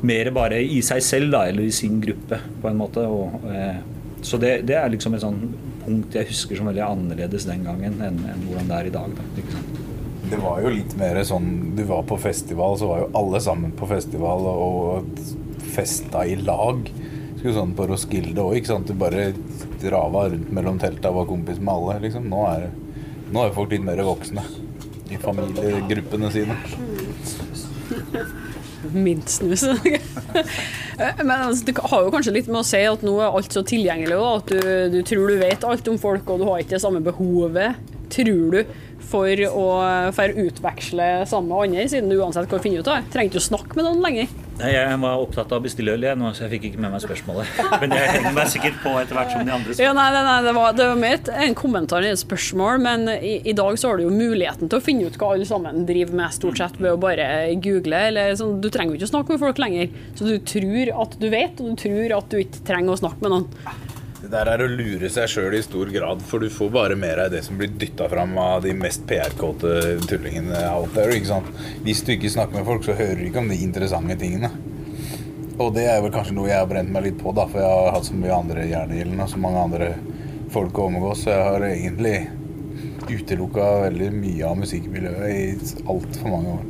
mer 0.09 0.31
bare 0.33 0.63
i 0.63 0.81
seg 0.87 1.03
selv 1.05 1.35
da, 1.35 1.45
eller 1.51 1.67
i 1.67 1.75
sin 1.75 2.01
gruppe, 2.01 2.41
på 2.63 2.71
en 2.71 2.81
måte. 2.81 3.05
Og, 3.05 3.45
eh, 3.53 3.83
så 4.25 4.41
det, 4.41 4.63
det, 4.71 4.79
er 4.79 4.89
liksom 4.95 5.15
et 5.15 5.27
sånn 5.27 5.43
punkt 5.85 6.17
jeg 6.17 6.31
husker 6.31 6.59
som 6.59 6.71
veldig 6.71 6.87
annerledes 6.87 7.47
den 7.49 7.69
gangen 7.69 8.01
enn, 8.01 8.25
enn 8.33 8.49
hvordan 8.49 8.73
det 8.73 8.81
er 8.81 8.91
i 8.91 8.97
dag. 8.97 9.21
Da, 9.21 9.29
ikke 9.43 9.59
sant? 9.59 9.85
Det 10.31 10.37
var 10.43 10.61
jo 10.61 10.73
litt 10.73 10.95
mer 11.01 11.19
sånn 11.25 11.77
Du 11.77 11.85
var 11.89 12.03
på 12.09 12.19
festival, 12.21 12.77
så 12.79 12.89
var 12.91 13.05
jo 13.05 13.11
alle 13.21 13.41
sammen 13.41 13.73
på 13.77 13.89
festival 13.89 14.49
og 14.51 15.23
festa 15.73 16.25
i 16.27 16.37
lag. 16.41 16.89
Skulle 17.39 17.55
sånn 17.55 17.75
på 17.79 17.87
Roskilde 17.89 18.43
òg, 18.43 18.59
ikke 18.59 18.73
sant. 18.73 18.91
Du 18.91 18.99
bare 18.99 19.31
rava 19.93 20.27
rundt 20.33 20.51
mellom 20.55 20.81
telta 20.83 21.13
og 21.13 21.21
var 21.21 21.29
kompis 21.31 21.61
med 21.63 21.75
alle. 21.75 21.99
liksom. 22.07 22.27
Nå 22.33 22.45
er, 22.51 22.69
nå 23.31 23.45
er 23.45 23.55
folk 23.57 23.73
litt 23.73 23.87
mer 23.87 24.03
voksne 24.05 24.45
i 25.09 25.21
familiegruppene 25.23 26.33
sine. 26.35 26.57
Mintsnus. 28.93 29.65
Men 31.25 31.33
altså, 31.33 31.65
det 31.65 31.77
har 31.79 32.05
jo 32.05 32.11
kanskje 32.15 32.35
litt 32.35 32.51
med 32.51 32.61
å 32.63 32.67
si 32.67 32.81
at 32.89 33.05
nå 33.07 33.15
er 33.21 33.39
alt 33.39 33.55
så 33.55 33.63
tilgjengelig, 33.67 34.19
da, 34.19 34.33
at 34.41 34.51
du, 34.51 34.99
du 34.99 34.99
tror 35.07 35.31
du 35.31 35.39
vet 35.41 35.67
alt 35.67 35.91
om 35.91 35.99
folk, 36.01 36.27
og 36.31 36.43
du 36.43 36.49
har 36.49 36.63
ikke 36.63 36.77
det 36.77 36.83
samme 36.85 37.03
behovet, 37.05 37.79
tror 38.13 38.59
du, 38.59 38.77
for 39.09 39.41
å 39.49 39.69
for 40.13 40.41
utveksle 40.43 41.07
sammen 41.29 41.49
med 41.49 41.63
andre, 41.69 41.87
siden 41.89 42.11
du 42.13 42.19
uansett 42.19 42.49
kan 42.51 42.61
finne 42.61 42.83
ut 42.83 42.91
av 42.91 42.99
det. 42.99 43.09
Trengte 43.15 43.39
du 43.39 43.43
å 43.43 43.47
snakke 43.47 43.79
med 43.79 43.87
noen 43.87 44.05
lenger. 44.05 44.35
Nei, 44.59 44.73
Jeg 44.75 44.99
var 44.99 45.21
opptatt 45.23 45.53
av 45.55 45.61
å 45.61 45.65
bestille 45.65 45.93
øl, 45.95 46.03
jeg, 46.03 46.19
nå, 46.19 46.33
så 46.35 46.45
jeg 46.45 46.57
fikk 46.57 46.65
ikke 46.69 46.83
med 46.83 46.91
meg 46.91 47.03
spørsmålet. 47.05 47.61
Men 47.83 47.95
jeg 47.95 48.11
henger 48.17 48.35
meg 48.35 48.51
sikkert 48.51 48.81
på 48.83 48.95
etter 48.99 49.19
hvert 49.19 49.31
som 49.33 49.45
de 49.47 49.55
andre. 49.55 49.77
Ja, 49.79 49.93
nei, 49.97 50.09
nei, 50.15 50.23
nei, 50.27 50.39
det 50.49 50.55
var, 50.57 50.75
det 50.77 50.89
var 50.91 51.01
mitt. 51.05 51.31
en 51.47 51.57
kommentar 51.59 52.05
i 52.07 52.11
et 52.11 52.21
spørsmål, 52.21 52.83
men 52.83 53.07
i, 53.15 53.37
i 53.49 53.55
dag 53.57 53.79
så 53.79 53.93
har 53.93 54.01
du 54.01 54.09
jo 54.09 54.15
muligheten 54.15 54.69
til 54.71 54.81
å 54.81 54.85
finne 54.85 55.07
ut 55.07 55.19
hva 55.21 55.31
alle 55.37 55.47
sammen 55.49 55.87
driver 55.89 56.19
med, 56.19 56.35
stort 56.35 56.59
sett 56.59 56.81
ved 56.83 56.97
å 56.97 57.01
bare 57.01 57.29
google. 57.63 58.03
Eller 58.11 58.35
sånn, 58.39 58.59
du 58.61 58.67
trenger 58.75 58.97
jo 58.97 59.01
ikke 59.01 59.11
å 59.11 59.15
snakke 59.15 59.37
med 59.37 59.45
folk 59.47 59.63
lenger. 59.63 59.95
Så 60.19 60.27
du 60.27 60.35
tror 60.43 60.95
at 61.07 61.15
du 61.23 61.29
vet, 61.31 61.63
og 61.63 61.71
du 61.71 61.85
tror 61.87 62.17
at 62.19 62.35
du 62.35 62.43
ikke 62.43 62.67
trenger 62.67 62.97
å 62.97 63.01
snakke 63.05 63.25
med 63.25 63.37
noen. 63.37 63.87
Det 64.19 64.33
der 64.33 64.49
er 64.51 64.63
å 64.65 64.67
lure 64.67 65.07
seg 65.15 65.29
sjøl 65.31 65.55
i 65.55 65.61
stor 65.63 65.91
grad, 65.95 66.23
for 66.27 66.43
du 66.43 66.51
får 66.51 66.73
bare 66.75 66.97
mer 66.99 67.21
av 67.23 67.29
det 67.31 67.45
som 67.47 67.59
blir 67.59 67.71
dytta 67.79 68.09
fram 68.11 68.33
av 68.43 68.65
de 68.65 68.73
mest 68.75 69.05
PR-kåte 69.07 69.75
tullingene 70.11 70.59
out 70.73 70.91
there. 70.97 71.15
ikke 71.15 71.29
sant? 71.29 71.53
Hvis 71.85 72.01
du 72.03 72.11
ikke 72.17 72.33
snakker 72.35 72.59
med 72.59 72.67
folk, 72.67 72.83
så 72.83 72.97
hører 72.99 73.21
du 73.21 73.29
ikke 73.29 73.45
om 73.45 73.53
de 73.53 73.61
interessante 73.63 74.17
tingene. 74.19 74.51
Og 75.63 75.71
det 75.77 75.85
er 75.93 76.03
vel 76.03 76.11
kanskje 76.15 76.35
noe 76.35 76.51
jeg 76.51 76.59
har 76.59 76.67
brent 76.71 76.91
meg 76.91 77.07
litt 77.07 77.21
på, 77.21 77.31
da, 77.37 77.45
for 77.47 77.63
jeg 77.63 77.77
har 77.77 77.95
hatt 77.95 78.09
så 78.09 78.19
mye 78.19 78.35
andre 78.35 78.65
jernilden 78.67 79.23
og 79.23 79.31
så 79.31 79.43
mange 79.45 79.63
andre 79.69 79.91
folk 80.51 80.81
å 80.83 80.89
omgås, 80.91 81.23
så 81.23 81.37
jeg 81.37 81.45
har 81.47 81.67
egentlig 81.69 82.17
utelukka 83.09 83.69
veldig 83.85 84.09
mye 84.17 84.49
av 84.51 84.59
musikkmiljøet 84.65 85.29
i 85.31 85.85
altfor 85.87 86.33
mange 86.35 86.57
år. 86.57 86.67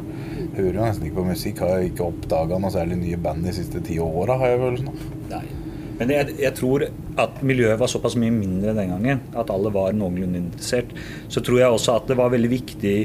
Hører 0.58 0.76
jo 0.82 0.84
nesten 0.84 1.08
ikke 1.08 1.20
på 1.22 1.30
musikk, 1.30 1.64
har 1.64 1.86
ikke 1.86 2.10
oppdaga 2.10 2.60
noe 2.60 2.76
særlig 2.76 3.00
nye 3.00 3.22
band 3.24 3.48
de 3.48 3.56
siste 3.56 3.80
ti 3.88 3.96
åra, 4.04 4.36
har 4.36 4.52
jeg 4.52 4.62
følelsen 4.66 4.92
av. 4.92 5.08
Men 5.98 6.12
jeg, 6.14 6.36
jeg 6.38 6.54
tror 6.58 6.84
at 7.18 7.40
miljøet 7.46 7.80
var 7.80 7.90
såpass 7.90 8.14
mye 8.20 8.34
mindre 8.34 8.74
den 8.76 8.92
gangen, 8.94 9.24
at 9.38 9.50
alle 9.50 9.72
var 9.74 9.96
noenlunde 9.96 10.40
interessert. 10.44 10.92
Så 11.32 11.42
tror 11.44 11.62
jeg 11.62 11.74
også 11.74 11.96
at 11.98 12.06
det 12.10 12.18
var 12.20 12.32
veldig 12.34 12.52
viktig 12.52 12.98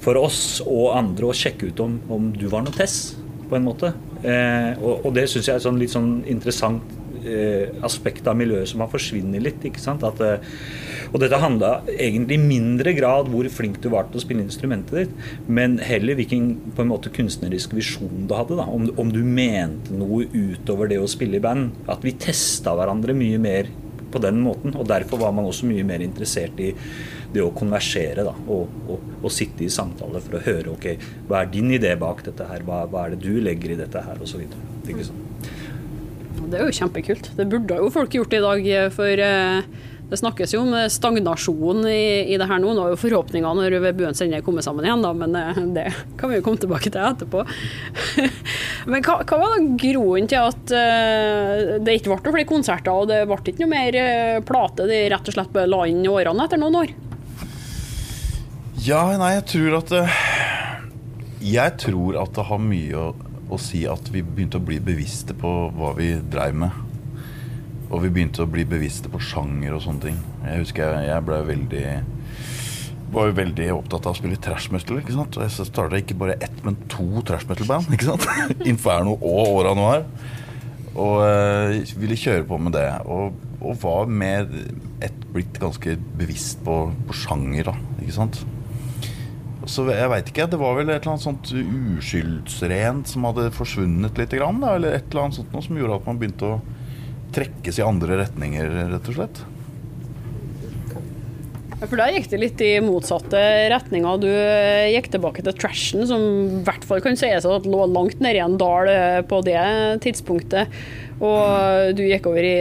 for 0.00 0.20
oss 0.20 0.60
og 0.64 0.94
andre 0.96 1.28
å 1.28 1.36
sjekke 1.36 1.70
ut 1.70 1.82
om, 1.84 1.98
om 2.12 2.30
du 2.32 2.46
var 2.52 2.64
noe 2.64 2.76
Tess, 2.76 3.16
på 3.50 3.58
en 3.58 3.66
måte. 3.66 3.92
Eh, 4.22 4.78
og, 4.78 5.06
og 5.08 5.14
det 5.16 5.26
syns 5.30 5.48
jeg 5.48 5.56
er 5.56 5.60
et 5.60 5.66
sånn 5.66 5.80
litt 5.80 5.92
sånn 5.92 6.12
interessant 6.30 6.94
eh, 7.24 7.72
aspekt 7.86 8.28
av 8.30 8.38
miljøet 8.38 8.70
som 8.70 8.84
har 8.84 8.92
forsvunnet 8.92 9.42
litt. 9.42 9.66
ikke 9.66 9.82
sant? 9.82 10.06
At, 10.06 10.22
eh, 10.22 10.38
og 11.10 11.18
dette 11.22 11.40
handla 11.42 11.72
egentlig 11.90 12.38
i 12.38 12.42
mindre 12.42 12.94
grad 12.96 13.30
hvor 13.32 13.48
flink 13.52 13.80
du 13.82 13.90
var 13.92 14.08
til 14.08 14.20
å 14.20 14.24
spille 14.24 14.44
instrumentet 14.44 14.96
ditt, 15.02 15.28
men 15.50 15.78
heller 15.82 16.18
hvilken 16.18 16.52
på 16.76 16.84
en 16.84 16.90
måte 16.92 17.12
kunstnerisk 17.14 17.74
visjon 17.76 18.26
du 18.30 18.34
hadde. 18.36 18.58
da, 18.60 18.66
Om, 18.70 18.90
om 19.00 19.12
du 19.12 19.22
mente 19.26 19.94
noe 19.94 20.26
utover 20.30 20.90
det 20.90 21.00
å 21.02 21.10
spille 21.10 21.40
i 21.40 21.44
band. 21.44 21.74
At 21.90 22.04
vi 22.06 22.14
testa 22.14 22.74
hverandre 22.78 23.16
mye 23.16 23.40
mer 23.42 23.70
på 24.10 24.22
den 24.22 24.40
måten. 24.42 24.74
Og 24.76 24.86
derfor 24.90 25.20
var 25.22 25.34
man 25.34 25.48
også 25.48 25.68
mye 25.70 25.86
mer 25.86 26.02
interessert 26.04 26.58
i 26.62 26.72
det 27.30 27.42
å 27.44 27.52
konversere 27.54 28.24
da, 28.26 28.34
og, 28.50 28.70
og, 28.90 29.10
og 29.20 29.30
sitte 29.30 29.62
i 29.62 29.70
samtale 29.70 30.22
for 30.24 30.38
å 30.38 30.42
høre 30.42 30.72
ok, 30.72 30.86
hva 31.28 31.44
er 31.44 31.52
din 31.52 31.70
idé 31.76 31.92
bak 31.98 32.24
dette 32.26 32.46
her, 32.48 32.64
hva, 32.66 32.82
hva 32.90 33.06
er 33.06 33.14
det 33.14 33.20
du 33.22 33.38
legger 33.42 33.76
i 33.76 33.78
dette 33.78 34.02
her, 34.02 34.18
osv. 34.18 34.42
Sant? 35.06 35.28
Det 36.50 36.58
er 36.58 36.66
jo 36.66 36.74
kjempekult. 36.74 37.30
Det 37.38 37.46
burde 37.46 37.78
jo 37.78 37.92
folk 37.94 38.16
gjort 38.18 38.34
i 38.34 38.42
dag, 38.42 38.66
for 38.96 39.22
eh, 39.22 39.70
det 40.10 40.18
snakkes 40.18 40.54
jo 40.56 40.64
om 40.64 40.72
stagnasjon 40.90 41.84
i, 41.86 42.32
i 42.34 42.38
det 42.40 42.46
her 42.50 42.58
nå. 42.58 42.72
Nå 42.74 42.82
er 42.82 42.94
jo 42.94 42.98
forhåpninga 42.98 43.52
når 43.54 43.76
Buens 43.94 44.22
ende 44.24 44.40
kommer 44.42 44.64
sammen 44.66 44.86
igjen, 44.86 45.04
da, 45.04 45.12
men 45.14 45.36
eh, 45.38 45.60
det 45.76 45.86
kan 46.18 46.32
vi 46.32 46.40
jo 46.40 46.46
komme 46.46 46.58
tilbake 46.58 46.90
til 46.90 47.04
etterpå. 47.04 47.44
men 48.90 49.06
hva, 49.06 49.20
hva 49.22 49.38
var 49.44 49.54
grunnen 49.78 50.26
til 50.30 50.42
at 50.42 50.74
uh, 50.74 51.78
det 51.78 52.00
ikke 52.00 52.10
ble 52.10 52.34
flere 52.34 52.48
konserter, 52.50 52.90
og 52.90 53.06
det 53.12 53.22
ble 53.30 53.38
ikke 53.38 53.62
noe 53.62 53.70
mer 53.70 54.00
uh, 54.02 54.42
plate? 54.46 54.88
De 54.90 55.00
rett 55.14 55.30
og 55.30 55.38
slett 55.38 55.62
la 55.70 55.80
inn 55.86 56.02
årene 56.10 56.48
etter 56.48 56.58
noen 56.58 56.82
år? 56.82 56.94
Ja, 58.82 59.04
nei, 59.20 59.34
jeg 59.36 59.46
tror 59.52 59.74
at 59.76 59.90
det, 59.92 60.04
Jeg 61.44 61.74
tror 61.82 62.16
at 62.22 62.34
det 62.34 62.50
har 62.50 62.62
mye 62.64 62.98
å, 62.98 63.10
å 63.52 63.62
si 63.62 63.86
at 63.86 64.10
vi 64.10 64.26
begynte 64.26 64.58
å 64.58 64.64
bli 64.64 64.82
bevisste 64.82 65.38
på 65.38 65.58
hva 65.76 65.94
vi 65.98 66.16
dreiv 66.32 66.64
med. 66.64 66.89
Og 67.90 68.04
vi 68.04 68.12
begynte 68.14 68.44
å 68.44 68.50
bli 68.50 68.64
bevisste 68.68 69.10
på 69.10 69.20
sjanger 69.22 69.74
og 69.74 69.82
sånne 69.84 70.04
ting. 70.04 70.18
Jeg 70.44 70.62
husker 70.62 70.94
jeg, 70.94 71.10
jeg 71.10 71.26
ble 71.26 71.40
veldig 71.48 71.84
var 73.10 73.26
jo 73.26 73.34
veldig 73.40 73.66
opptatt 73.74 74.06
av 74.06 74.14
å 74.14 74.18
spille 74.18 74.38
trash 74.38 74.70
metal. 74.70 75.00
ikke 75.00 75.16
sant? 75.16 75.34
Og 75.34 75.42
jeg 75.42 75.66
starta 75.66 75.98
ikke 75.98 76.18
bare 76.18 76.36
ett, 76.38 76.60
men 76.66 76.78
to 76.92 77.24
trash 77.26 77.48
metal-band. 77.48 77.90
ikke 77.94 78.12
sant? 78.12 78.28
Inferno 78.70 79.16
og 79.18 79.56
Åra 79.58 79.74
Noir. 79.74 80.06
Og 80.94 81.20
eh, 81.24 81.90
ville 81.98 82.18
kjøre 82.18 82.46
på 82.46 82.58
med 82.62 82.76
det. 82.78 82.86
Og, 83.10 83.34
og 83.60 83.82
var 83.82 84.10
med 84.10 84.54
et, 85.02 85.26
blitt 85.34 85.58
ganske 85.62 85.96
bevisst 86.18 86.62
på, 86.66 86.78
på 87.08 87.18
sjanger, 87.24 87.72
da. 87.72 87.76
Ikke 88.02 88.16
sant? 88.20 88.40
Så 89.70 89.84
jeg 89.90 90.10
veit 90.10 90.30
ikke. 90.30 90.48
Det 90.50 90.58
var 90.60 90.78
vel 90.78 90.88
et 90.88 91.00
eller 91.02 91.16
annet 91.16 91.26
sånt 91.26 91.50
uskyldsrent 91.52 93.10
som 93.10 93.26
hadde 93.28 93.50
forsvunnet 93.54 94.18
litt, 94.18 94.38
grann, 94.38 94.62
da, 94.62 94.76
eller 94.78 94.96
et 94.96 95.10
eller 95.10 95.26
annet 95.26 95.40
sånt 95.40 95.54
noe 95.54 95.66
som 95.66 95.78
gjorde 95.78 95.98
at 96.00 96.08
man 96.08 96.20
begynte 96.20 96.54
å 96.54 96.60
trekkes 97.34 97.80
i 97.80 97.86
andre 97.86 98.22
retninger, 98.24 98.76
rett 98.92 99.10
og 99.10 99.18
slett. 99.18 99.42
Ja, 101.80 101.86
For 101.88 101.96
der 101.96 102.12
gikk 102.12 102.28
det 102.28 102.40
litt 102.42 102.62
i 102.64 102.72
motsatte 102.84 103.40
retninger. 103.72 104.18
Du 104.20 104.28
eh, 104.28 104.90
gikk 104.92 105.08
tilbake 105.14 105.44
til 105.46 105.56
trashen, 105.56 106.04
som 106.08 106.24
i 106.60 106.64
hvert 106.66 106.84
fall 106.84 107.00
kan 107.04 107.16
sies 107.16 107.46
at 107.48 107.68
lå 107.68 107.86
langt 107.88 108.20
nede 108.20 108.36
i 108.36 108.44
en 108.44 108.58
dal 108.60 108.90
eh, 108.92 109.20
på 109.24 109.40
det 109.46 109.60
tidspunktet. 110.04 110.68
Og 111.20 111.94
du 111.96 112.04
gikk 112.06 112.28
over 112.28 112.44
i 112.44 112.54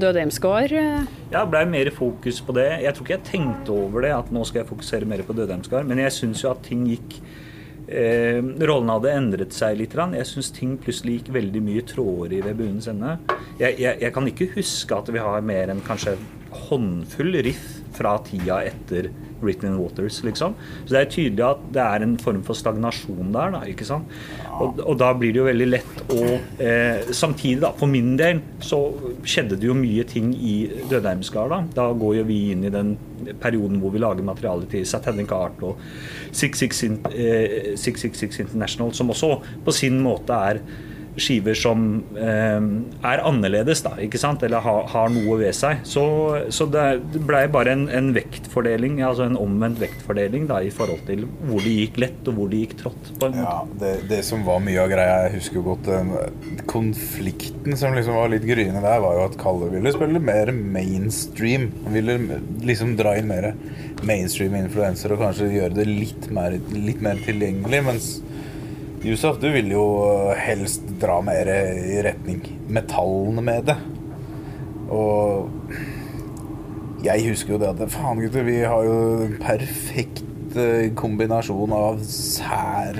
Dødheimsgard? 0.00 0.72
Dødheimskar. 0.72 1.16
Ja, 1.32 1.42
det 1.42 1.50
ble 1.52 1.64
mer 1.68 1.90
fokus 1.92 2.38
på 2.44 2.54
det. 2.56 2.68
Jeg 2.84 2.96
tror 2.96 3.04
ikke 3.04 3.16
jeg 3.16 3.28
tenkte 3.28 3.74
over 3.76 4.06
det, 4.06 4.12
at 4.16 4.30
nå 4.32 4.44
skal 4.48 4.62
jeg 4.62 4.70
fokusere 4.70 5.08
mer 5.08 5.24
på 5.26 5.36
Dødheimsgard, 5.36 5.88
men 5.88 6.00
jeg 6.00 6.14
syns 6.16 6.44
jo 6.44 6.52
at 6.52 6.62
ting 6.64 6.86
gikk 6.88 7.18
eh, 7.88 8.40
rollen 8.68 8.92
hadde 8.92 9.14
endret 9.14 9.56
seg 9.56 9.78
litt. 9.80 9.94
Jeg 9.96 10.28
syns 10.28 10.52
ting 10.54 10.76
plutselig 10.80 11.20
gikk 11.20 11.32
veldig 11.36 11.62
mye 11.64 11.86
trådere 11.86 12.38
i 12.38 12.44
ved 12.44 12.58
bunnens 12.60 12.90
ende. 12.92 13.16
Jeg, 13.60 13.78
jeg, 13.80 14.00
jeg 14.02 14.12
kan 14.14 14.30
ikke 14.30 14.50
huske 14.56 15.00
at 15.00 15.12
vi 15.14 15.22
har 15.22 15.46
mer 15.46 15.72
enn 15.72 15.84
kanskje 15.86 16.16
håndfull 16.66 17.40
riff 17.46 17.85
fra 17.96 18.16
tida 18.26 18.60
etter 18.68 19.10
Written 19.40 19.68
in 19.68 19.78
Waters, 19.78 20.22
liksom. 20.24 20.54
Så 20.84 20.94
det 20.94 21.00
er 21.00 21.10
tydelig 21.12 21.44
at 21.44 21.64
det 21.74 21.82
er 21.82 22.04
en 22.06 22.14
form 22.20 22.42
for 22.46 22.56
stagnasjon 22.56 23.34
der, 23.34 23.52
da, 23.52 23.62
ikke 23.68 23.86
sant. 23.88 24.12
Og, 24.56 24.80
og 24.80 24.96
da 25.00 25.10
blir 25.16 25.34
det 25.34 25.42
jo 25.42 25.48
veldig 25.48 25.66
lett 25.68 25.98
å 26.14 26.22
eh, 26.62 27.10
Samtidig, 27.16 27.60
da, 27.64 27.72
for 27.76 27.90
min 27.92 28.14
del 28.16 28.40
så 28.64 28.80
skjedde 29.26 29.58
det 29.60 29.68
jo 29.68 29.76
mye 29.76 30.06
ting 30.08 30.32
i 30.34 30.56
Dødheimskar, 30.90 31.52
da. 31.52 31.60
Da 31.76 31.90
går 31.96 32.20
jo 32.20 32.26
vi 32.30 32.40
inn 32.54 32.64
i 32.66 32.72
den 32.72 32.94
perioden 33.42 33.80
hvor 33.82 33.92
vi 33.94 34.00
lager 34.02 34.26
materiale 34.26 34.68
til 34.70 34.86
Satanic 34.88 35.32
Art 35.36 35.62
og 35.66 35.80
666 36.32 37.12
eh, 37.12 37.72
666 37.76 38.42
International, 38.46 38.94
som 38.96 39.12
også 39.12 39.34
på 39.66 39.74
sin 39.74 40.00
måte 40.04 40.40
er 40.50 40.62
skiver 41.20 41.56
som 41.58 41.86
eh, 42.18 42.58
er 43.10 43.22
annerledes, 43.26 43.82
da, 43.84 43.94
ikke 44.02 44.20
sant? 44.20 44.44
eller 44.46 44.64
har, 44.64 44.84
har 44.92 45.12
noe 45.12 45.38
ved 45.40 45.56
seg. 45.56 45.82
Så, 45.88 46.04
så 46.52 46.68
det 46.70 46.84
blei 47.26 47.44
bare 47.52 47.74
en, 47.76 47.86
en, 47.92 48.12
vektfordeling, 48.16 49.00
altså 49.04 49.26
en 49.26 49.38
omvendt 49.40 49.80
vektfordeling 49.82 50.46
da, 50.50 50.60
i 50.64 50.72
forhold 50.74 51.04
til 51.08 51.26
hvor 51.48 51.64
det 51.64 51.74
gikk 51.74 52.00
lett 52.04 52.30
og 52.30 52.38
hvor 52.38 52.52
det 52.52 52.62
gikk 52.64 52.76
trått. 52.82 53.10
Ja, 53.36 53.56
det, 53.80 53.94
det, 54.10 54.22
som 54.28 54.44
var 54.46 54.62
mye 54.64 54.82
av 54.82 54.92
greia, 54.92 55.16
jeg 55.26 55.38
husker 55.38 55.66
godt 55.66 55.88
den 55.88 56.12
konflikten 56.70 57.76
som 57.78 57.96
liksom 57.96 58.18
var 58.18 58.32
litt 58.32 58.46
gryende 58.46 58.84
der, 58.84 59.02
var 59.02 59.18
jo 59.18 59.26
at 59.26 59.40
Kalle 59.40 59.70
ville 59.72 59.92
spille 59.94 60.22
mer 60.22 60.52
mainstream. 60.52 61.70
Han 61.86 61.96
ville 61.96 62.18
liksom 62.66 62.96
dra 62.98 63.16
inn 63.18 63.30
mer 63.30 63.52
mainstream 64.06 64.56
influenser 64.58 65.14
og 65.14 65.22
kanskje 65.24 65.52
gjøre 65.54 65.76
det 65.78 65.88
litt 65.88 66.30
mer, 66.34 66.56
litt 66.74 67.02
mer 67.04 67.20
tilgjengelig. 67.24 67.82
mens 67.86 68.10
Yusuf, 69.04 69.36
du 69.40 69.50
vil 69.52 69.68
jo 69.70 69.84
helst 70.38 70.86
dra 71.00 71.18
mer 71.24 71.48
i 71.50 71.98
retning 72.04 72.40
metallene 72.72 73.44
med 73.44 73.68
det. 73.68 73.76
Og 74.92 75.50
jeg 77.04 77.26
husker 77.28 77.54
jo 77.54 77.60
det 77.60 77.72
at 77.74 77.92
faen, 77.92 78.20
gutter, 78.22 78.46
vi 78.46 78.62
har 78.64 78.86
jo 78.86 78.96
en 79.26 79.36
perfekt 79.42 80.56
eh, 80.58 80.88
kombinasjon 80.96 81.74
av 81.76 82.00
sær 82.08 82.98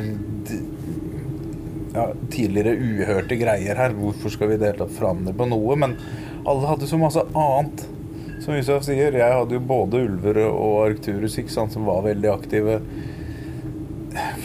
ja, 1.97 2.07
tidligere 2.31 2.77
uhørte 2.77 3.39
greier 3.41 3.81
her. 3.81 3.97
Hvorfor 3.97 4.35
skal 4.35 4.53
vi 4.53 4.61
tatt 4.63 4.85
forandre 4.99 5.35
på 5.37 5.49
noe? 5.49 5.79
Men 5.81 5.97
alle 6.47 6.71
hadde 6.71 6.91
så 6.91 7.01
masse 7.01 7.25
annet. 7.33 7.87
Som 8.45 8.59
Yusuf 8.59 8.85
sier, 8.87 9.17
jeg 9.17 9.33
hadde 9.33 9.57
jo 9.57 9.65
både 9.65 10.05
ulver 10.05 10.43
og 10.45 10.91
Arcturus 10.91 11.39
ikke 11.41 11.55
sant, 11.55 11.73
som 11.75 11.89
var 11.89 12.05
veldig 12.05 12.31
aktive. 12.35 12.79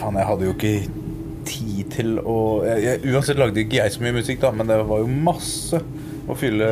Faen, 0.00 0.16
jeg 0.16 0.28
hadde 0.30 0.48
jo 0.48 0.56
ikke 0.56 1.01
tid 1.48 1.90
til 1.94 2.16
å 2.18 2.36
jeg, 2.66 3.02
Uansett 3.12 3.40
lagde 3.40 3.62
ikke 3.64 3.80
jeg 3.80 3.94
så 3.94 4.04
mye 4.04 4.16
musikk, 4.18 4.40
da, 4.44 4.52
men 4.54 4.70
det 4.70 4.78
var 4.88 5.02
jo 5.02 5.10
masse 5.10 5.82
å 6.28 6.36
fylle 6.38 6.68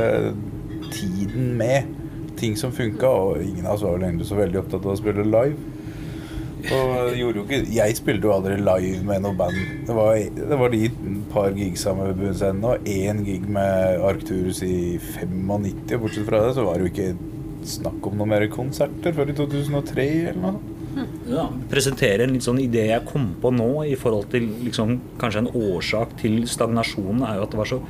tiden 0.91 1.55
med. 1.61 1.97
Ting 2.41 2.57
som 2.57 2.73
funka, 2.73 3.09
og 3.09 3.43
ingen 3.45 3.67
av 3.67 3.77
oss 3.77 3.85
var 3.85 3.99
vel 3.99 4.09
egentlig 4.09 4.31
så 4.31 4.39
veldig 4.39 4.63
opptatt 4.63 4.87
av 4.87 4.95
å 4.95 5.01
spille 5.01 5.27
live. 5.29 5.77
Og 6.61 7.15
gjorde 7.17 7.41
jo 7.41 7.45
ikke, 7.47 7.61
jeg 7.73 7.97
spilte 7.97 8.29
jo 8.29 8.35
aldri 8.35 8.57
live 8.61 9.01
med 9.09 9.25
noe 9.25 9.37
band. 9.37 9.61
Det 9.89 9.97
var, 9.97 10.17
det 10.37 10.59
var 10.61 10.73
de 10.73 10.83
par 11.33 11.57
gigsa 11.57 11.95
med 11.97 12.17
Buenscenen 12.19 12.67
og 12.67 12.89
én 12.91 13.23
gig 13.27 13.47
med 13.49 14.03
Arcturus 14.05 14.63
i 14.67 14.99
95. 14.99 15.95
Bortsett 16.03 16.27
fra 16.29 16.43
det 16.45 16.57
så 16.59 16.67
var 16.67 16.79
det 16.79 16.89
jo 16.89 16.93
ikke 16.93 17.71
snakk 17.71 18.09
om 18.09 18.19
noen 18.19 18.33
mer 18.35 18.47
konserter 18.53 19.15
før 19.17 19.33
i 19.33 19.37
2003 19.39 20.07
eller 20.33 20.43
noe. 20.45 20.70
Presentere 21.71 22.27
en 22.27 22.35
litt 22.35 22.47
sånn 22.47 22.61
idé 22.63 22.89
jeg 22.91 23.07
kom 23.09 23.31
på 23.41 23.53
nå 23.55 23.85
i 23.89 23.97
forhold 23.99 24.31
til 24.33 24.49
liksom, 24.67 24.97
kanskje 25.21 25.45
en 25.45 25.53
årsak 25.61 26.17
til 26.21 26.43
stagnasjonen, 26.51 27.25
er 27.27 27.39
jo 27.39 27.47
at 27.47 27.55
det 27.55 27.61
var 27.61 27.71
så 27.71 27.81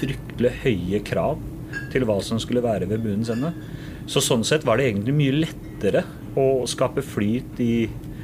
fryktelig 0.00 0.52
høye 0.64 1.02
krav 1.06 1.42
til 1.92 2.06
hva 2.08 2.18
som 2.24 2.40
skulle 2.42 2.64
være 2.64 2.88
ved 2.90 3.04
bunnens 3.04 3.30
ende. 3.32 3.52
Så 4.10 4.22
sånn 4.24 4.42
sett 4.44 4.66
var 4.66 4.80
det 4.80 4.90
egentlig 4.90 5.14
mye 5.16 5.36
lettere 5.44 6.04
å 6.38 6.64
skape 6.68 7.04
flyt 7.06 7.60
i 7.62 7.74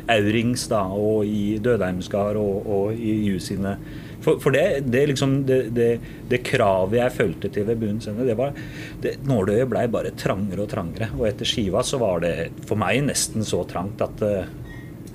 Aurings 0.09 0.65
da, 0.71 0.83
og 0.89 1.29
i 1.29 1.59
Dødheimskar 1.63 2.39
og, 2.41 2.67
og 2.67 2.99
i 2.99 3.15
Ju 3.29 3.39
sine 3.43 3.77
For, 4.25 4.41
for 4.43 4.55
det, 4.55 4.65
det, 4.91 5.05
liksom, 5.13 5.35
det, 5.47 5.59
det, 5.77 5.89
det, 6.31 6.41
kravet 6.47 6.99
jeg 6.99 7.15
følte 7.15 7.51
til 7.55 7.67
ved 7.69 7.79
bunnens 7.81 8.09
ende, 8.11 8.27
det 8.27 8.39
var 8.39 8.57
det, 9.03 9.19
Nåløyet 9.29 9.71
blei 9.71 9.85
bare 9.91 10.15
trangere 10.19 10.65
og 10.65 10.73
trangere. 10.73 11.13
Og 11.19 11.29
etter 11.31 11.49
skiva 11.49 11.85
så 11.87 12.01
var 12.03 12.25
det 12.25 12.33
for 12.69 12.81
meg 12.81 13.05
nesten 13.07 13.47
så 13.47 13.63
trangt 13.69 14.03
at 14.05 14.25
uh, 14.27 14.49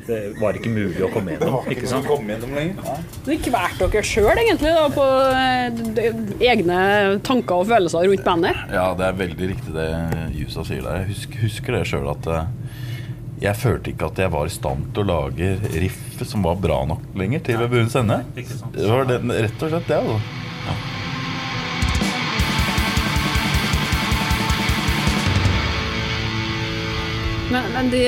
det 0.04 0.20
var 0.36 0.58
ikke 0.58 0.72
mulig 0.72 1.00
å 1.06 1.10
komme 1.14 1.36
gjennom. 1.36 1.68
ikke 1.72 1.88
sant? 1.88 2.08
Komme 2.08 2.36
gjennom 2.36 2.56
lenger. 2.58 3.04
Det 3.24 3.38
kvalte 3.46 3.88
dere 3.88 4.08
sjøl, 4.08 4.32
egentlig, 4.36 4.74
da, 4.76 4.88
på 4.92 5.06
eh, 5.32 6.18
egne 6.52 6.80
tanker 7.24 7.64
og 7.64 7.70
følelser 7.72 8.10
rundt 8.10 8.26
bandet? 8.26 8.64
Ja, 8.74 8.90
det 9.00 9.08
er 9.08 9.22
veldig 9.22 9.52
riktig 9.54 9.76
det 9.76 9.88
Jusa 10.36 10.66
sier 10.68 10.84
der. 10.84 11.04
Jeg 11.04 11.14
husker, 11.14 11.44
husker 11.46 11.78
det 11.78 11.86
sjøl 11.88 12.10
at 12.12 12.28
uh, 12.28 12.82
jeg 13.42 13.60
følte 13.60 13.92
ikke 13.92 14.08
at 14.12 14.20
jeg 14.22 14.32
var 14.34 14.48
i 14.48 14.54
stand 14.54 14.90
til 14.94 15.04
å 15.04 15.10
lage 15.10 15.56
riff 15.82 16.02
som 16.24 16.46
var 16.46 16.60
bra 16.62 16.84
nok 16.88 17.02
lenger 17.20 17.44
til 17.44 17.60
ved 17.60 17.74
buens 17.74 17.96
ende. 18.00 18.22
Det 18.36 18.88
var 18.88 19.10
det, 19.10 19.20
rett 19.28 19.66
og 19.66 19.74
slett 19.74 19.90
det, 19.90 19.98
altså. 20.00 20.20
Ja. 20.64 20.76
Men, 27.54 27.68
men 27.76 27.90
de, 27.92 28.02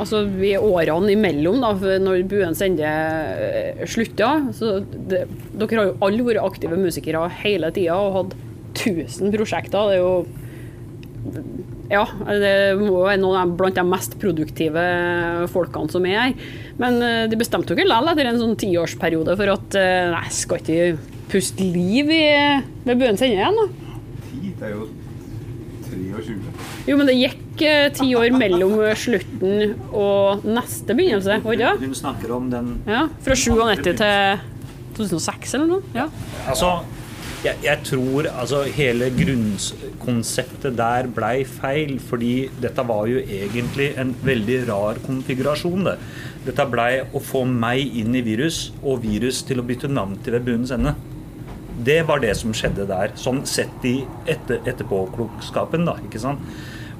altså, 0.00 0.24
vi 0.40 0.54
årene 0.58 1.12
imellom, 1.12 1.60
da, 1.62 1.74
når 2.02 2.24
Buens 2.30 2.62
ende 2.64 2.88
eh, 2.88 3.84
slutta 3.86 4.30
så 4.56 4.78
det, 4.82 5.26
Dere 5.54 5.78
har 5.78 5.90
jo 5.92 5.98
alle 6.02 6.26
vært 6.26 6.42
aktive 6.42 6.78
musikere 6.80 7.28
hele 7.44 7.70
tida 7.76 7.98
og 8.00 8.16
hatt 8.16 8.34
1000 8.80 9.30
prosjekter. 9.36 9.92
Det 9.92 9.96
er 9.96 10.02
jo 10.02 10.14
ja, 11.90 12.02
det 12.26 12.54
må 12.80 13.04
være 13.04 13.20
noen 13.22 13.54
blant 13.58 13.76
de 13.78 13.84
mest 13.86 14.16
produktive 14.22 14.84
folkene 15.52 15.92
som 15.92 16.06
er 16.08 16.18
her. 16.18 16.46
Men 16.80 17.00
eh, 17.04 17.24
de 17.30 17.38
bestemte 17.38 17.72
jo 17.72 17.78
ikke 17.78 17.88
likevel 17.88 18.12
etter 18.12 18.30
en 18.30 18.40
sånn 18.42 18.58
tiårsperiode 18.60 19.36
for 19.38 19.54
at 19.54 19.78
eh, 19.80 20.10
nei, 20.12 20.26
skal 20.34 20.62
ikke 20.62 21.16
puste 21.30 21.64
liv 21.64 22.10
i, 22.12 22.24
ved 22.86 23.00
buens 23.00 23.24
ende 23.24 23.38
igjen, 23.38 23.60
da? 23.60 23.94
Ti, 24.26 24.52
det 24.58 24.68
er 24.68 24.74
jo 24.74 24.88
23. 25.86 26.36
Jo, 26.86 26.96
men 26.98 27.08
det 27.08 27.16
gikk 27.16 27.64
eh, 27.66 27.86
ti 27.94 28.10
år 28.18 28.34
mellom 28.34 28.76
slutten 28.98 29.76
og 29.92 30.44
neste 30.46 30.96
begynnelse, 30.96 31.40
var 31.44 31.58
det 31.60 31.72
Hun 31.82 31.96
snakker 31.96 32.34
om 32.36 32.50
den 32.52 32.76
Ja, 32.88 33.06
Fra 33.24 33.38
97 33.38 33.82
til 33.86 34.44
2006 34.98 35.56
eller 35.58 35.70
noe? 35.70 35.96
Ja. 35.96 36.06
Altså, 36.48 36.72
jeg, 37.44 37.56
jeg, 37.64 37.80
tror 37.86 38.28
altså 38.30 38.62
hele 38.76 39.08
grunnkonseptet 39.14 40.76
der 40.78 41.08
blei 41.14 41.44
feil, 41.48 41.96
fordi 42.02 42.48
dette 42.62 42.84
var 42.88 43.06
jo 43.10 43.20
egentlig 43.20 43.90
en 44.00 44.14
veldig 44.24 44.62
rar 44.70 45.00
konfigurasjon. 45.06 45.84
det. 45.90 45.96
Dette 46.46 46.66
blei 46.70 47.02
å 47.12 47.22
få 47.22 47.44
meg 47.48 47.98
inn 48.00 48.16
i 48.16 48.24
virus, 48.26 48.70
og 48.82 49.04
virus 49.04 49.42
til 49.46 49.60
å 49.60 49.66
bytte 49.66 49.90
navn 49.92 50.16
til 50.22 50.38
ved 50.38 50.48
bunnens 50.48 50.74
ende. 50.74 50.94
Det 51.86 52.00
var 52.08 52.22
det 52.24 52.32
som 52.38 52.54
skjedde 52.56 52.88
der, 52.88 53.12
sånn 53.20 53.44
sett 53.46 53.84
i 53.84 53.98
etter, 54.24 54.62
etterpåklokskapen. 54.64 55.84
da, 55.84 55.98
ikke 56.06 56.22
sant? 56.22 56.40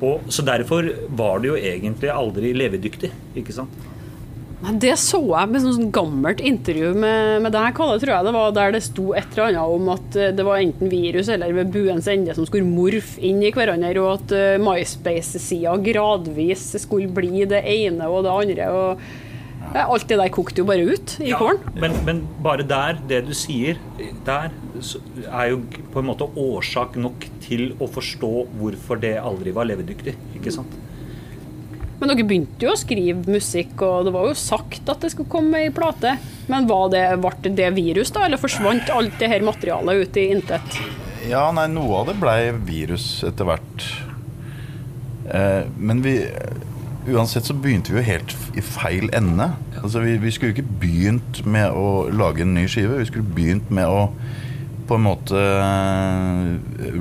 Og, 0.04 0.26
så 0.28 0.44
derfor 0.44 0.90
var 1.16 1.40
det 1.40 1.48
jo 1.48 1.56
egentlig 1.56 2.12
aldri 2.12 2.52
levedyktig. 2.52 3.12
ikke 3.40 3.54
sant? 3.56 3.72
Det 4.56 4.94
så 4.96 5.18
jeg 5.20 5.50
med 5.52 5.60
sånn 5.60 5.90
gammelt 5.92 6.40
intervju 6.40 6.94
med, 6.96 7.42
med 7.44 7.52
deg, 7.52 7.74
Kalle, 7.76 7.98
tror 8.00 8.14
jeg 8.14 8.24
det 8.24 8.32
var, 8.32 8.54
der 8.56 8.72
det 8.72 8.80
sto 8.86 9.10
et 9.12 9.34
eller 9.34 9.50
annet 9.50 9.74
om 9.76 9.90
at 9.92 10.16
eh, 10.16 10.32
det 10.32 10.46
var 10.46 10.62
enten 10.62 10.88
virus 10.88 11.28
eller 11.32 11.52
ved 11.58 11.74
buens 11.74 12.08
ende 12.08 12.32
som 12.32 12.48
skulle 12.48 12.64
morfe 12.64 13.20
inn 13.20 13.42
i 13.44 13.52
hverandre, 13.52 13.92
og 14.00 14.14
at 14.14 14.32
uh, 14.32 14.56
MySpace-sida 14.64 15.76
gradvis 15.84 16.70
skulle 16.86 17.12
bli 17.12 17.44
det 17.50 17.60
ene 17.68 18.08
og 18.08 18.24
det 18.24 18.32
andre. 18.32 18.70
og 18.72 19.04
Alt 19.76 20.08
det 20.08 20.16
der 20.22 20.32
kokte 20.32 20.62
jo 20.62 20.68
bare 20.68 20.88
ut 20.88 21.18
i 21.20 21.34
ja, 21.34 21.40
kålen. 21.42 21.60
Men, 21.76 22.00
men, 22.08 22.24
bare 22.40 22.64
der, 22.64 23.00
det 23.10 23.26
du 23.28 23.34
sier, 23.36 23.76
der 24.24 24.54
er 25.26 25.52
jo 25.52 25.60
på 25.92 26.00
en 26.00 26.08
måte 26.08 26.28
årsak 26.32 26.96
nok 26.96 27.28
til 27.44 27.74
å 27.82 27.90
forstå 27.92 28.32
hvorfor 28.56 29.04
det 29.04 29.18
aldri 29.20 29.52
var 29.56 29.68
levedyktig. 29.68 30.16
ikke 30.38 30.54
sant? 30.54 30.80
Men 32.00 32.10
dere 32.12 32.26
begynte 32.28 32.66
jo 32.66 32.74
å 32.74 32.78
skrive 32.78 33.32
musikk, 33.32 33.78
og 33.84 34.08
det 34.08 34.12
var 34.16 34.28
jo 34.28 34.36
sagt 34.36 34.90
at 34.92 35.00
det 35.04 35.12
skulle 35.14 35.32
komme 35.32 35.62
ei 35.64 35.72
plate. 35.74 36.16
Men 36.50 36.68
var 36.68 36.90
det, 36.92 37.04
ble 37.22 37.54
det 37.56 37.70
virus, 37.76 38.12
da, 38.12 38.26
eller 38.26 38.40
forsvant 38.40 38.92
alt 38.92 39.16
det 39.20 39.30
her 39.32 39.46
materialet 39.46 40.04
ut 40.04 40.20
i 40.20 40.26
intet? 40.34 40.80
Ja, 41.26 41.48
nei, 41.56 41.66
noe 41.72 42.02
av 42.02 42.10
det 42.10 42.18
blei 42.20 42.40
virus 42.68 43.24
etter 43.26 43.48
hvert. 43.48 43.88
Eh, 45.32 45.64
men 45.76 46.04
vi 46.04 46.20
Uansett 47.06 47.46
så 47.46 47.54
begynte 47.54 47.92
vi 47.94 48.00
jo 48.00 48.06
helt 48.08 48.32
i 48.58 48.62
feil 48.66 49.12
ende. 49.14 49.52
Altså, 49.78 50.00
vi, 50.02 50.16
vi 50.18 50.32
skulle 50.34 50.56
ikke 50.56 50.78
begynt 50.82 51.44
med 51.46 51.70
å 51.70 52.08
lage 52.10 52.42
en 52.42 52.56
ny 52.56 52.64
skive. 52.66 52.98
Vi 52.98 53.06
skulle 53.06 53.36
begynt 53.36 53.70
med 53.70 53.86
å 53.86 54.08
på 54.86 54.98
en 54.98 55.04
måte 55.06 55.40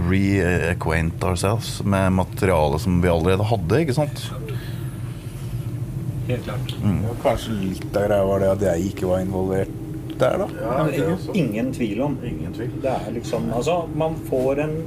reacquaint 0.09 1.25
ourselves 1.25 1.79
med 1.85 2.13
materialet 2.17 2.85
som 2.85 3.01
vi 3.01 3.09
allerede 3.09 3.49
hadde. 3.49 3.81
ikke 3.81 3.97
sant? 3.97 4.27
Helt 6.27 6.43
klart. 6.47 6.75
Mm. 6.81 7.01
Ja, 7.05 7.15
kanskje 7.23 7.57
litt 7.59 7.89
av 7.97 8.07
greia 8.07 8.29
var 8.29 8.41
det 8.41 8.53
at 8.55 8.63
jeg 8.71 8.91
ikke 8.91 9.09
var 9.11 9.25
involvert 9.25 9.81
der, 10.15 10.39
da. 10.39 10.47
Ja, 10.61 10.85
ingen, 10.87 11.17
ingen, 11.33 11.73
tvil 11.75 12.01
om. 12.05 12.15
Ingen 12.23 12.55
tvil. 12.55 12.71
Det 12.81 12.93
er 12.93 13.11
liksom 13.17 13.51
Altså, 13.53 13.83
man 13.95 14.15
får 14.29 14.63
en 14.65 14.77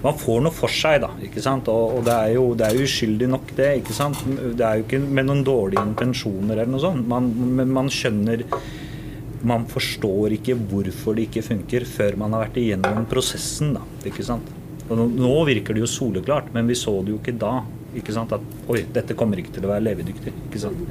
man 0.00 0.16
får 0.16 0.38
noe 0.40 0.56
for 0.56 0.72
seg, 0.72 1.02
da. 1.02 1.10
ikke 1.20 1.42
sant? 1.44 1.68
Og, 1.68 1.98
og 1.98 2.06
det, 2.06 2.14
er 2.14 2.30
jo, 2.38 2.44
det, 2.56 2.70
er 2.70 2.78
jo, 2.78 2.86
uskyldig 2.88 3.26
nok, 3.28 3.50
det. 3.56 3.66
ikke 3.82 3.96
sant? 3.96 4.22
Det 4.24 4.64
er 4.64 4.78
jo 4.80 4.86
ikke 4.86 5.00
med 5.02 5.28
noen 5.28 5.42
dårlige 5.44 5.82
intensjoner 5.90 6.54
eller 6.54 6.70
noe 6.72 6.80
sånt. 6.80 7.04
Man, 7.08 7.28
men 7.58 7.74
man 7.74 7.92
skjønner 7.92 8.46
Man 9.44 9.62
forstår 9.68 10.34
ikke 10.36 10.52
hvorfor 10.68 11.16
det 11.16 11.28
ikke 11.28 11.44
funker 11.44 11.84
før 11.88 12.16
man 12.20 12.34
har 12.36 12.46
vært 12.46 12.58
igjennom 12.60 13.06
prosessen, 13.08 13.74
da. 13.76 13.84
ikke 14.08 14.24
sant? 14.24 14.48
Og 14.90 14.98
nå, 14.98 15.06
nå 15.16 15.36
virker 15.48 15.76
det 15.76 15.84
jo 15.84 15.88
soleklart, 15.88 16.50
men 16.52 16.68
vi 16.68 16.76
så 16.76 16.98
det 17.04 17.14
jo 17.14 17.20
ikke 17.20 17.38
da. 17.40 17.54
Ikke 17.98 18.14
sant? 18.14 18.32
At 18.36 18.70
oi, 18.70 18.84
dette 18.94 19.16
kommer 19.18 19.40
ikke 19.40 19.56
til 19.56 19.66
å 19.66 19.72
være 19.72 19.88
levedyktig. 19.90 20.34
Ikke 20.48 20.62
sant? 20.62 20.84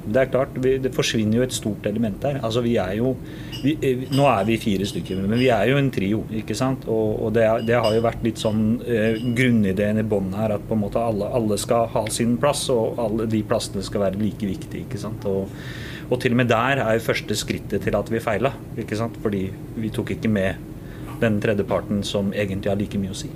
Det 0.00 0.16
er 0.16 0.30
klart, 0.32 0.54
vi, 0.56 0.72
det 0.80 0.90
forsvinner 0.96 1.38
jo 1.38 1.44
et 1.44 1.54
stort 1.54 1.84
element 1.86 2.16
der. 2.22 2.38
Altså, 2.46 2.62
vi 2.64 2.72
er 2.80 2.94
jo 2.98 3.12
vi, 3.60 3.74
eh, 3.84 4.06
Nå 4.16 4.24
er 4.30 4.46
vi 4.48 4.56
fire 4.60 4.86
stykker, 4.88 5.20
men 5.28 5.38
vi 5.38 5.50
er 5.52 5.68
jo 5.68 5.76
en 5.78 5.90
trio, 5.92 6.22
ikke 6.40 6.56
sant. 6.56 6.86
Og, 6.90 7.20
og 7.26 7.34
det, 7.36 7.44
det 7.68 7.76
har 7.76 7.94
jo 7.94 8.02
vært 8.06 8.24
litt 8.24 8.40
sånn 8.40 8.80
eh, 8.80 9.20
grunnideen 9.36 10.00
i 10.00 10.06
bånn 10.08 10.32
her 10.38 10.56
at 10.56 10.64
på 10.66 10.78
en 10.78 10.82
måte 10.86 11.02
alle, 11.04 11.28
alle 11.36 11.60
skal 11.60 11.90
ha 11.92 12.06
sin 12.10 12.38
plass, 12.40 12.64
og 12.72 12.98
alle 13.02 13.28
de 13.30 13.42
plassene 13.46 13.84
skal 13.86 14.06
være 14.06 14.20
like 14.22 14.48
viktige, 14.48 14.86
ikke 14.86 15.02
sant. 15.04 15.28
Og, 15.28 15.52
og 16.08 16.18
til 16.22 16.34
og 16.34 16.40
med 16.42 16.50
der 16.50 16.82
er 16.82 16.96
jo 16.96 17.06
første 17.10 17.36
skrittet 17.38 17.84
til 17.84 18.00
at 18.00 18.10
vi 18.10 18.24
feila. 18.24 18.54
Fordi 19.20 19.44
vi 19.76 19.92
tok 19.94 20.16
ikke 20.16 20.32
med 20.32 20.66
den 21.20 21.38
tredje 21.44 21.68
parten 21.68 22.02
som 22.02 22.32
egentlig 22.32 22.72
har 22.72 22.80
like 22.80 22.98
mye 22.98 23.12
å 23.12 23.20
si. 23.20 23.30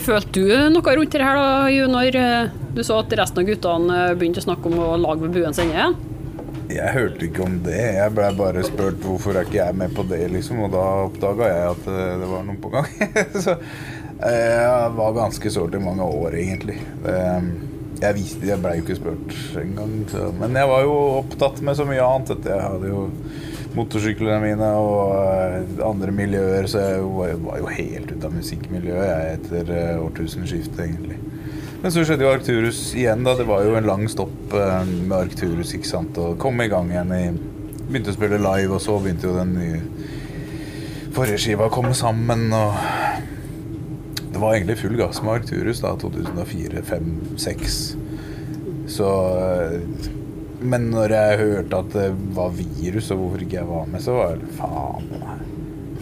Følte 0.00 0.40
du 0.40 0.46
noe 0.72 0.94
rundt 0.96 1.12
det 1.12 1.20
her 1.20 1.36
da, 1.36 1.68
Junior? 1.68 2.16
Du 2.72 2.80
så 2.86 3.02
at 3.02 3.12
resten 3.18 3.42
av 3.42 3.48
guttene 3.48 3.98
begynte 4.16 4.40
å 4.40 4.46
snakke 4.46 4.70
om 4.70 4.78
å 4.80 4.94
lage 5.00 5.26
ved 5.26 5.36
buens 5.36 5.60
ende? 5.60 5.90
Jeg 6.72 6.94
hørte 6.94 7.26
ikke 7.26 7.44
om 7.44 7.58
det. 7.66 7.80
Jeg 7.98 8.14
ble 8.16 8.28
bare 8.38 8.62
spurt 8.64 9.02
hvorfor 9.04 9.36
er 9.36 9.44
ikke 9.48 9.58
jeg 9.58 9.76
med 9.76 9.92
på 9.96 10.04
det, 10.08 10.22
liksom. 10.32 10.62
Og 10.64 10.72
da 10.72 10.84
oppdaga 11.04 11.50
jeg 11.50 11.74
at 11.74 11.90
eh, 11.92 12.14
det 12.22 12.30
var 12.30 12.46
noe 12.46 12.62
på 12.62 12.72
gang. 12.72 12.88
så 13.44 13.58
eh, 13.58 14.56
jeg 14.62 14.96
var 14.96 15.18
ganske 15.18 15.52
sårt 15.52 15.76
i 15.76 15.82
mange 15.82 16.06
år, 16.06 16.38
egentlig. 16.40 16.78
Jeg 18.02 18.16
visste 18.16 18.48
Jeg 18.48 18.58
blei 18.62 18.78
jo 18.78 18.86
ikke 18.86 18.98
spurt 18.98 19.36
engang. 19.60 19.98
Men 20.40 20.56
jeg 20.58 20.70
var 20.72 20.86
jo 20.86 20.96
opptatt 21.20 21.60
med 21.62 21.76
så 21.78 21.86
mye 21.88 22.06
annet. 22.06 22.32
at. 22.34 22.48
Jeg 22.54 22.64
hadde 22.64 22.94
jo 22.94 23.04
motorsyklene 23.76 24.38
mine 24.42 24.68
og 24.78 25.12
eh, 25.16 25.84
andre 25.86 26.12
miljøer, 26.14 26.68
så 26.70 26.82
jeg 26.82 27.04
var, 27.06 27.34
var 27.46 27.60
jo 27.62 27.70
helt 27.72 28.10
ute 28.12 28.28
av 28.28 28.34
musikkmiljøet 28.36 29.08
jeg 29.08 29.36
etter 29.38 29.72
eh, 29.76 30.02
årtusenskiftet, 30.02 30.82
egentlig. 30.86 31.18
Men 31.82 31.94
så 31.94 32.04
skjedde 32.06 32.22
jo 32.22 32.30
Arcturus 32.30 32.80
igjen, 32.94 33.24
da. 33.26 33.34
Det 33.38 33.46
var 33.48 33.64
jo 33.66 33.74
en 33.78 33.88
lang 33.88 34.04
stopp 34.10 34.54
eh, 34.54 34.92
med 35.02 35.16
Arcturus, 35.18 35.72
ikke 35.74 35.88
sant. 35.88 36.20
Og 36.20 36.36
kom 36.42 36.60
i 36.62 36.70
gang 36.72 36.92
igjen 36.92 37.16
i 37.16 37.24
Begynte 37.82 38.12
å 38.12 38.16
spille 38.16 38.38
live, 38.40 38.72
og 38.72 38.80
så 38.80 38.94
begynte 39.02 39.26
jo 39.26 39.34
den 39.36 39.50
nye 39.52 39.80
forrige 41.12 41.40
skiva 41.42 41.66
å 41.66 41.72
komme 41.72 41.92
sammen, 41.98 42.46
og 42.56 42.78
Det 44.32 44.40
var 44.40 44.54
egentlig 44.54 44.78
full 44.80 44.94
gass 44.96 45.18
med 45.20 45.34
Arcturus 45.34 45.82
da, 45.84 45.90
2004, 46.00 46.80
5, 46.88 47.10
6. 47.42 47.74
Så 48.94 49.10
Men 50.62 50.90
når 50.92 51.14
jeg 51.16 51.40
hørte 51.40 51.80
at 51.82 51.94
det 51.96 52.10
var 52.36 52.52
virus, 52.54 53.10
og 53.14 53.22
hvorfor 53.22 53.42
ikke 53.44 53.58
jeg 53.58 53.68
var 53.68 53.88
med, 53.90 54.04
så 54.04 54.14
var 54.18 54.38
det 54.38 54.50
faen. 54.58 55.10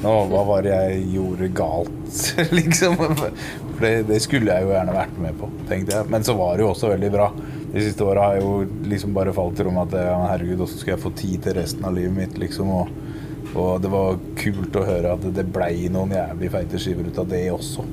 Nå, 0.00 0.12
hva 0.30 0.42
var 0.48 0.64
det 0.64 0.72
jeg 0.72 1.00
gjorde 1.12 1.48
galt, 1.52 2.20
liksom? 2.58 2.96
For 2.96 3.82
det, 3.84 3.92
det 4.08 4.20
skulle 4.24 4.52
jeg 4.52 4.64
jo 4.64 4.72
gjerne 4.72 4.96
vært 4.96 5.18
med 5.20 5.36
på, 5.40 5.48
tenkte 5.68 5.96
jeg. 5.96 6.08
Men 6.12 6.24
så 6.24 6.36
var 6.38 6.56
det 6.56 6.64
jo 6.64 6.70
også 6.72 6.92
veldig 6.94 7.10
bra. 7.12 7.26
De 7.70 7.82
siste 7.84 8.06
åra 8.06 8.30
har 8.30 8.38
jeg 8.38 8.46
jo 8.46 8.86
liksom 8.90 9.12
bare 9.16 9.34
falt 9.36 9.58
til 9.58 9.68
rom 9.68 9.82
at 9.82 9.92
ja, 9.94 10.16
herregud, 10.32 10.64
åssen 10.64 10.80
skal 10.80 10.94
jeg 10.94 11.02
få 11.04 11.12
tid 11.20 11.44
til 11.44 11.58
resten 11.60 11.84
av 11.84 11.96
livet 11.96 12.16
mitt, 12.16 12.40
liksom? 12.40 12.72
Og, 12.78 12.94
og 13.52 13.74
det 13.84 13.92
var 13.92 14.22
kult 14.40 14.80
å 14.80 14.86
høre 14.88 15.12
at 15.18 15.28
det 15.36 15.46
blei 15.52 15.74
noen 15.92 16.16
jævlig 16.16 16.50
feite 16.56 16.80
skiver 16.80 17.10
ut 17.10 17.20
av 17.20 17.28
det 17.30 17.44
også. 17.52 17.84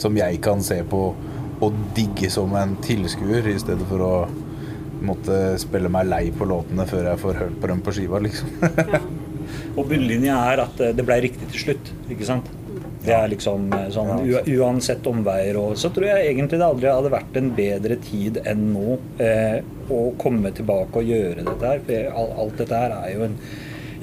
Som 0.00 0.16
jeg 0.16 0.40
kan 0.44 0.64
se 0.64 0.80
på 0.88 1.04
og 1.62 1.76
digge 1.94 2.26
som 2.32 2.50
en 2.58 2.74
tilskuer, 2.82 3.46
i 3.46 3.60
stedet 3.60 3.84
for 3.86 4.02
å 4.02 4.14
måtte 5.06 5.42
spille 5.60 5.90
meg 5.92 6.08
lei 6.10 6.24
på 6.34 6.48
låtene 6.48 6.86
før 6.88 7.12
jeg 7.12 7.22
får 7.22 7.42
hørt 7.44 7.60
på 7.60 7.70
dem 7.72 7.84
på 7.84 7.94
skiva, 7.96 8.22
liksom. 8.22 8.48
Og 9.76 9.86
bunnlinja 9.88 10.36
er 10.52 10.64
at 10.66 10.82
eh, 10.84 10.92
det 10.96 11.04
ble 11.06 11.18
riktig 11.24 11.48
til 11.52 11.64
slutt, 11.66 11.92
ikke 12.12 12.28
sant? 12.28 12.50
Det 13.02 13.14
er 13.16 13.30
liksom 13.32 13.66
eh, 13.74 13.88
sånn 13.90 14.12
Uansett 14.54 15.06
omveier 15.10 15.56
og 15.58 15.74
Så 15.80 15.90
tror 15.94 16.06
jeg 16.06 16.28
egentlig 16.30 16.60
det 16.60 16.68
aldri 16.68 16.90
hadde 16.92 17.10
vært 17.12 17.38
en 17.40 17.50
bedre 17.56 17.96
tid 18.04 18.38
enn 18.46 18.68
nå 18.74 18.98
eh, 19.22 19.58
å 19.92 20.02
komme 20.20 20.52
tilbake 20.54 21.02
og 21.02 21.10
gjøre 21.10 21.46
dette 21.48 21.72
her. 21.72 21.82
For 21.88 22.40
alt 22.44 22.62
dette 22.62 22.82
her 22.84 22.96
er 23.00 23.14
jo 23.16 23.26
en, 23.26 23.38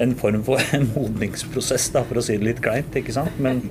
en 0.00 0.14
form 0.16 0.42
for 0.46 0.62
en 0.76 0.86
modningsprosess, 0.94 1.90
da, 1.94 2.04
for 2.08 2.20
å 2.20 2.24
si 2.24 2.38
det 2.38 2.46
litt 2.46 2.62
kleint. 2.64 2.94
ikke 2.96 3.14
sant? 3.14 3.36
Men, 3.42 3.62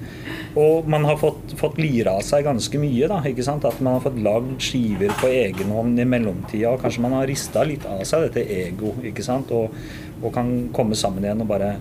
og 0.60 0.90
man 0.90 1.08
har 1.10 1.20
fått, 1.22 1.56
fått 1.60 1.80
lira 1.82 2.18
av 2.20 2.26
seg 2.28 2.46
ganske 2.48 2.82
mye. 2.82 3.10
da, 3.12 3.22
ikke 3.28 3.46
sant? 3.46 3.68
At 3.68 3.82
man 3.82 3.98
har 3.98 4.06
fått 4.06 4.22
lagd 4.26 4.56
skiver 4.64 5.14
på 5.22 5.32
egen 5.32 5.74
hånd 5.76 6.00
i 6.00 6.08
mellomtida. 6.10 6.76
og 6.76 6.84
Kanskje 6.86 7.06
man 7.06 7.18
har 7.18 7.30
rista 7.30 7.66
litt 7.68 7.88
av 7.90 8.04
seg 8.08 8.28
dette 8.28 8.46
ego, 8.60 8.96
ikke 9.06 9.26
sant? 9.26 9.54
Og, 9.56 9.74
og 10.22 10.34
kan 10.36 10.54
komme 10.76 10.98
sammen 11.00 11.26
igjen 11.26 11.46
og 11.46 11.52
bare 11.52 11.74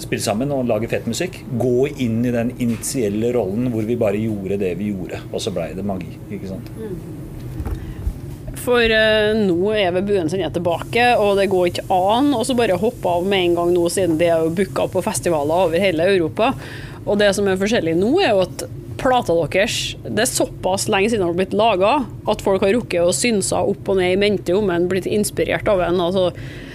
spille 0.00 0.24
sammen 0.24 0.52
og 0.54 0.66
lage 0.68 0.88
fett 0.90 1.08
musikk. 1.10 1.42
Gå 1.60 1.90
inn 2.02 2.22
i 2.24 2.34
den 2.34 2.54
initielle 2.58 3.34
rollen 3.36 3.70
hvor 3.72 3.86
vi 3.86 3.98
bare 4.00 4.20
gjorde 4.20 4.60
det 4.60 4.74
vi 4.80 4.90
gjorde, 4.94 5.22
og 5.30 5.42
så 5.44 5.52
blei 5.54 5.72
det 5.76 5.86
magi. 5.86 6.14
ikke 6.32 6.54
sant? 6.54 6.72
For 8.60 8.92
uh, 8.92 9.30
nå 9.38 9.72
er 9.72 9.94
ved 9.96 10.08
buen 10.10 10.28
sin 10.32 10.44
tilbake, 10.52 11.06
og 11.20 11.38
det 11.40 11.48
går 11.52 11.70
ikke 11.70 11.86
an 11.94 12.34
så 12.44 12.56
bare 12.58 12.78
hoppe 12.80 13.08
av 13.08 13.26
med 13.28 13.46
en 13.46 13.56
gang 13.60 13.72
nå, 13.74 13.86
siden 13.92 14.18
de 14.20 14.28
er 14.28 14.44
jo 14.44 14.54
booka 14.56 14.88
på 14.92 15.04
festivaler 15.04 15.66
over 15.68 15.80
hele 15.80 16.08
Europa. 16.12 16.52
Og 17.06 17.16
det 17.20 17.32
som 17.36 17.48
er 17.48 17.60
forskjellig 17.60 17.96
nå, 17.98 18.12
er 18.20 18.34
jo 18.34 18.44
at 18.44 18.66
plata 19.00 19.32
deres 19.32 19.94
Det 20.04 20.26
er 20.26 20.28
såpass 20.28 20.84
lenge 20.92 21.08
siden 21.08 21.22
den 21.22 21.30
har 21.30 21.38
blitt 21.38 21.54
laga 21.56 21.92
at 22.28 22.42
folk 22.44 22.60
har 22.66 22.74
rukket 22.76 23.00
å 23.00 23.14
synse 23.16 23.56
opp 23.56 23.88
og 23.88 23.96
ned 23.96 24.12
i 24.12 24.18
mente 24.20 24.52
om 24.52 24.68
den, 24.68 24.90
blitt 24.90 25.08
inspirert 25.08 25.68
av 25.72 25.80
den. 25.80 26.02
Altså, 26.04 26.28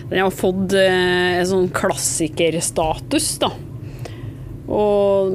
den 0.10 0.24
har 0.24 0.34
fått 0.34 0.74
uh, 0.74 1.38
en 1.38 1.50
sånn 1.52 1.70
klassikerstatus, 1.76 3.30
da. 3.46 3.54
Og 4.66 5.30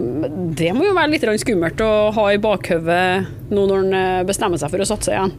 det 0.59 0.72
må 0.74 0.88
jo 0.88 0.96
være 0.96 1.12
litt 1.12 1.42
skummelt 1.44 1.80
å 1.84 2.11
ha 2.16 2.24
i 2.32 2.40
bakhodet 2.42 3.28
nå 3.55 3.66
når 3.70 3.84
en 3.84 3.94
eh, 3.94 4.24
bestemmer 4.26 4.59
seg 4.59 4.72
for 4.72 4.82
å 4.82 4.88
satse 4.90 5.14
igjen. 5.14 5.36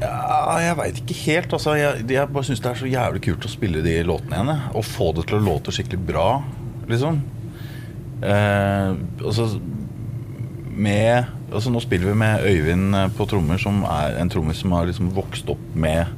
Ja, 0.00 0.33
jeg 0.62 0.76
veit 0.78 0.98
ikke 1.02 1.20
helt. 1.24 1.54
Altså, 1.56 1.76
jeg, 1.78 2.04
jeg 2.10 2.32
bare 2.34 2.48
syns 2.48 2.62
det 2.64 2.70
er 2.70 2.80
så 2.80 2.90
jævlig 2.90 3.22
kult 3.28 3.46
å 3.46 3.52
spille 3.52 3.84
de 3.84 3.94
låtene 4.06 4.40
igjen. 4.40 4.66
Og 4.78 4.86
få 4.88 5.12
det 5.16 5.28
til 5.28 5.38
å 5.38 5.44
låte 5.44 5.74
skikkelig 5.74 6.00
bra, 6.08 6.28
liksom. 6.90 7.22
Eh, 8.24 8.90
altså 9.26 9.48
med 10.74 11.26
altså 11.52 11.70
Nå 11.70 11.80
spiller 11.82 12.08
vi 12.08 12.18
med 12.18 12.46
Øyvind 12.48 12.96
eh, 12.96 13.10
på 13.14 13.26
trommer, 13.30 13.60
som 13.60 13.82
er 13.86 14.18
en 14.18 14.30
trommis 14.32 14.62
som 14.62 14.72
har 14.74 14.88
liksom 14.88 15.12
vokst 15.14 15.50
opp 15.52 15.64
med 15.78 16.10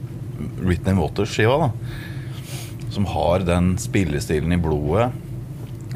Written 0.61 1.01
Waters-skiva. 1.01 1.67
da 1.67 2.93
Som 2.95 3.09
har 3.11 3.45
den 3.45 3.75
spillestilen 3.81 4.55
i 4.55 4.61
blodet. 4.61 5.11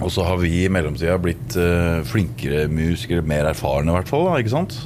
Og 0.00 0.12
så 0.12 0.24
har 0.24 0.40
vi 0.40 0.62
i 0.62 0.68
mellomtida 0.72 1.18
blitt 1.20 1.56
uh, 1.60 2.00
flinkere 2.08 2.62
musikere, 2.72 3.20
mer 3.20 3.50
erfarne 3.50 3.92
i 3.92 3.96
hvert 3.98 4.08
fall. 4.08 4.30
da, 4.30 4.38
ikke 4.40 4.52
sant? 4.54 4.76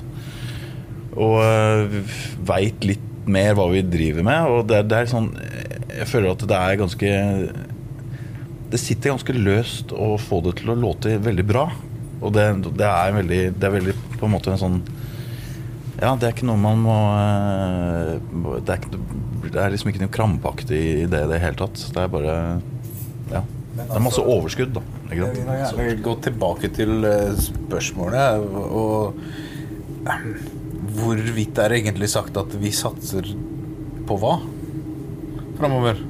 Og 1.14 1.36
uh, 1.38 2.16
veit 2.42 2.82
litt 2.82 3.14
mer 3.27 3.55
hva 3.57 3.68
vi 3.72 3.83
driver 3.87 4.25
med. 4.27 4.51
Og 4.51 4.66
det, 4.68 4.83
det 4.91 4.99
er 4.99 5.11
sånn 5.11 5.31
Jeg 5.95 6.09
føler 6.11 6.33
at 6.35 6.45
det 6.51 6.59
er 6.59 6.81
ganske 6.81 7.11
Det 8.72 8.81
sitter 8.83 9.12
ganske 9.14 9.37
løst 9.37 9.93
å 9.95 10.14
få 10.20 10.41
det 10.45 10.57
til 10.61 10.72
å 10.75 10.79
låte 10.79 11.16
veldig 11.22 11.47
bra. 11.49 11.68
Og 12.25 12.33
det, 12.37 12.45
det 12.79 12.89
er 12.89 13.16
veldig 13.18 13.41
Det 13.59 13.68
er 13.68 13.75
veldig 13.79 13.97
på 14.18 14.27
en 14.29 14.35
måte 14.35 14.53
en 14.55 14.61
sånn 14.61 14.79
Ja, 16.01 16.14
det 16.18 16.27
er 16.29 16.33
ikke 16.35 16.49
noe 16.49 16.61
man 16.61 16.81
må 16.85 16.95
eh, 17.14 18.14
Det 18.64 18.75
er, 18.75 18.79
ikke, 18.81 19.03
det 19.51 19.61
er 19.62 19.75
liksom 19.75 19.93
ikke 19.93 20.05
noe 20.07 20.14
krampaktig 20.14 20.81
i 21.05 21.05
det 21.11 21.20
i 21.27 21.31
det 21.35 21.43
hele 21.43 21.59
tatt. 21.61 21.77
Det 21.95 22.03
er 22.05 22.11
bare 22.12 22.39
Ja. 23.33 23.45
Det 23.75 23.89
er 23.91 24.03
masse 24.05 24.22
overskudd, 24.22 24.70
da. 24.77 24.81
Ikke 25.09 25.16
Jeg 25.16 25.33
vil 25.35 25.49
sant? 25.49 25.79
gjerne 25.81 26.03
gå 26.05 26.12
tilbake 26.22 26.68
til 26.77 26.93
eh, 27.09 27.33
spørsmålet. 27.43 28.45
Og 28.70 29.18
hvorvidt 30.95 31.59
er 31.59 31.72
det 31.72 31.80
egentlig 31.82 32.09
sagt 32.12 32.36
at 32.40 32.55
vi 32.61 32.70
satser 32.74 33.28
på 34.09 34.18
hva 34.20 34.36
framover? 35.59 36.01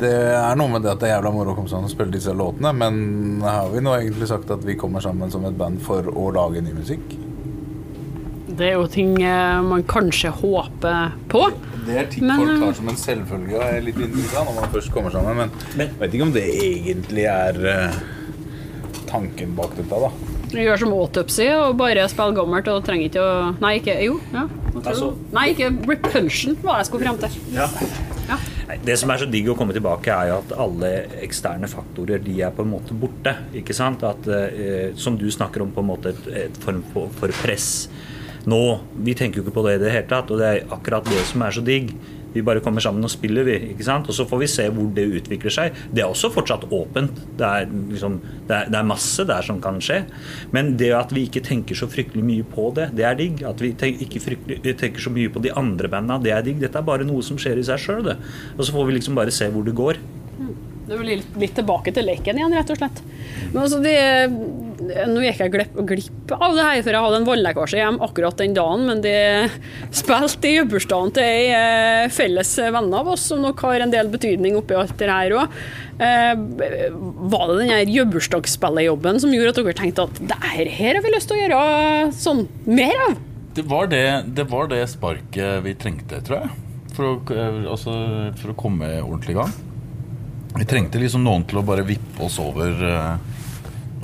Det 0.00 0.10
er 0.10 0.56
noe 0.56 0.72
med 0.72 0.84
det 0.84 0.94
at 0.94 1.00
det 1.02 1.10
er 1.10 1.18
jævla 1.18 1.32
moro 1.34 1.52
å 1.52 1.56
komme 1.58 1.68
sammen 1.68 1.88
og 1.90 1.92
spille 1.92 2.14
disse 2.14 2.32
låtene, 2.32 2.70
men 2.72 3.42
har 3.44 3.68
vi 3.72 3.82
nå 3.84 3.92
egentlig 3.98 4.30
sagt 4.30 4.48
at 4.54 4.62
vi 4.64 4.78
kommer 4.80 5.02
sammen 5.04 5.32
som 5.32 5.44
et 5.44 5.58
band 5.60 5.82
for 5.84 6.06
å 6.08 6.30
lage 6.32 6.62
ny 6.64 6.72
musikk? 6.76 7.04
Det 8.60 8.66
er 8.72 8.78
jo 8.78 8.86
ting 8.92 9.12
eh, 9.24 9.60
man 9.64 9.84
kanskje 9.88 10.32
håper 10.40 11.12
på. 11.32 11.42
Det 11.86 11.94
er 12.00 12.08
ting 12.12 12.26
Men, 12.28 12.40
folk 12.42 12.50
eh, 12.54 12.64
tar 12.64 12.74
som 12.80 12.90
en 12.92 12.98
selvfølge 13.02 13.56
og 13.56 13.62
er 13.64 13.84
litt 13.84 14.00
inni 14.00 14.24
det 14.24 14.42
når 14.48 14.56
man 14.56 14.72
først 14.72 14.92
kommer 14.92 15.14
sammen, 15.14 15.36
men 15.44 15.52
Men- 15.76 15.86
jeg 15.92 16.00
vet 16.02 16.16
ikke 16.16 16.26
om 16.28 16.34
det 16.34 16.46
egentlig 16.64 17.24
er 17.30 17.60
eh, 17.74 18.00
tanken 19.08 19.54
bak 19.56 19.76
dette, 19.76 20.00
da. 20.06 20.10
Gjør 20.50 20.80
som 20.82 20.92
Autopsy 20.96 21.46
og 21.54 21.76
bare 21.78 22.08
spille 22.10 22.34
gammelt 22.34 22.68
og 22.72 22.80
trenger 22.86 23.06
ikke 23.10 23.22
å 23.22 23.34
Nei, 23.62 23.76
ikke 23.78 23.94
Jo, 24.04 24.16
ja. 24.34 24.46
du? 24.48 24.80
Altså- 24.80 25.12
Nei, 25.34 25.50
ikke 25.54 25.70
Repulsion 25.88 26.56
var 26.62 26.80
jeg 26.80 26.86
skulle 26.90 27.06
frem 27.06 27.18
til. 27.22 27.36
Ja. 27.54 27.68
Ja. 28.30 28.38
Det 28.84 28.96
som 28.98 29.10
er 29.10 29.18
så 29.18 29.26
digg 29.30 29.48
å 29.50 29.56
komme 29.58 29.74
tilbake, 29.74 30.12
er 30.14 30.28
jo 30.30 30.36
at 30.38 30.52
alle 30.62 30.90
eksterne 31.24 31.66
faktorer 31.70 32.22
de 32.22 32.36
er 32.46 32.52
på 32.54 32.62
en 32.62 32.70
måte 32.70 32.94
borte. 32.94 33.32
ikke 33.54 33.74
sant? 33.74 34.04
At, 34.06 34.26
eh, 34.28 34.92
som 34.94 35.16
du 35.18 35.26
snakker 35.30 35.62
om, 35.62 35.72
på 35.74 35.82
en 35.82 35.88
måte 35.90 36.12
et, 36.14 36.26
et 36.46 36.56
form 36.62 36.82
for, 36.92 37.08
for 37.18 37.28
press. 37.42 37.88
Nå, 38.46 38.80
Vi 38.94 39.14
tenker 39.14 39.40
jo 39.40 39.42
ikke 39.44 39.56
på 39.58 39.66
det 39.66 39.74
i 39.80 39.84
det 39.84 39.92
hele 39.92 40.06
tatt, 40.06 40.30
og 40.30 40.38
det 40.38 40.46
er 40.46 40.70
akkurat 40.70 41.04
det 41.04 41.24
som 41.26 41.42
er 41.42 41.50
så 41.50 41.64
digg. 41.66 41.90
Vi 42.34 42.44
bare 42.46 42.62
kommer 42.64 42.82
sammen 42.84 43.04
og 43.06 43.12
spiller, 43.12 43.46
vi. 43.46 43.56
ikke 43.72 43.86
sant? 43.86 44.08
Og 44.10 44.16
så 44.16 44.26
får 44.28 44.42
vi 44.42 44.50
se 44.50 44.66
hvor 44.74 44.90
det 44.96 45.06
utvikler 45.20 45.54
seg. 45.54 45.80
Det 45.90 46.04
er 46.04 46.10
også 46.10 46.30
fortsatt 46.34 46.68
åpent. 46.70 47.18
Det 47.38 47.46
er, 47.46 47.66
liksom, 47.90 48.20
det 48.48 48.56
er, 48.56 48.70
det 48.70 48.78
er 48.80 48.88
masse 48.90 49.26
der 49.28 49.46
som 49.46 49.60
kan 49.62 49.80
skje. 49.82 50.02
Men 50.54 50.74
det 50.80 50.92
at 50.96 51.14
vi 51.16 51.26
ikke 51.28 51.44
tenker 51.46 51.78
så 51.78 51.90
fryktelig 51.90 52.24
mye 52.26 52.46
på 52.46 52.70
det, 52.76 52.90
det 52.98 53.06
er 53.08 53.18
digg. 53.18 53.44
At 53.46 53.62
vi 53.62 53.74
ikke 53.74 54.76
tenker 54.78 55.02
så 55.02 55.12
mye 55.14 55.32
på 55.32 55.42
de 55.44 55.54
andre 55.56 55.90
banda, 55.92 56.20
det 56.22 56.34
er 56.36 56.46
digg. 56.46 56.62
Dette 56.62 56.80
er 56.80 56.86
bare 56.86 57.06
noe 57.08 57.24
som 57.26 57.40
skjer 57.40 57.60
i 57.60 57.66
seg 57.66 57.82
sjøl, 57.82 58.06
det. 58.06 58.18
Og 58.56 58.64
så 58.64 58.74
får 58.76 58.88
vi 58.88 58.98
liksom 58.98 59.18
bare 59.18 59.34
se 59.34 59.50
hvor 59.50 59.66
det 59.66 59.76
går. 59.78 60.00
Det 60.90 60.96
blir 60.98 61.20
litt, 61.20 61.34
litt 61.38 61.52
tilbake 61.54 61.92
til 61.94 62.08
leken 62.08 62.40
igjen, 62.40 62.54
rett 62.56 62.70
og 62.72 62.80
slett. 62.80 63.02
Men 63.52 63.60
altså, 63.62 63.78
det, 63.84 63.94
nå 65.10 65.22
gikk 65.24 65.40
jeg 65.44 65.52
glipp, 65.54 65.76
glipp 65.88 66.32
av 66.36 66.56
det 66.56 66.64
her, 66.66 66.80
for 66.82 66.96
jeg 66.96 67.04
hadde 67.04 67.20
en 67.20 67.28
vannlekkasje 67.28 67.80
hjem 67.80 68.00
akkurat 68.06 68.40
den 68.40 68.56
dagen, 68.56 68.86
men 68.88 69.02
det 69.04 69.50
spilte 69.96 70.50
i 70.50 70.64
bursdagen 70.68 71.14
til 71.16 71.26
ei 71.26 71.48
eh, 71.54 72.10
felles 72.12 72.52
venn 72.60 72.90
av 72.96 73.12
oss, 73.14 73.28
som 73.30 73.42
nok 73.44 73.62
har 73.66 73.84
en 73.84 73.94
del 73.94 74.10
betydning 74.12 74.58
oppi 74.58 74.78
alt 74.78 74.96
det 75.00 75.10
her 75.10 75.36
òg. 75.40 75.56
Eh, 76.00 76.34
var 77.32 77.50
det 77.50 77.58
den 77.62 77.72
her 77.74 78.12
bursdagsspillerjobben 78.12 79.20
som 79.22 79.34
gjorde 79.34 79.54
at 79.54 79.62
dere 79.62 79.78
tenkte 79.80 80.06
at 80.08 80.22
det 80.32 80.40
her 80.54 80.72
har 80.80 81.02
vi 81.04 81.14
lyst 81.14 81.30
til 81.30 81.38
å 81.38 81.42
gjøre 81.44 82.12
sånn 82.16 82.46
mer 82.68 83.06
av? 83.08 83.18
Det 83.54 83.66
var 83.66 83.90
det, 83.90 84.04
det 84.36 84.46
var 84.50 84.70
det 84.70 84.84
sparket 84.88 85.64
vi 85.64 85.74
trengte, 85.78 86.20
tror 86.26 86.44
jeg. 86.44 86.54
For 86.94 87.08
å, 87.08 87.16
eh, 87.34 87.64
altså, 87.70 87.96
for 88.38 88.52
å 88.52 88.58
komme 88.58 88.94
ordentlig 89.02 89.34
i 89.36 89.40
gang. 89.40 89.58
Vi 90.56 90.66
trengte 90.66 90.98
liksom 90.98 91.22
noen 91.22 91.44
til 91.46 91.60
å 91.60 91.66
bare 91.66 91.86
vippe 91.86 92.24
oss 92.26 92.38
over, 92.42 92.72
eh, 92.86 93.29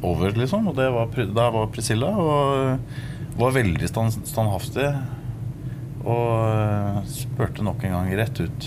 over 0.04 0.34
liksom. 0.36 0.66
Og 0.68 0.76
det 0.76 0.88
var, 0.92 1.12
der 1.16 1.52
var 1.54 1.70
Priscilla. 1.72 2.10
Og 2.16 3.38
var 3.40 3.56
veldig 3.56 3.88
stand, 3.90 4.16
standhaftig. 4.28 4.88
Og 6.06 6.28
eh, 6.46 7.00
spurte 7.10 7.64
nok 7.66 7.82
en 7.84 7.96
gang 7.96 8.12
rett 8.14 8.38
ut 8.38 8.66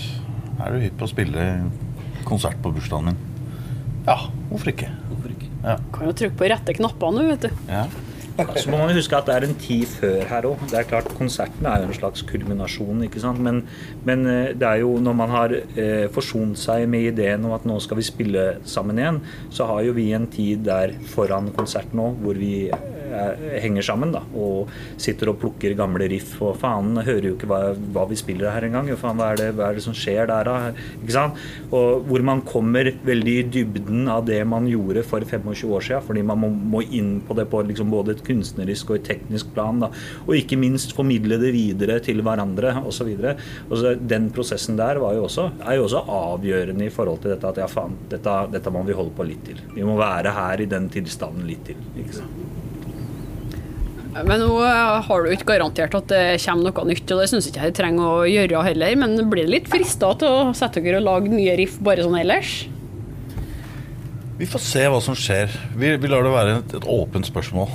Er 0.60 0.74
du 0.74 0.82
hypp 0.82 0.98
på 1.00 1.06
å 1.06 1.10
spille 1.10 1.44
konsert 2.28 2.58
på 2.60 2.72
bursdagen 2.74 3.08
min. 3.10 3.20
Ja, 4.04 4.16
hvorfor 4.50 4.70
ikke? 4.74 4.90
Hvorfor 5.08 5.32
ikke? 5.32 5.48
Ja. 5.64 5.78
Kan 5.94 6.10
jo 6.10 6.12
trykke 6.16 6.36
på 6.36 6.48
rette 6.52 6.74
knapper 6.76 7.14
nå, 7.16 7.24
vet 7.32 7.46
du. 7.48 7.62
ja. 7.70 7.86
Så 8.56 8.70
må 8.70 8.80
man 8.80 8.94
huske 8.96 9.16
at 9.16 9.28
det 9.28 9.34
er 9.36 9.46
en 9.46 9.56
tid 9.60 9.86
før 9.90 10.24
her 10.30 10.48
òg. 10.48 10.62
Det 10.70 10.78
er 10.80 10.88
klart, 10.88 11.10
Konserten 11.18 11.66
er 11.68 11.82
jo 11.82 11.90
en 11.90 11.98
slags 11.98 12.24
kulminasjon, 12.28 13.04
ikke 13.06 13.22
sant. 13.22 13.42
Men, 13.44 13.62
men 14.08 14.26
eh, 14.30 14.52
det 14.56 14.68
er 14.68 14.82
jo 14.84 14.96
når 15.02 15.18
man 15.18 15.34
har 15.34 15.54
eh, 15.56 16.06
forsont 16.14 16.58
seg 16.60 16.86
med 16.90 17.10
ideen 17.12 17.44
om 17.48 17.56
at 17.56 17.66
nå 17.68 17.78
skal 17.82 18.00
vi 18.00 18.06
spille 18.06 18.46
sammen 18.68 19.00
igjen, 19.00 19.20
så 19.54 19.68
har 19.70 19.84
jo 19.86 19.96
vi 19.96 20.10
en 20.16 20.28
tid 20.30 20.64
der 20.68 20.94
foran 21.12 21.52
konserten 21.56 22.02
òg 22.02 22.20
hvor 22.24 22.38
vi 22.40 22.54
eh, 23.10 23.58
henger 23.64 23.86
sammen 23.86 24.14
da, 24.14 24.22
og 24.38 24.70
sitter 25.00 25.32
og 25.32 25.40
plukker 25.42 25.76
gamle 25.78 26.08
riff. 26.10 26.36
Og 26.44 26.56
faen, 26.60 26.96
hører 27.06 27.30
jo 27.30 27.36
ikke 27.36 27.50
hva, 27.50 27.60
hva 27.94 28.06
vi 28.10 28.18
spiller 28.18 28.52
her 28.54 28.66
engang. 28.68 28.90
Faen, 29.00 29.18
hva 29.20 29.32
er, 29.34 29.40
det, 29.40 29.48
hva 29.58 29.70
er 29.70 29.78
det 29.78 29.84
som 29.84 29.96
skjer 29.96 30.30
der, 30.30 30.48
da? 30.48 30.88
Ikke 31.00 31.16
sant? 31.16 31.40
Og 31.70 32.06
hvor 32.08 32.24
man 32.26 32.42
kommer 32.46 32.92
veldig 33.06 33.36
i 33.40 33.46
dybden 33.58 34.08
av 34.10 34.24
det 34.28 34.40
man 34.48 34.68
gjorde 34.70 35.04
for 35.06 35.24
25 35.24 35.74
år 35.76 35.86
siden, 35.86 36.06
fordi 36.06 36.24
man 36.26 36.40
må, 36.42 36.50
må 36.76 36.82
inn 36.86 37.18
på 37.26 37.36
det 37.38 37.46
på 37.50 37.62
liksom 37.66 37.92
både 37.92 38.16
et 38.16 38.24
kunstnerisk 38.26 38.92
og 38.92 39.00
et 39.00 39.08
teknisk 39.12 39.52
plan. 39.56 39.82
Da. 39.82 39.90
Og 40.26 40.36
ikke 40.38 40.58
minst 40.60 40.94
formidle 40.96 41.40
det 41.40 41.52
videre 41.56 41.98
til 42.04 42.22
hverandre 42.26 42.74
osv. 42.86 43.10
Den 44.10 44.30
prosessen 44.34 44.78
der 44.80 45.00
var 45.02 45.16
jo 45.16 45.26
også, 45.28 45.50
er 45.64 45.78
jo 45.78 45.86
også 45.88 46.04
avgjørende 46.20 46.86
i 46.86 46.94
forhold 46.94 47.22
til 47.24 47.34
dette 47.34 47.50
at 47.50 47.62
ja, 47.62 47.68
faen, 47.70 47.96
dette, 48.10 48.36
dette 48.54 48.74
må 48.74 48.84
vi 48.86 48.96
holde 48.96 49.14
på 49.16 49.26
litt 49.26 49.44
til. 49.46 49.62
Vi 49.74 49.86
må 49.86 49.98
være 50.00 50.34
her 50.36 50.64
i 50.64 50.70
den 50.70 50.90
tilstanden 50.92 51.46
litt 51.48 51.66
til. 51.68 51.80
ikke 52.00 52.20
sant? 52.20 52.69
Men 54.10 54.42
nå 54.42 54.56
eh, 54.66 54.96
har 55.06 55.22
du 55.22 55.30
ikke 55.30 55.52
garantert 55.52 55.94
at 55.94 56.08
det 56.10 56.22
kommer 56.42 56.70
noe 56.70 56.86
nytt, 56.88 57.10
og 57.14 57.22
det 57.22 57.28
syns 57.30 57.46
ikke 57.50 57.68
jeg 57.68 57.76
trenger 57.78 58.08
å 58.08 58.26
gjøre 58.26 58.64
heller. 58.66 58.96
Men 58.98 59.14
blir 59.30 59.46
det 59.46 59.54
litt 59.54 59.70
frista 59.70 60.10
til 60.18 60.30
å 60.30 60.54
sette 60.56 60.82
dere 60.82 60.98
og 60.98 61.06
lage 61.06 61.32
nye 61.32 61.54
riff 61.60 61.78
bare 61.84 62.04
sånn 62.06 62.18
ellers? 62.18 62.54
Vi 64.40 64.48
får 64.48 64.62
se 64.64 64.86
hva 64.88 65.00
som 65.04 65.16
skjer. 65.18 65.52
Vi, 65.76 65.92
vi 66.00 66.10
lar 66.10 66.24
det 66.26 66.32
være 66.34 66.56
et, 66.62 66.74
et 66.80 66.88
åpent 66.90 67.26
spørsmål. 67.28 67.70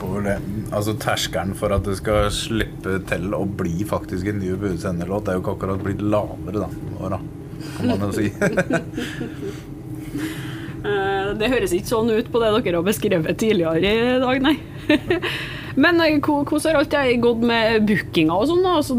For 0.00 0.24
det. 0.26 0.36
Altså 0.74 0.96
Terskelen 1.00 1.54
for 1.56 1.72
at 1.72 1.86
det 1.86 1.96
skal 2.00 2.28
slippe 2.34 2.98
til 3.08 3.30
å 3.36 3.44
bli 3.46 3.86
faktisk 3.88 4.26
en 4.28 4.40
ny 4.42 4.52
Budes 4.58 4.84
Ende-låt, 4.90 5.30
er 5.30 5.38
jo 5.38 5.44
ikke 5.44 5.54
akkurat 5.56 5.84
blitt 5.86 6.02
lavere, 6.02 6.66
da. 6.66 6.70
Åra, 6.98 7.18
kan 7.78 7.94
man 7.94 8.10
jo 8.10 8.14
si. 8.18 8.28
Eh, 10.84 11.32
Det 11.38 11.50
høres 11.50 11.72
ikke 11.74 11.90
sånn 11.90 12.12
ut 12.12 12.30
på 12.30 12.40
det 12.42 12.50
dere 12.58 12.78
har 12.80 12.86
beskrevet 12.86 13.38
tidligere 13.40 13.80
i 13.80 14.18
dag, 14.22 14.42
nei. 14.44 14.56
Men 15.80 15.98
eh, 16.04 16.18
hvordan 16.22 16.60
har 16.68 16.78
alt 16.78 16.92
det 16.92 17.16
gått 17.24 17.42
med 17.42 17.86
bookinga 17.88 18.36
og 18.36 18.50
sånn? 18.50 18.66
Altså 18.68 18.98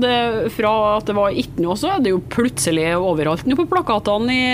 fra 0.55 0.73
at 0.97 1.07
det 1.07 1.15
var 1.17 1.37
ikke 1.43 1.63
noe, 1.63 1.77
så 1.79 1.93
er 1.93 2.03
det 2.03 2.15
jo 2.15 2.23
plutselig 2.33 2.89
overalt 2.97 3.45
nå 3.47 3.57
på 3.59 3.67
plakatene 3.71 4.35
i, 4.35 4.47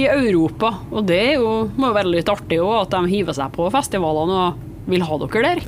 i 0.00 0.06
Europa. 0.08 0.76
Og 0.94 1.04
det 1.10 1.24
jo, 1.34 1.50
må 1.76 1.90
jo 1.90 1.98
være 1.98 2.14
litt 2.14 2.30
artig 2.32 2.62
òg, 2.62 2.84
at 2.84 2.94
de 2.94 3.12
hiver 3.12 3.36
seg 3.36 3.52
på 3.56 3.68
festivalene 3.74 4.38
og 4.46 4.88
vil 4.88 5.04
ha 5.04 5.20
dere 5.24 5.44
der. 5.50 5.64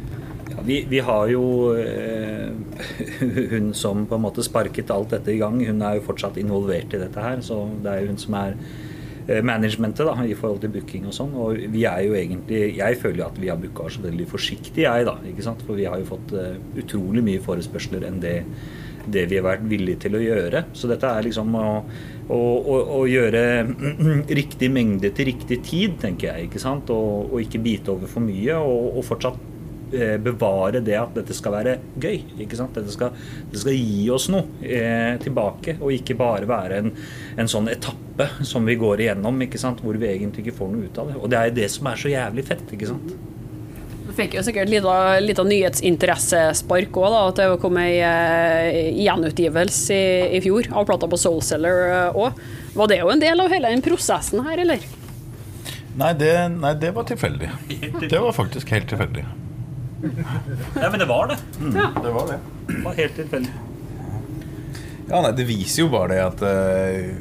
Ja, 0.54 0.62
vi, 0.64 0.80
vi 0.88 1.02
har 1.04 1.28
jo 1.28 1.44
eh, 1.76 2.54
hun 3.52 3.72
som 3.76 4.06
på 4.08 4.16
en 4.16 4.24
måte 4.24 4.46
sparket 4.46 4.94
alt 4.94 5.12
dette 5.18 5.34
i 5.34 5.40
gang, 5.42 5.58
hun 5.66 5.82
er 5.82 5.98
jo 5.98 6.06
fortsatt 6.08 6.38
involvert 6.40 6.94
i 6.94 7.02
dette 7.02 7.20
her. 7.26 7.42
Så 7.44 7.64
det 7.82 7.90
er 7.90 8.04
jo 8.04 8.12
hun 8.14 8.22
som 8.22 8.38
er 8.38 8.54
managementet 9.26 10.06
da, 10.06 10.14
i 10.22 10.34
forhold 10.38 10.60
til 10.62 10.72
booking 10.76 11.06
og 11.10 11.14
sånn. 11.16 11.32
Og 11.34 11.62
vi 11.72 11.84
er 11.88 12.04
jo 12.06 12.16
egentlig 12.18 12.60
Jeg 12.76 12.98
føler 13.00 13.22
jo 13.24 13.28
at 13.28 13.38
vi 13.42 13.50
har 13.50 13.60
booka 13.60 13.88
oss 13.88 13.98
veldig 14.02 14.26
forsiktig, 14.30 14.84
jeg, 14.84 15.06
da. 15.08 15.16
ikke 15.26 15.46
sant? 15.46 15.64
For 15.66 15.78
vi 15.78 15.88
har 15.88 15.98
jo 16.00 16.10
fått 16.12 16.34
eh, 16.38 16.58
utrolig 16.82 17.24
mye 17.26 17.42
forespørsler 17.42 18.06
enn 18.06 18.20
det, 18.22 18.36
det 19.06 19.26
vi 19.30 19.38
har 19.38 19.46
vært 19.46 19.66
villige 19.70 20.04
til 20.06 20.18
å 20.18 20.22
gjøre. 20.22 20.66
Så 20.76 20.90
dette 20.90 21.10
er 21.10 21.26
liksom 21.26 21.58
å, 21.58 21.66
å, 22.28 22.38
å, 22.38 22.78
å 23.00 23.02
gjøre 23.10 23.42
riktig 24.40 24.70
mengde 24.74 25.10
til 25.16 25.30
riktig 25.32 25.60
tid, 25.66 25.98
tenker 26.02 26.30
jeg. 26.32 26.48
ikke 26.48 26.62
sant? 26.62 26.90
Og, 26.94 27.32
og 27.32 27.42
ikke 27.42 27.62
bite 27.66 27.94
over 27.94 28.10
for 28.10 28.24
mye, 28.26 28.58
og, 28.62 28.96
og 29.00 29.06
fortsatt 29.10 29.42
eh, 29.42 29.55
bevare 29.92 30.80
det 30.84 30.96
at 30.98 31.14
dette 31.14 31.34
skal 31.36 31.54
være 31.54 31.76
gøy. 32.02 32.18
ikke 32.42 32.58
sant? 32.58 32.74
Dette 32.74 32.92
skal, 32.94 33.14
det 33.52 33.60
skal 33.62 33.76
gi 33.76 34.08
oss 34.12 34.28
noe 34.32 34.58
eh, 34.62 35.14
tilbake, 35.22 35.76
og 35.80 35.94
ikke 35.94 36.18
bare 36.18 36.48
være 36.48 36.82
en, 36.82 36.90
en 37.38 37.50
sånn 37.50 37.70
etappe 37.72 38.28
som 38.46 38.66
vi 38.66 38.78
går 38.80 39.04
igjennom, 39.06 39.38
ikke 39.46 39.60
sant? 39.62 39.82
hvor 39.84 39.98
vi 40.00 40.10
egentlig 40.10 40.46
ikke 40.46 40.58
får 40.58 40.72
noe 40.72 40.90
ut 40.90 41.00
av 41.02 41.12
det. 41.12 41.16
Og 41.20 41.30
det 41.32 41.40
er 41.40 41.56
det 41.60 41.70
som 41.72 41.88
er 41.90 42.02
så 42.02 42.12
jævlig 42.12 42.46
fett. 42.48 42.66
ikke 42.72 42.90
sant? 42.90 43.14
Du 44.06 44.12
fikk 44.16 44.36
jo 44.38 44.44
sikkert 44.46 44.70
litt 44.72 44.86
av, 44.88 45.20
litt 45.22 45.40
av 45.42 45.48
nyhetsinteressespark 45.50 47.00
òg, 47.00 47.08
da. 47.14 47.22
At 47.30 47.40
det 47.42 47.48
kom 47.62 47.80
ei 47.82 47.96
eh, 48.02 48.92
gjenutgivelse 49.06 49.96
i, 49.96 50.36
i 50.38 50.44
fjor 50.44 50.70
av 50.74 50.90
plata 50.90 51.10
på 51.10 51.20
Soulceller 51.20 52.12
òg. 52.16 52.44
Var 52.76 52.92
det 52.92 53.02
jo 53.04 53.10
en 53.14 53.22
del 53.22 53.42
av 53.44 53.52
hele 53.54 53.72
den 53.72 53.84
prosessen 53.84 54.42
her, 54.46 54.66
eller? 54.66 54.84
Nei 55.96 56.12
det, 56.12 56.34
nei, 56.52 56.74
det 56.76 56.92
var 56.92 57.06
tilfeldig. 57.08 57.48
Det 58.02 58.18
var 58.20 58.34
faktisk 58.36 58.68
helt 58.74 58.88
tilfeldig. 58.90 59.24
Ja, 60.80 60.90
men 60.90 60.98
det 61.00 61.06
var 61.08 61.28
det. 61.28 61.38
Ja, 61.74 61.88
Det 62.02 62.10
var 62.10 62.26
det. 62.30 62.38
Det 62.66 62.82
var 62.84 62.94
helt 62.94 63.16
tilfeldig. 63.16 63.52
Ja, 65.08 65.20
nei, 65.22 65.32
Det 65.38 65.46
viser 65.46 65.84
jo 65.84 65.90
bare 65.92 66.14
det 66.14 66.22
at 66.24 66.42
uh, 66.42 67.12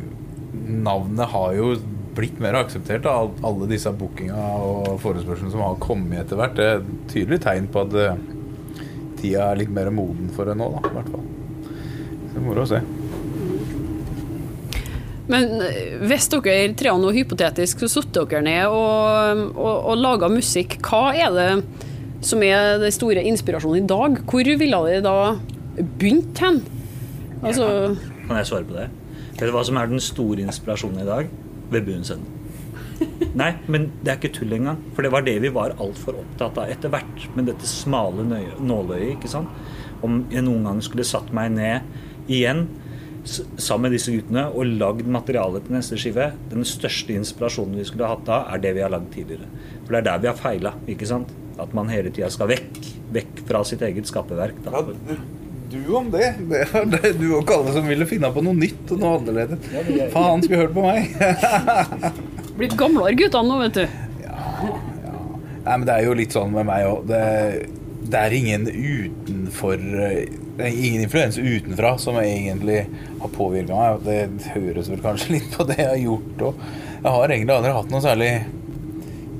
navnet 0.66 1.30
har 1.36 1.54
jo 1.58 1.76
blitt 2.16 2.40
mer 2.40 2.56
akseptert 2.62 3.06
av 3.12 3.34
alle 3.46 3.68
disse 3.70 3.92
bookinga 3.92 4.40
og 4.64 4.96
forespørslene 5.04 5.52
som 5.52 5.64
har 5.66 5.80
kommet 5.84 6.24
etter 6.24 6.40
hvert. 6.40 6.56
Det 6.58 6.66
er 6.66 6.80
et 6.80 6.94
tydelig 7.12 7.42
tegn 7.44 7.70
på 7.72 7.84
at 7.86 7.96
uh, 7.96 8.84
tida 9.20 9.52
er 9.52 9.64
litt 9.64 9.74
mer 9.76 9.92
moden 9.94 10.32
for 10.36 10.50
det 10.50 10.58
nå, 10.60 10.70
da, 10.78 10.84
i 10.90 10.96
hvert 11.00 11.12
fall. 11.14 11.26
Det 12.26 12.40
er 12.40 12.46
moro 12.46 12.66
å 12.66 12.70
se. 12.70 12.82
Men 15.32 15.62
eh, 15.66 15.96
hvis 16.06 16.28
dere 16.30 16.74
tre 16.78 16.94
nå 17.02 17.12
hypotetisk 17.16 17.82
så 17.82 17.90
satte 17.98 18.26
dere 18.30 18.44
ned 18.46 18.66
og, 18.70 19.42
og, 19.56 19.76
og 19.92 19.98
laga 19.98 20.30
musikk, 20.30 20.78
hva 20.86 21.10
er 21.18 21.34
det 21.34 21.50
som 22.26 22.44
er 22.46 22.80
den 22.82 22.94
store 22.94 23.24
inspirasjonen 23.30 23.84
i 23.84 23.90
dag? 23.90 24.22
Hvor 24.26 24.52
ville 24.62 24.80
dere 24.88 25.04
da 25.06 25.16
begynt 25.78 26.40
hen? 26.42 26.62
Altså, 27.46 27.68
Kan 28.28 28.40
jeg 28.40 28.48
svare 28.50 28.66
på 28.66 28.78
det? 28.78 28.88
Vet 29.36 29.50
du 29.50 29.54
hva 29.54 29.66
som 29.68 29.78
er 29.78 29.92
den 29.92 30.02
store 30.02 30.42
inspirasjonen 30.46 31.04
i 31.04 31.08
dag? 31.08 31.30
Webbuens 31.74 32.12
ende. 32.16 32.32
Nei, 33.36 33.50
men 33.68 33.90
det 34.02 34.14
er 34.14 34.18
ikke 34.20 34.32
tull 34.38 34.54
engang. 34.56 34.80
For 34.96 35.04
det 35.04 35.12
var 35.12 35.26
det 35.28 35.36
vi 35.44 35.52
var 35.54 35.76
altfor 35.84 36.22
opptatt 36.22 36.58
av 36.62 36.72
etter 36.72 36.94
hvert. 36.94 37.28
Med 37.36 37.50
dette 37.52 37.68
smale 37.68 38.24
nåløyet. 38.26 39.18
ikke 39.18 39.32
sant? 39.32 39.52
Om 40.06 40.24
jeg 40.32 40.46
noen 40.48 40.64
gang 40.70 40.82
skulle 40.86 41.06
satt 41.08 41.34
meg 41.36 41.52
ned 41.58 42.32
igjen 42.32 42.66
sammen 43.26 43.88
med 43.88 43.96
disse 43.98 44.14
guttene 44.14 44.44
og 44.54 44.70
lagd 44.78 45.08
materialet 45.10 45.66
til 45.66 45.74
neste 45.76 45.98
skive, 45.98 46.28
den 46.52 46.66
største 46.68 47.16
inspirasjonen 47.18 47.80
vi 47.80 47.88
skulle 47.90 48.08
hatt 48.10 48.22
da, 48.28 48.44
er 48.54 48.62
det 48.62 48.76
vi 48.78 48.84
har 48.86 48.94
lagd 48.94 49.10
tidligere. 49.16 49.50
For 49.82 49.96
det 49.96 50.00
er 50.04 50.08
der 50.12 50.22
vi 50.22 50.30
har 50.30 50.38
feila. 50.40 50.76
ikke 50.88 51.10
sant? 51.10 51.34
At 51.62 51.74
man 51.76 51.90
hele 51.92 52.12
tida 52.14 52.30
skal 52.34 52.50
vekk. 52.52 52.80
Vekk 53.16 53.42
fra 53.48 53.64
sitt 53.68 53.84
eget 53.86 54.10
skaperverk. 54.10 54.58
Ja, 54.66 54.82
du 55.72 55.96
om 55.96 56.12
det. 56.12 56.34
Det 56.50 56.64
er 56.68 56.90
det 56.92 57.14
du 57.20 57.30
og 57.38 57.46
Kalle 57.50 57.74
som 57.76 57.88
ville 57.90 58.08
finne 58.10 58.32
på 58.34 58.44
noe 58.46 58.56
nytt 58.58 58.92
og 58.96 59.02
noe 59.02 59.20
annerledes. 59.20 59.70
Faen, 60.14 60.44
skulle 60.44 60.66
hørt 60.66 60.76
på 60.76 60.86
meg. 60.86 61.16
blitt 62.60 62.76
gamlere 62.80 63.16
guttene 63.20 63.50
nå, 63.50 63.60
vet 63.66 63.80
du. 63.82 63.86
Nei, 65.66 65.78
men 65.80 65.86
det 65.88 65.96
er 65.96 66.06
jo 66.06 66.16
litt 66.18 66.36
sånn 66.36 66.54
med 66.54 66.68
meg 66.70 66.86
òg. 66.86 67.08
det 67.10 68.20
er 68.22 68.36
ingen 68.38 68.68
utenfor 68.70 69.82
eh, 69.82 70.42
det 70.56 70.70
er 70.70 70.76
Ingen 70.88 71.02
influens 71.04 71.38
utenfra 71.38 71.98
som 72.00 72.16
egentlig 72.22 72.86
har 73.20 73.32
påvirka 73.34 73.76
meg. 73.76 74.06
Det 74.06 74.54
høres 74.54 74.88
vel 74.92 75.02
kanskje 75.04 75.34
litt 75.36 75.50
på 75.52 75.66
det 75.68 75.80
jeg 75.82 75.90
har 75.90 76.00
gjort 76.00 76.46
òg. 76.50 76.62
Jeg 76.96 77.16
har 77.16 77.34
egentlig 77.34 77.56
aldri 77.58 77.74
hatt 77.76 77.92
noe 77.92 78.04
særlig 78.06 78.30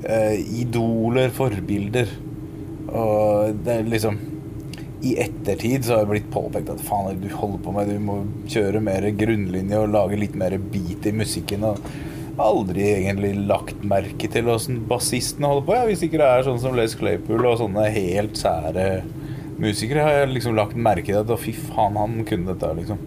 eh, 0.08 0.40
idoler, 0.62 1.30
forbilder. 1.34 2.10
Og 2.86 3.62
det 3.66 3.80
er 3.80 3.88
liksom 3.90 4.18
I 5.06 5.16
ettertid 5.26 5.84
så 5.84 5.96
har 5.96 6.06
det 6.06 6.12
blitt 6.14 6.28
påpekt 6.32 6.70
at 6.72 6.82
faen, 6.86 7.18
du 7.20 7.28
holder 7.34 7.62
på 7.62 7.74
med, 7.74 7.90
du 7.90 8.02
må 8.02 8.20
kjøre 8.50 8.80
mer 8.82 9.04
grunnlinje 9.18 9.82
og 9.82 9.92
lage 9.92 10.18
litt 10.18 10.38
mer 10.38 10.56
beat 10.72 11.06
i 11.06 11.14
musikken. 11.14 11.66
Og 11.68 11.82
aldri 12.42 12.84
egentlig 12.92 13.32
lagt 13.48 13.84
merke 13.86 14.28
til 14.32 14.48
åssen 14.52 14.82
bassistene 14.88 15.50
holder 15.52 15.68
på. 15.68 15.76
Ja, 15.76 15.84
hvis 15.88 16.02
ikke 16.04 16.20
det 16.20 16.30
er 16.30 16.48
sånn 16.48 16.60
som 16.62 16.76
Les 16.76 16.96
Claypool 16.98 17.46
og 17.48 17.60
sånne 17.62 17.86
helt 17.94 18.40
sære 18.40 18.88
musikere, 19.60 20.04
har 20.04 20.18
jeg 20.20 20.34
liksom 20.34 20.56
lagt 20.56 20.76
merke 20.76 21.12
til 21.12 21.22
at 21.22 21.40
fy 21.40 21.54
faen, 21.56 21.96
han 21.96 22.20
kunne 22.28 22.52
dette, 22.52 22.72
liksom. 22.80 23.00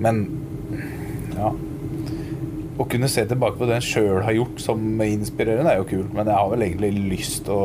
Men 0.00 0.22
ja. 1.34 1.50
Å 2.80 2.86
kunne 2.88 3.10
se 3.12 3.26
tilbake 3.28 3.60
på 3.60 3.68
det 3.68 3.76
en 3.76 3.84
sjøl 3.84 4.22
har 4.24 4.32
gjort 4.32 4.62
som 4.62 4.80
inspirerende, 5.04 5.68
er 5.68 5.82
jo 5.82 5.88
kult. 5.90 6.14
Men 6.16 6.30
jeg 6.30 6.38
har 6.38 6.52
vel 6.54 6.66
egentlig 6.68 6.94
lyst 7.12 7.50
å 7.52 7.60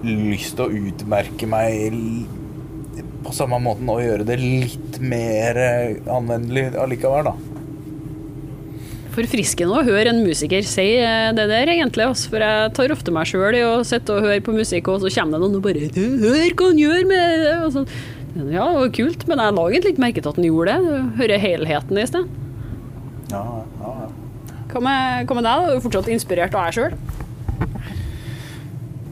Lyst 0.00 0.56
å 0.64 0.64
utmerke 0.72 1.44
meg 1.44 1.92
på 3.20 3.34
samme 3.36 3.58
måten 3.60 3.90
og 3.92 4.00
gjøre 4.00 4.24
det 4.24 4.38
litt 4.40 4.96
mer 5.04 5.58
anvendelig 6.08 6.70
allikevel, 6.80 7.28
da. 7.28 7.34
Forfriskende 9.12 9.76
å 9.76 9.84
høre 9.84 10.14
en 10.14 10.22
musiker 10.24 10.64
si 10.64 10.86
eh, 11.02 11.28
det 11.36 11.46
der, 11.50 11.72
egentlig. 11.74 12.06
For 12.30 12.40
jeg 12.40 12.72
tar 12.78 12.94
ofte 12.94 13.12
meg 13.12 13.28
sjøl 13.28 13.58
i 13.58 13.64
å 13.66 13.82
sitte 13.84 14.16
og 14.16 14.24
høre 14.24 14.40
på 14.46 14.54
musikk, 14.56 14.88
og 14.88 15.02
så 15.04 15.12
kommer 15.18 15.36
det 15.36 15.44
noen 15.44 15.58
og 15.58 15.64
bare 15.66 15.90
'Hør 15.90 16.54
hva 16.54 16.70
han 16.70 16.80
gjør 16.80 17.08
med 17.10 17.44
det!' 17.44 17.56
Og 17.60 17.72
sånn. 17.76 17.88
Ja, 18.54 18.64
det 18.70 18.78
var 18.78 18.94
kult, 18.94 19.26
men 19.28 19.42
jeg 19.42 19.54
la 19.56 19.64
egentlig 19.68 19.92
ikke 19.92 20.06
merke 20.06 20.22
til 20.22 20.30
at 20.30 20.38
han 20.38 20.48
gjorde 20.48 20.72
det. 20.72 21.02
Hører 21.20 21.44
helheten 21.44 21.98
i 21.98 22.06
sted. 22.06 22.30
Ja, 23.30 23.42
ja, 23.80 23.94
ja. 24.04 24.08
Hva 24.70 24.80
med, 24.86 25.26
hva 25.26 25.34
med 25.40 25.46
deg? 25.46 25.64
Er 25.66 25.78
du 25.78 25.84
fortsatt 25.84 26.08
inspirert 26.14 26.54
av 26.54 26.68
deg 26.68 26.76
sjøl? 26.78 26.94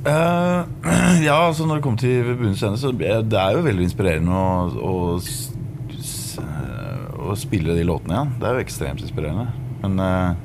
Uh, 0.09 0.63
ja, 1.27 1.35
altså 1.49 1.67
når 1.67 1.79
det 1.81 1.85
kommer 1.85 2.01
til 2.01 2.21
Vebunens 2.27 2.61
scene, 2.63 2.79
så 2.81 2.93
er 2.95 3.25
det 3.27 3.39
er 3.41 3.57
jo 3.57 3.65
veldig 3.67 3.87
inspirerende 3.89 4.35
å, 4.39 4.43
å, 4.79 4.93
s- 5.19 6.39
å 7.19 7.35
spille 7.37 7.75
de 7.77 7.85
låtene 7.87 8.15
igjen. 8.15 8.31
Det 8.41 8.49
er 8.49 8.57
jo 8.61 8.65
ekstremt 8.67 9.03
inspirerende. 9.05 9.49
Men 9.83 9.99
uh, 10.01 10.39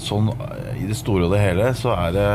sånn 0.00 0.28
eh, 0.34 0.76
i 0.84 0.86
det 0.90 0.96
store 0.98 1.24
og 1.26 1.32
det 1.32 1.40
hele 1.40 1.70
så 1.76 1.94
er 1.96 2.10
det 2.12 2.26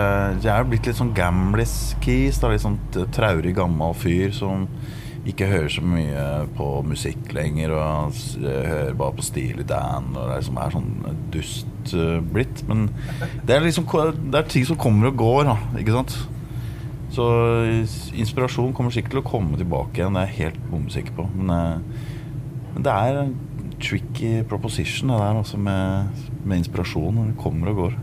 Jeg 0.47 0.49
er 0.55 0.65
blitt 0.69 0.87
litt 0.89 0.97
sånn 0.97 1.13
gamlis-keys. 1.17 2.41
Litt 2.49 2.65
sånn 2.65 2.79
traurig, 3.13 3.53
gammel 3.57 3.93
fyr 4.01 4.33
som 4.35 4.65
ikke 5.27 5.45
hører 5.45 5.69
så 5.69 5.83
mye 5.85 6.21
på 6.57 6.67
musikk 6.87 7.29
lenger 7.35 7.73
og 7.75 8.15
hører 8.41 8.95
bare 8.97 9.17
på 9.17 9.25
Steely 9.25 9.65
Dan 9.69 10.15
og 10.15 10.31
det 10.31 10.39
som 10.47 10.57
er 10.57 10.73
sånn 10.73 11.19
dust 11.33 11.93
eh, 11.93 12.17
blitt. 12.33 12.63
Men 12.69 12.87
det 13.45 13.55
er 13.55 13.65
liksom 13.65 13.85
Det 14.31 14.39
er 14.39 14.49
ting 14.49 14.65
som 14.65 14.79
kommer 14.81 15.11
og 15.11 15.19
går, 15.21 15.43
da, 15.51 15.57
ikke 15.77 15.93
sant? 15.99 16.17
Så 17.11 17.27
inspirasjon 18.15 18.73
kommer 18.73 18.93
sikkert 18.95 19.17
til 19.17 19.21
å 19.21 19.27
komme 19.27 19.59
tilbake 19.59 19.99
igjen, 19.99 20.15
det 20.15 20.23
er 20.23 20.31
jeg 20.31 20.39
helt 20.47 20.67
bombesikker 20.71 21.17
på. 21.19 21.27
Men, 21.35 21.53
eh, 21.53 22.11
men 22.73 22.87
det 22.87 22.97
er 22.97 23.21
en 23.21 23.37
tricky 23.81 24.43
proposition, 24.47 25.09
det 25.11 25.21
der 25.21 25.41
altså 25.41 25.57
med, 25.57 26.21
med 26.45 26.63
inspirasjon. 26.63 27.27
Det 27.27 27.37
kommer 27.41 27.73
og 27.73 27.83
går. 27.83 27.97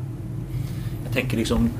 Jeg 1.09 1.15
tenker 1.17 1.41
liksom 1.41 1.71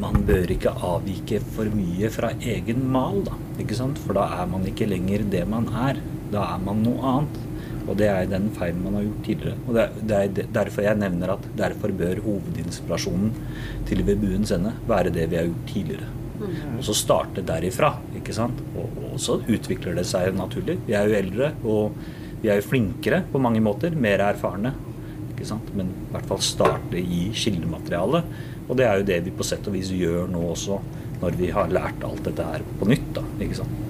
man 0.00 0.22
bør 0.26 0.52
ikke 0.54 0.72
avvike 0.72 1.40
for 1.54 1.68
mye 1.74 2.08
fra 2.12 2.32
egen 2.40 2.84
mal, 2.92 3.20
da. 3.26 3.36
Ikke 3.62 3.76
sant? 3.76 4.00
For 4.02 4.16
da 4.16 4.28
er 4.40 4.48
man 4.50 4.64
ikke 4.68 4.88
lenger 4.88 5.26
det 5.32 5.42
man 5.48 5.68
er. 5.68 6.00
Da 6.32 6.46
er 6.54 6.62
man 6.64 6.80
noe 6.84 7.02
annet. 7.12 7.40
Og 7.82 7.96
det 7.98 8.08
er 8.08 8.28
den 8.30 8.48
feilen 8.54 8.82
man 8.84 8.96
har 8.96 9.04
gjort 9.08 9.24
tidligere. 9.26 9.58
Og 9.66 9.76
det 9.76 9.84
er, 9.84 10.32
det 10.32 10.44
er 10.46 10.50
derfor 10.54 10.86
jeg 10.86 11.00
nevner 11.02 11.34
at 11.34 11.46
derfor 11.58 11.94
bør 11.98 12.22
hovedinspirasjonen 12.24 13.32
til 13.88 14.04
Ved 14.06 14.22
buens 14.22 14.52
ende 14.54 14.74
være 14.88 15.12
det 15.14 15.28
vi 15.30 15.40
har 15.40 15.48
gjort 15.50 15.68
tidligere. 15.70 16.10
Og 16.42 16.82
så 16.86 16.94
starte 16.96 17.44
derifra, 17.46 17.92
ikke 18.18 18.34
sant. 18.34 18.58
Og, 18.74 19.02
og 19.12 19.20
så 19.22 19.38
utvikler 19.42 19.98
det 19.98 20.06
seg 20.08 20.32
naturlig. 20.34 20.78
Vi 20.86 20.96
er 20.98 21.06
jo 21.06 21.18
eldre, 21.18 21.52
og 21.62 21.98
vi 22.42 22.50
er 22.50 22.58
jo 22.58 22.66
flinkere 22.70 23.22
på 23.30 23.42
mange 23.42 23.62
måter. 23.62 23.94
Mer 23.94 24.24
erfarne. 24.30 24.72
Ikke 25.42 25.50
sant? 25.50 25.70
Men 25.74 25.90
i 25.90 26.10
hvert 26.14 26.28
fall 26.30 26.42
starte 26.46 27.00
i 27.02 27.24
kildematerialet. 27.34 28.34
Og 28.68 28.76
det 28.78 28.86
er 28.86 29.00
jo 29.00 29.08
det 29.08 29.22
vi 29.26 29.34
på 29.34 29.46
sett 29.46 29.66
og 29.66 29.74
vis 29.74 29.90
gjør 29.90 30.30
nå 30.30 30.44
også, 30.52 30.78
når 31.22 31.40
vi 31.40 31.50
har 31.50 31.72
lært 31.74 32.04
alt 32.06 32.22
dette 32.28 32.46
her 32.46 32.62
på 32.78 32.86
nytt. 32.86 33.08
da, 33.18 33.26
ikke 33.42 33.58
sant? 33.58 33.82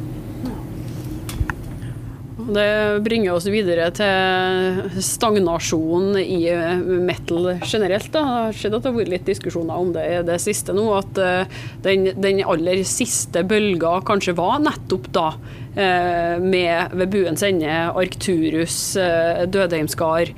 Det 2.42 3.00
bringer 3.05 3.36
oss 3.36 3.46
videre 3.53 3.90
til 3.94 5.03
stagnasjon 5.05 6.16
i 6.18 6.40
eh, 6.50 6.80
metal 6.80 7.53
generelt. 7.61 8.09
Da. 8.14 8.22
Det 8.22 8.30
har 8.30 8.57
skjedd 8.57 8.76
at 8.76 8.86
det 8.86 8.90
har 8.90 8.96
vært 8.96 9.12
litt 9.12 9.28
diskusjoner 9.28 9.84
om 9.84 9.92
det 9.94 10.07
i 10.09 10.22
det 10.26 10.38
siste 10.42 10.74
nå. 10.74 10.86
At 10.96 11.20
eh, 11.22 11.61
den, 11.84 12.09
den 12.16 12.42
aller 12.42 12.82
siste 12.88 13.44
bølga 13.46 13.98
kanskje 14.09 14.34
var 14.38 14.59
nettopp 14.64 15.11
da, 15.14 15.28
eh, 15.76 16.40
med 16.42 16.96
Ved 16.98 17.12
buens 17.12 17.44
ende, 17.46 17.76
Arcturus, 17.92 18.80
Dødheimskar, 19.53 20.32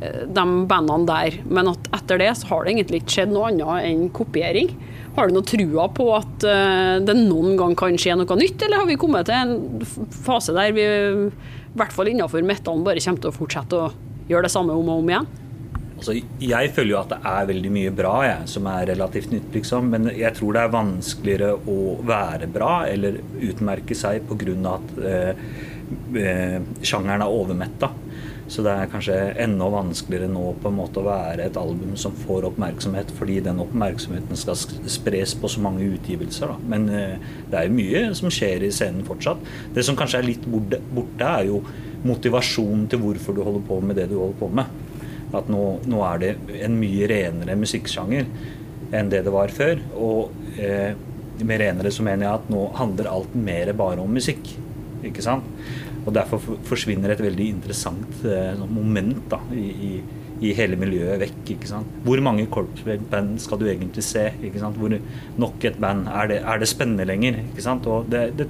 de 0.00 0.44
bandene 0.70 1.08
der. 1.08 1.40
Men 1.48 1.72
at 1.72 1.90
etter 2.00 2.20
det 2.22 2.30
så 2.40 2.50
har 2.52 2.64
det 2.64 2.74
egentlig 2.74 3.02
ikke 3.02 3.16
skjedd 3.18 3.34
noe 3.34 3.50
annet 3.50 3.88
enn 3.90 4.06
kopiering. 4.16 4.72
Har 5.16 5.28
du 5.28 5.36
noe 5.36 5.46
trua 5.46 5.88
på 5.92 6.06
at 6.16 6.46
eh, 6.46 6.96
det 7.04 7.16
noen 7.18 7.58
gang 7.58 7.74
kan 7.78 7.98
skje 7.98 8.16
noe 8.20 8.38
nytt, 8.38 8.62
eller 8.62 8.82
har 8.82 8.88
vi 8.88 8.98
kommet 9.00 9.28
til 9.28 9.36
en 9.36 9.84
fase 10.24 10.54
der 10.56 10.72
vi, 10.76 10.86
i 10.86 11.76
hvert 11.78 11.94
fall 11.94 12.10
innenfor 12.12 12.46
metallen, 12.46 12.86
bare 12.86 13.02
kommer 13.02 13.24
til 13.24 13.32
å 13.32 13.36
fortsette 13.36 13.80
å 13.80 13.92
gjøre 14.30 14.46
det 14.46 14.54
samme 14.54 14.76
om 14.76 14.88
og 14.88 15.02
om 15.02 15.12
igjen? 15.12 15.30
Altså, 16.00 16.14
jeg 16.40 16.70
føler 16.72 16.94
jo 16.94 17.00
at 17.02 17.10
det 17.12 17.18
er 17.28 17.48
veldig 17.50 17.70
mye 17.74 17.90
bra 17.92 18.12
jeg, 18.24 18.44
som 18.48 18.68
er 18.70 18.86
relativt 18.88 19.34
nytt, 19.34 19.50
liksom. 19.52 19.90
Men 19.92 20.08
jeg 20.16 20.32
tror 20.38 20.56
det 20.56 20.62
er 20.62 20.72
vanskeligere 20.72 21.50
å 21.68 21.80
være 22.08 22.48
bra 22.48 22.70
eller 22.88 23.18
utmerke 23.50 23.98
seg 23.98 24.24
pga. 24.30 24.54
at 24.70 25.02
eh, 25.10 25.42
eh, 26.22 26.56
sjangeren 26.80 27.26
er 27.26 27.34
overmetta. 27.42 27.90
Så 28.50 28.64
det 28.66 28.72
er 28.74 28.88
kanskje 28.90 29.16
enda 29.38 29.68
vanskeligere 29.70 30.26
nå 30.30 30.56
på 30.58 30.70
en 30.72 30.78
måte 30.80 30.98
å 30.98 31.06
være 31.06 31.44
et 31.46 31.58
album 31.60 31.92
som 32.00 32.16
får 32.24 32.48
oppmerksomhet, 32.48 33.12
fordi 33.14 33.38
den 33.46 33.60
oppmerksomheten 33.62 34.38
skal 34.38 34.58
spres 34.90 35.36
på 35.38 35.50
så 35.52 35.62
mange 35.62 35.86
utgivelser. 35.86 36.50
Da. 36.50 36.70
Men 36.72 36.88
eh, 36.90 37.28
det 37.46 37.60
er 37.60 37.68
jo 37.68 37.76
mye 37.76 38.02
som 38.18 38.32
skjer 38.34 38.66
i 38.66 38.72
scenen 38.74 39.06
fortsatt. 39.06 39.44
Det 39.76 39.84
som 39.86 39.98
kanskje 39.98 40.18
er 40.18 40.26
litt 40.26 40.48
borte, 40.50 41.28
er 41.28 41.46
jo 41.46 41.60
motivasjonen 42.02 42.88
til 42.90 43.02
hvorfor 43.04 43.36
du 43.36 43.44
holder 43.46 43.66
på 43.68 43.78
med 43.84 44.00
det 44.00 44.08
du 44.10 44.16
holder 44.18 44.40
på 44.40 44.48
med. 44.58 44.80
At 45.36 45.50
nå, 45.52 45.66
nå 45.86 46.00
er 46.08 46.24
det 46.24 46.32
en 46.66 46.74
mye 46.80 47.06
renere 47.10 47.54
musikksjanger 47.60 48.26
enn 48.98 49.12
det 49.12 49.22
det 49.28 49.34
var 49.34 49.54
før. 49.54 49.78
Og 49.94 50.58
eh, 50.58 50.98
med 51.46 51.62
renere 51.62 51.94
så 51.94 52.02
mener 52.02 52.26
jeg 52.26 52.40
at 52.40 52.50
nå 52.50 52.66
handler 52.80 53.12
alt 53.12 53.38
mer 53.38 53.70
bare 53.78 54.02
om 54.02 54.18
musikk. 54.18 54.56
Ikke 55.06 55.22
sant? 55.24 55.46
Og 56.06 56.14
derfor 56.16 56.40
forsvinner 56.68 57.12
et 57.12 57.22
veldig 57.22 57.46
interessant 57.56 58.24
eh, 58.24 58.52
sånn 58.56 58.72
moment 58.72 59.20
da, 59.32 59.40
i, 59.52 60.00
i, 60.40 60.54
hele 60.56 60.78
miljøet 60.80 61.20
vekk. 61.20 61.42
ikke 61.56 61.68
sant? 61.68 61.98
Hvor 62.06 62.22
mange 62.24 62.46
korpsband 62.52 63.36
skal 63.42 63.60
du 63.60 63.66
egentlig 63.68 64.04
se? 64.06 64.30
ikke 64.40 64.62
sant? 64.62 64.80
Hvor 64.80 64.96
Nok 65.40 65.68
et 65.68 65.76
band. 65.80 66.08
Er 66.08 66.30
det, 66.32 66.40
er 66.40 66.62
det 66.62 66.70
spennende 66.70 67.08
lenger? 67.08 67.42
ikke 67.50 67.66
sant? 67.66 67.88
Og 67.90 68.08
det, 68.12 68.30
det, 68.38 68.48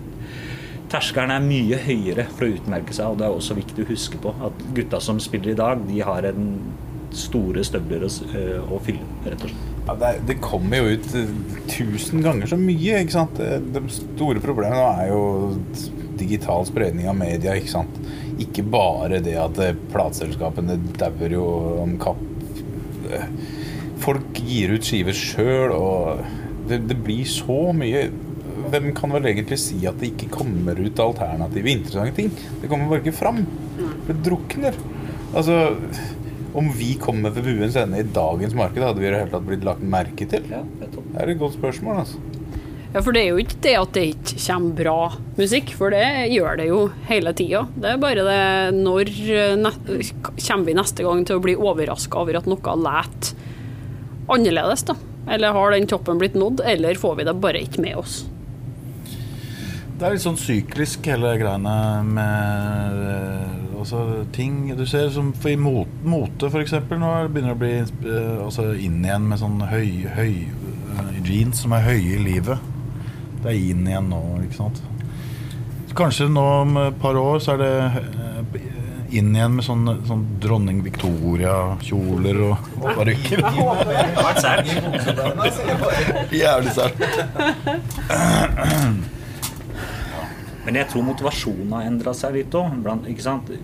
terskelen 0.91 1.35
er 1.35 1.43
mye 1.43 1.81
høyere 1.83 2.29
for 2.37 2.47
å 2.47 2.55
utmerke 2.55 2.95
seg, 2.95 3.11
og 3.11 3.19
det 3.19 3.27
er 3.27 3.35
også 3.35 3.59
viktig 3.59 3.85
å 3.85 3.91
huske 3.91 4.21
på 4.23 4.35
at 4.47 4.65
gutta 4.77 5.03
som 5.03 5.21
spiller 5.23 5.55
i 5.55 5.59
dag, 5.59 5.83
de 5.87 6.01
har 6.07 6.27
en 6.31 6.47
store 7.15 7.63
støvler 7.67 8.07
å, 8.07 8.11
øh, 8.39 8.71
å 8.71 8.79
fylle, 8.87 9.07
rett 9.25 9.43
og 9.43 9.51
slett. 9.51 9.71
Ja, 9.89 9.97
det, 9.99 10.11
det 10.29 10.37
kommer 10.43 10.83
jo 10.83 10.95
ut 10.95 11.15
eh, 11.19 11.33
tusen 11.71 12.23
ganger 12.23 12.51
så 12.51 12.59
mye, 12.61 13.01
ikke 13.03 13.17
sant. 13.17 13.41
De 13.75 13.83
store 13.91 14.43
problemene 14.43 14.85
er 15.01 15.11
jo 15.11 15.25
digital 16.21 16.67
spredning 16.69 17.09
av 17.11 17.19
media, 17.19 17.57
ikke 17.57 17.73
sant. 17.73 18.01
Ikke 18.41 18.65
bare 18.65 19.21
det 19.25 19.37
at 19.41 19.61
eh, 19.65 19.77
plateselskapene 19.93 20.79
dauer 21.01 21.37
jo 21.37 21.47
om 21.83 21.97
kapp. 22.01 22.27
Folk 24.01 24.39
gir 24.47 24.77
ut 24.77 24.87
skiver 24.87 25.17
sjøl, 25.17 25.75
og 25.75 26.23
det, 26.71 26.83
det 26.89 26.99
blir 27.03 27.27
så 27.29 27.71
mye 27.77 28.09
Hvem 28.71 28.91
kan 28.95 29.11
vel 29.11 29.25
egentlig 29.27 29.57
si 29.59 29.79
at 29.89 29.97
det 29.99 30.13
ikke 30.13 30.29
kommer 30.35 30.79
ut 30.79 31.01
alternative, 31.03 31.73
interessante 31.73 32.21
ting? 32.21 32.29
Det 32.61 32.69
kommer 32.71 32.91
bare 32.91 33.03
ikke 33.03 33.17
fram. 33.17 33.41
Det 34.07 34.19
drukner. 34.23 34.77
Altså 35.33 35.57
Om 36.55 36.69
vi 36.77 36.93
kommer 37.01 37.33
ved 37.35 37.49
buens 37.49 37.79
ende 37.81 38.03
i 38.03 38.07
dagens 38.15 38.55
marked, 38.59 38.85
hadde 38.85 39.01
vi 39.01 39.09
i 39.09 39.11
det 39.11 39.23
hele 39.23 39.33
tatt 39.33 39.49
blitt 39.49 39.67
lagt 39.67 39.83
merke 39.83 40.29
til? 40.29 40.47
Ja. 40.53 40.61
Det 40.83 40.91
er 41.25 41.33
et 41.33 41.41
godt 41.41 41.57
spørsmål, 41.57 42.05
altså. 42.05 42.21
Ja, 42.91 43.03
for 43.07 43.15
det 43.15 43.21
er 43.23 43.29
jo 43.31 43.39
ikke 43.39 43.61
det 43.63 43.75
at 43.79 43.93
det 43.95 44.03
ikke 44.17 44.41
kommer 44.43 44.79
bra 44.81 44.97
musikk, 45.39 45.69
for 45.79 45.95
det 45.95 46.33
gjør 46.33 46.57
det 46.59 46.67
jo 46.73 46.81
hele 47.07 47.33
tida. 47.39 47.63
Det 47.79 47.93
er 47.93 48.01
bare 48.03 48.25
det 48.27 48.81
når 48.81 49.13
eh, 49.31 50.11
kommer 50.41 50.67
vi 50.67 50.75
neste 50.75 51.07
gang 51.07 51.23
til 51.27 51.39
å 51.39 51.45
bli 51.45 51.55
overraska 51.55 52.19
over 52.19 52.41
at 52.41 52.51
noe 52.51 52.75
leter 52.83 53.37
annerledes, 54.31 54.83
da? 54.91 54.97
Eller 55.31 55.55
har 55.55 55.71
den 55.75 55.87
toppen 55.91 56.19
blitt 56.19 56.35
nådd, 56.39 56.65
eller 56.67 56.99
får 56.99 57.21
vi 57.21 57.27
det 57.29 57.37
bare 57.39 57.63
ikke 57.63 57.85
med 57.85 58.01
oss? 58.01 58.17
Det 60.01 60.07
er 60.09 60.17
litt 60.17 60.25
sånn 60.25 60.41
syklisk 60.41 61.07
hele 61.13 61.35
greiene 61.39 61.77
med 62.09 63.01
eh, 63.07 63.55
altså, 63.79 64.03
ting 64.35 64.65
du 64.75 64.83
ser 64.89 65.13
som 65.15 65.31
i 65.47 65.55
mot, 65.61 65.95
mote 66.03 66.51
f.eks. 66.51 66.75
Nå 66.91 67.15
er 67.15 67.31
begynner 67.31 67.55
det 67.55 67.59
å 67.59 67.63
bli 67.63 67.73
eh, 68.17 68.45
altså, 68.49 68.73
inn 68.75 68.99
igjen 69.05 69.31
med 69.31 69.43
sånn 69.45 69.63
høy, 69.71 70.09
høy 70.17 70.35
jeans 71.23 71.63
som 71.63 71.79
er 71.79 71.87
høye 71.87 72.19
i 72.19 72.23
livet. 72.33 72.71
Det 73.41 73.53
er 73.53 73.59
inn 73.73 73.87
igjen 73.89 74.11
nå, 74.13 74.21
ikke 74.45 74.59
sant. 74.59 74.83
Kanskje 75.97 76.29
nå 76.31 76.45
om 76.63 76.77
et 76.85 76.99
par 77.01 77.17
år 77.19 77.41
så 77.43 77.57
er 77.57 77.63
det 77.65 77.73
eh, 77.89 78.61
inn 79.19 79.35
igjen 79.35 79.57
med 79.59 79.65
sånn, 79.67 79.89
sånn 80.07 80.25
dronning 80.43 80.83
Victoria-kjoler 80.87 82.37
og, 82.47 82.69
og 82.81 82.89
parykker. 83.01 83.43
Jævlig 86.43 86.73
sært. 86.77 86.97
Men 90.67 90.77
jeg 90.77 90.91
tror 90.93 91.07
motivasjonen 91.07 91.71
har 91.73 91.87
endra 91.89 92.13
seg 92.17 92.35
litt 92.37 92.55
òg. 92.59 92.85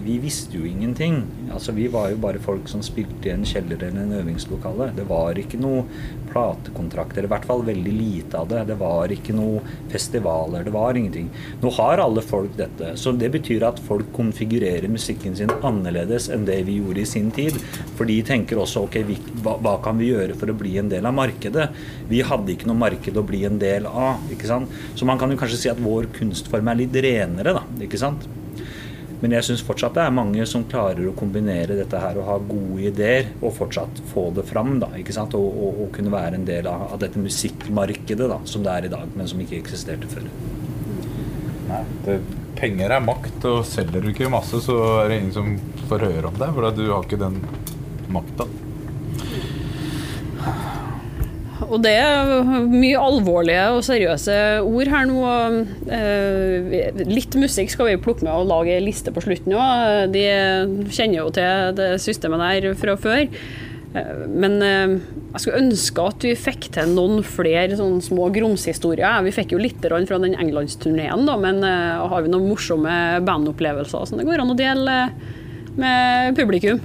Vi 0.05 0.17
visste 0.23 0.57
jo 0.57 0.65
ingenting. 0.65 1.19
Altså, 1.53 1.75
vi 1.77 1.91
var 1.93 2.09
jo 2.13 2.21
bare 2.23 2.41
folk 2.41 2.71
som 2.73 2.85
spilte 2.85 3.29
i 3.29 3.35
en 3.35 3.45
kjeller 3.45 3.83
eller 3.85 4.07
en 4.07 4.15
øvingslokale. 4.17 4.89
Det 4.97 5.05
var 5.11 5.37
ikke 5.37 5.61
noe 5.61 5.85
platekontrakter, 6.31 7.27
i 7.27 7.31
hvert 7.31 7.47
fall 7.49 7.65
veldig 7.67 7.93
lite 7.93 8.41
av 8.41 8.49
det. 8.51 8.63
Det 8.71 8.79
var 8.81 9.13
ikke 9.13 9.35
noe 9.37 9.61
festivaler, 9.93 10.65
det 10.67 10.73
var 10.75 10.97
ingenting. 10.97 11.29
Nå 11.63 11.73
har 11.77 12.03
alle 12.03 12.25
folk 12.25 12.57
dette, 12.59 12.95
så 13.01 13.13
det 13.17 13.31
betyr 13.35 13.67
at 13.69 13.81
folk 13.85 14.09
konfigurerer 14.17 14.89
musikken 14.93 15.37
sin 15.37 15.53
annerledes 15.61 16.31
enn 16.33 16.47
det 16.49 16.63
vi 16.69 16.79
gjorde 16.81 17.05
i 17.05 17.09
sin 17.09 17.31
tid. 17.35 17.57
For 17.97 18.09
de 18.09 18.19
tenker 18.27 18.61
også 18.61 18.87
ok, 18.87 19.01
vi, 19.09 19.19
hva, 19.45 19.57
hva 19.65 19.77
kan 19.85 20.01
vi 20.01 20.11
gjøre 20.13 20.37
for 20.39 20.53
å 20.53 20.57
bli 20.57 20.77
en 20.81 20.91
del 20.93 21.09
av 21.09 21.17
markedet? 21.17 21.69
Vi 22.11 22.23
hadde 22.25 22.55
ikke 22.55 22.69
noe 22.71 22.81
marked 22.87 23.17
å 23.21 23.27
bli 23.27 23.45
en 23.49 23.61
del 23.61 23.89
av. 23.91 24.25
ikke 24.33 24.49
sant? 24.49 24.73
Så 24.97 25.09
man 25.09 25.21
kan 25.21 25.33
jo 25.33 25.41
kanskje 25.41 25.61
si 25.61 25.73
at 25.73 25.81
vår 25.83 26.11
kunstform 26.17 26.73
er 26.73 26.83
litt 26.83 26.86
renere, 26.95 27.57
da. 27.57 27.63
ikke 27.87 28.01
sant? 28.01 28.27
Men 29.23 29.33
jeg 29.33 29.47
syns 29.47 29.63
fortsatt 29.65 29.95
det 29.97 30.03
er 30.05 30.13
mange 30.13 30.45
som 30.49 30.67
klarer 30.69 31.07
å 31.09 31.15
kombinere 31.17 31.79
dette 31.79 32.01
her 32.01 32.19
og 32.21 32.27
ha 32.29 32.37
gode 32.37 32.83
ideer, 32.91 33.31
og 33.41 33.55
fortsatt 33.57 34.03
få 34.11 34.29
det 34.37 34.45
fram. 34.49 34.75
da, 34.83 34.91
ikke 35.01 35.15
sant? 35.17 35.35
Og, 35.39 35.47
og, 35.47 35.81
og 35.85 35.93
kunne 35.97 36.13
være 36.13 36.37
en 36.37 36.49
del 36.49 36.69
av, 36.69 36.91
av, 36.93 36.99
dette 37.01 37.23
musikkmarkedet 37.23 38.29
da, 38.33 38.41
som 38.45 38.67
det 38.67 38.75
er 38.75 38.89
i 38.89 38.93
dag, 38.93 39.15
men 39.17 39.31
som 39.31 39.41
ikke 39.41 39.61
eksisterte 39.63 40.11
før. 40.13 40.29
Nei, 41.71 41.81
det, 42.05 42.21
penger 42.61 42.93
er 42.93 43.05
makt, 43.05 43.41
og 43.49 43.65
selger 43.69 44.05
du 44.05 44.13
ikke 44.13 44.31
masse, 44.33 44.61
så 44.65 44.77
er 45.01 45.11
det 45.11 45.21
ingen 45.23 45.35
som 45.35 45.57
får 45.89 46.09
høre 46.11 46.31
om 46.31 46.39
det. 46.41 46.53
For 46.53 46.77
du 46.77 46.87
har 46.93 47.09
ikke 47.09 47.21
den 47.25 47.41
makta. 48.13 48.49
Og 51.65 51.79
det 51.85 51.93
er 51.97 52.67
mye 52.69 53.01
alvorlige 53.01 53.63
og 53.73 53.85
seriøse 53.87 54.35
ord 54.67 54.91
her 54.93 55.07
nå. 55.09 55.21
Eh, 55.97 57.05
litt 57.09 57.37
musikk 57.41 57.73
skal 57.73 57.89
vi 57.91 58.01
plukke 58.03 58.27
med 58.27 58.35
og 58.35 58.51
lage 58.51 58.75
ei 58.75 58.83
liste 58.85 59.13
på 59.15 59.23
slutten 59.25 59.57
òg. 59.57 60.11
De 60.13 60.27
kjenner 60.93 61.23
jo 61.23 61.31
til 61.37 61.79
det 61.79 61.95
systemet 62.05 62.43
der 62.45 62.77
fra 62.77 62.97
før. 63.01 63.25
Eh, 63.97 64.11
men 64.29 64.59
eh, 64.61 64.99
jeg 65.33 65.45
skulle 65.45 65.63
ønske 65.65 66.09
at 66.13 66.27
vi 66.29 66.35
fikk 66.37 66.69
til 66.77 66.93
noen 66.93 67.25
flere 67.25 67.79
sånne 67.79 68.05
små 68.05 68.29
grumsehistorier. 68.37 69.25
Vi 69.25 69.35
fikk 69.39 69.57
jo 69.57 69.63
litt 69.63 69.81
fra 69.81 70.21
den 70.21 70.37
englandsturneen, 70.37 71.25
men 71.41 71.65
har 71.65 72.21
vi 72.21 72.33
noen 72.33 72.51
morsomme 72.51 72.99
bandopplevelser 73.25 74.13
som 74.13 74.21
det 74.21 74.29
går 74.29 74.45
an 74.45 74.53
å 74.53 74.59
dele 74.59 74.99
med 75.77 76.37
publikum? 76.37 76.85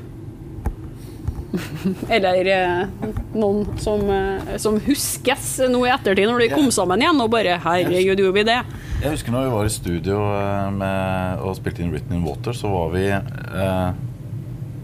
Eller 2.15 2.47
eh, 2.47 3.09
noen 3.35 3.65
som, 3.81 4.03
eh, 4.07 4.55
som, 4.61 4.77
huskes 4.85 5.57
nå 5.71 5.83
i 5.85 5.91
ettertid, 5.91 6.29
når 6.29 6.45
de 6.45 6.49
kom 6.53 6.69
sammen 6.73 7.03
igjen 7.03 7.19
og 7.23 7.31
bare 7.33 7.57
'herregud, 7.59 8.23
gjorde 8.23 8.37
vi 8.37 8.45
det'? 8.47 8.63
Jeg 9.01 9.15
husker 9.15 9.35
når 9.35 9.47
vi 9.47 9.53
var 9.55 9.67
i 9.67 9.73
studio 9.73 10.17
eh, 10.31 10.71
med, 10.71 11.43
og 11.43 11.55
spilte 11.59 11.83
inn 11.83 11.91
'Written 11.91 12.17
in 12.17 12.25
Water', 12.27 12.55
så 12.55 12.71
var 12.71 12.91
vi 12.95 13.07
eh, 13.11 13.91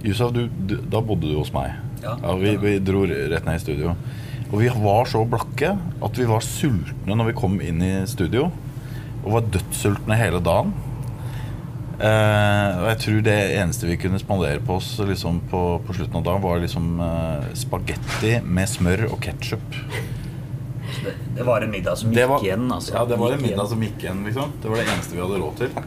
Yusuf, 0.07 0.31
du, 0.33 0.47
du, 0.47 0.77
da 0.83 1.01
bodde 1.01 1.27
du 1.27 1.37
hos 1.39 1.53
meg. 1.55 1.73
Ja. 2.03 2.17
ja 2.21 2.35
vi, 2.39 2.55
vi, 2.61 2.77
dro 2.79 3.05
rett 3.07 3.45
ned 3.45 3.55
i 3.55 3.63
studio. 3.63 3.95
Og 4.51 4.61
vi 4.61 4.69
var 4.71 5.09
så 5.09 5.23
blakke 5.27 5.73
at 5.75 6.19
vi 6.19 6.27
var 6.29 6.45
sultne 6.45 7.15
når 7.17 7.31
vi 7.31 7.39
kom 7.39 7.57
inn 7.63 7.81
i 7.83 7.93
studio. 8.07 8.47
Og 9.25 9.33
var 9.33 9.49
dødssultne 9.51 10.15
hele 10.19 10.39
dagen. 10.43 10.71
Uh, 11.97 12.77
og 12.77 12.87
jeg 12.91 12.97
tror 13.01 13.21
det 13.25 13.35
eneste 13.57 13.87
vi 13.89 13.95
kunne 13.97 14.19
spandere 14.21 14.61
på 14.61 14.75
oss 14.77 14.91
liksom 15.01 15.39
på, 15.49 15.61
på, 15.81 15.95
slutten 15.97 16.19
av 16.19 16.27
dagen, 16.27 16.43
var 16.45 16.61
liksom 16.61 17.01
uh, 17.01 17.47
spagetti 17.57 18.35
med 18.45 18.69
smør 18.69 19.07
og 19.09 19.17
ketsjup. 19.25 19.65
Det, 21.01 21.15
det, 21.33 21.45
var 21.45 21.65
en 21.65 21.73
middag 21.73 21.97
som 21.97 22.13
gikk 22.13 22.29
var, 22.29 22.43
igjen? 22.45 22.67
Altså. 22.71 22.93
Ja, 22.93 23.05
det 23.09 23.17
var 23.17 23.33
en 23.33 23.41
middag 23.41 23.69
som 23.71 23.81
gikk 23.81 24.05
igjen. 24.05 24.21
Liksom. 24.29 24.53
Det 24.61 24.69
var 24.69 24.81
det 24.81 24.91
eneste 24.93 25.17
vi 25.17 25.23
hadde 25.23 25.39
råd 25.41 25.63
til. 25.63 25.73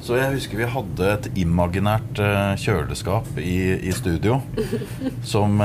Så 0.00 0.16
jeg 0.16 0.32
husker 0.32 0.56
vi 0.56 0.66
hadde 0.72 1.08
et 1.12 1.26
imaginært 1.38 2.18
uh, 2.24 2.58
kjøleskap 2.58 3.30
i, 3.38 3.56
i, 3.84 3.92
studio 3.94 4.38
som, 5.22 5.60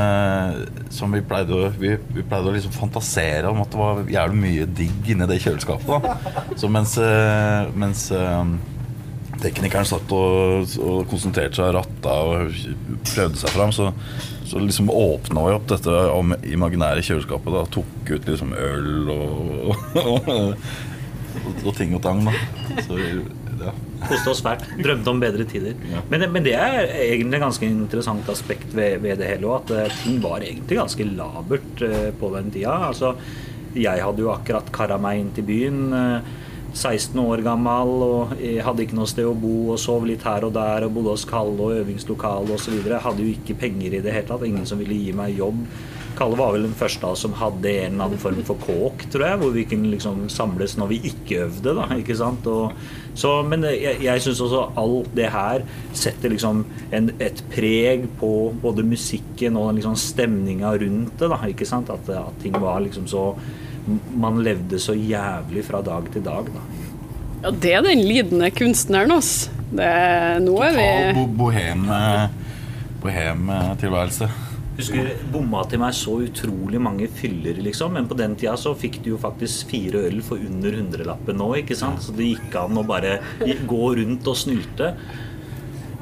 som 0.93 1.15
vi 1.15 1.21
pleide 1.25 1.55
å 1.55 1.69
Vi, 1.79 1.93
vi 2.11 2.21
pleide 2.27 2.51
å 2.51 2.53
liksom 2.53 2.75
fantasere 2.75 3.49
om 3.49 3.63
at 3.63 3.71
det 3.71 3.79
var 3.79 4.03
jævlig 4.11 4.41
mye 4.43 4.69
digg 4.77 5.11
inni 5.15 5.29
det 5.31 5.39
kjøleskapet. 5.41 6.05
Da. 6.05 6.53
Så 6.59 6.69
mens, 6.69 6.97
mens 7.79 8.09
teknikeren 9.43 9.87
satt 9.87 10.11
og, 10.15 10.75
og 10.81 11.05
konsentrerte 11.11 11.59
seg 11.59 11.69
og 11.71 11.77
ratta 11.79 12.15
og 12.29 12.57
prøvde 13.11 13.41
seg 13.41 13.53
fram, 13.53 13.73
så, 13.75 13.91
så 14.47 14.61
liksom 14.61 14.91
åpna 14.93 15.45
vi 15.47 15.55
opp 15.57 15.69
dette 15.71 16.01
imaginære 16.55 17.05
kjøleskapet. 17.05 17.55
da 17.55 17.63
Tok 17.75 18.11
ut 18.11 18.29
liksom 18.31 18.53
øl 18.57 19.13
og, 19.15 19.73
og, 20.03 20.29
og 21.65 21.73
ting 21.77 21.95
og 21.97 22.03
tang. 22.05 22.25
da 22.27 22.83
Så 22.85 22.99
ja. 23.65 23.73
Koste 24.05 24.31
oss 24.31 24.41
fælt. 24.45 24.65
Drømte 24.83 25.11
om 25.11 25.19
bedre 25.21 25.45
tider. 25.49 25.75
Ja. 25.89 26.03
Men, 26.11 26.27
men, 26.33 26.43
det 26.45 26.55
er 26.59 26.91
egentlig 26.91 27.39
et 27.39 27.45
ganske 27.45 27.67
interessant 27.67 28.29
aspekt 28.31 28.75
ved, 28.75 28.99
ved 29.03 29.21
det 29.21 29.29
hele 29.31 29.49
òg. 29.49 29.65
At 29.65 29.75
eh, 29.75 29.99
ting 30.03 30.19
var 30.23 30.43
egentlig 30.45 30.79
ganske 30.79 31.07
labert 31.09 31.85
uh, 31.85 32.09
på 32.19 32.31
den 32.35 32.51
tida. 32.53 32.75
Altså, 32.91 33.15
jeg 33.75 34.03
hadde 34.03 34.23
jo 34.23 34.33
akkurat 34.33 34.71
kara 34.75 34.99
meg 35.01 35.21
inn 35.21 35.31
til 35.35 35.47
byen. 35.47 35.81
Uh, 36.75 36.85
16 36.85 37.19
år 37.19 37.41
gammel 37.45 38.03
og 38.03 38.35
hadde 38.35 38.83
ikke 38.85 38.97
noe 38.97 39.09
sted 39.09 39.27
å 39.27 39.35
bo 39.37 39.71
og 39.73 39.81
sov 39.81 40.05
litt 40.07 40.25
her 40.27 40.45
og 40.47 40.53
der 40.55 40.85
og 40.85 40.95
bodde 40.95 41.15
hos 41.15 41.25
Kalle 41.29 41.55
og 41.55 41.75
øvingslokale 41.79 42.55
osv. 42.55 42.77
Hadde 42.91 43.23
jo 43.23 43.33
ikke 43.33 43.57
penger 43.65 43.95
i 43.95 44.01
det 44.03 44.13
hele 44.13 44.27
tatt. 44.29 44.45
Ingen 44.47 44.67
som 44.67 44.81
ville 44.81 44.97
gi 44.97 45.13
meg 45.15 45.37
jobb. 45.39 45.63
Kalle 46.15 46.37
var 46.39 46.53
vel 46.53 46.63
den 46.63 46.75
første 46.77 47.09
som 47.19 47.33
hadde 47.35 47.71
en 47.71 47.97
eller 47.97 48.05
annen 48.05 48.21
form 48.21 48.37
for 48.47 48.59
kåk, 48.63 49.03
tror 49.11 49.25
jeg, 49.25 49.39
hvor 49.41 49.51
vi 49.51 49.65
kunne 49.67 49.89
liksom 49.91 50.21
samles 50.31 50.77
når 50.79 50.93
vi 50.93 50.99
ikke 51.11 51.41
øvde. 51.47 51.73
da, 51.75 51.89
ikke 51.99 52.15
sant? 52.15 52.47
Og, 52.47 52.71
så, 53.19 53.33
men 53.43 53.67
jeg, 53.67 53.97
jeg 54.05 54.23
syns 54.23 54.43
også 54.45 54.61
alt 54.79 55.11
det 55.17 55.27
her 55.33 55.65
setter 55.95 56.31
liksom 56.31 56.63
en, 56.95 57.11
et 57.19 57.43
preg 57.51 58.07
på 58.21 58.31
både 58.63 58.87
musikken 58.87 59.59
og 59.59 59.73
liksom 59.75 59.97
stemninga 59.99 60.71
rundt 60.85 61.19
det. 61.19 61.31
da, 61.31 61.41
ikke 61.51 61.67
sant? 61.67 61.91
At, 61.91 62.07
at 62.15 62.39
ting 62.43 62.55
var 62.63 62.79
liksom 62.85 63.09
så 63.11 63.33
man 64.15 64.43
levde 64.45 64.79
så 64.81 64.93
jævlig 64.97 65.63
fra 65.67 65.81
dag 65.85 66.03
til 66.13 66.23
dag, 66.25 66.45
da. 66.53 66.61
Ja, 67.43 67.51
det 67.51 67.73
er 67.77 67.81
den 67.85 68.01
lidende 68.01 68.49
kunstneren, 68.55 69.11
ass. 69.13 69.49
Det, 69.69 69.85
nå 70.45 70.55
er 70.63 70.71
vi 70.73 70.87
Total 71.13 72.19
Bohem-tilværelse. 73.03 74.27
Husker 74.75 75.07
bomma 75.31 75.61
til 75.71 75.79
meg 75.79 75.93
så 75.95 76.17
utrolig 76.25 76.79
mange 76.83 77.07
fyller, 77.07 77.55
liksom. 77.63 77.93
Men 77.95 78.07
på 78.09 78.17
den 78.19 78.33
tida 78.35 78.57
så 78.59 78.73
fikk 78.75 78.97
du 79.05 79.13
jo 79.13 79.19
faktisk 79.21 79.69
fire 79.71 80.01
øl 80.09 80.19
for 80.25 80.35
under 80.41 80.71
hundrelappen 80.75 81.37
nå, 81.39 81.47
ikke 81.61 81.77
sant. 81.79 82.03
Så 82.03 82.11
det 82.17 82.27
gikk 82.33 82.57
an 82.59 82.81
å 82.81 82.83
bare 82.87 83.19
gå 83.39 83.85
rundt 84.01 84.27
og 84.27 84.35
snute. 84.41 84.87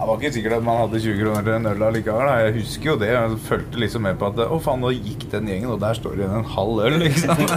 Det 0.04 0.10
var 0.10 0.18
ikke 0.20 0.36
sikkert 0.36 0.58
at 0.58 0.66
man 0.68 0.80
hadde 0.82 1.00
20 1.00 1.20
kroner 1.22 1.46
til 1.46 1.54
en 1.56 1.70
øl 1.70 1.84
allikevel. 1.88 2.30
Jeg 2.44 2.56
husker 2.58 2.90
jo 2.90 2.96
det. 3.00 3.12
Jeg 3.14 3.38
fulgte 3.46 3.80
liksom 3.80 4.04
med 4.04 4.18
på 4.20 4.28
at 4.34 4.42
Å, 4.44 4.58
faen, 4.60 4.82
nå 4.84 4.90
gikk 4.98 5.24
den 5.32 5.48
gjengen, 5.48 5.72
og 5.72 5.80
der 5.80 5.96
står 5.96 6.18
det 6.18 6.26
igjen 6.26 6.42
en 6.42 6.54
halv 6.58 6.76
øl, 6.90 6.96
liksom. 7.06 7.38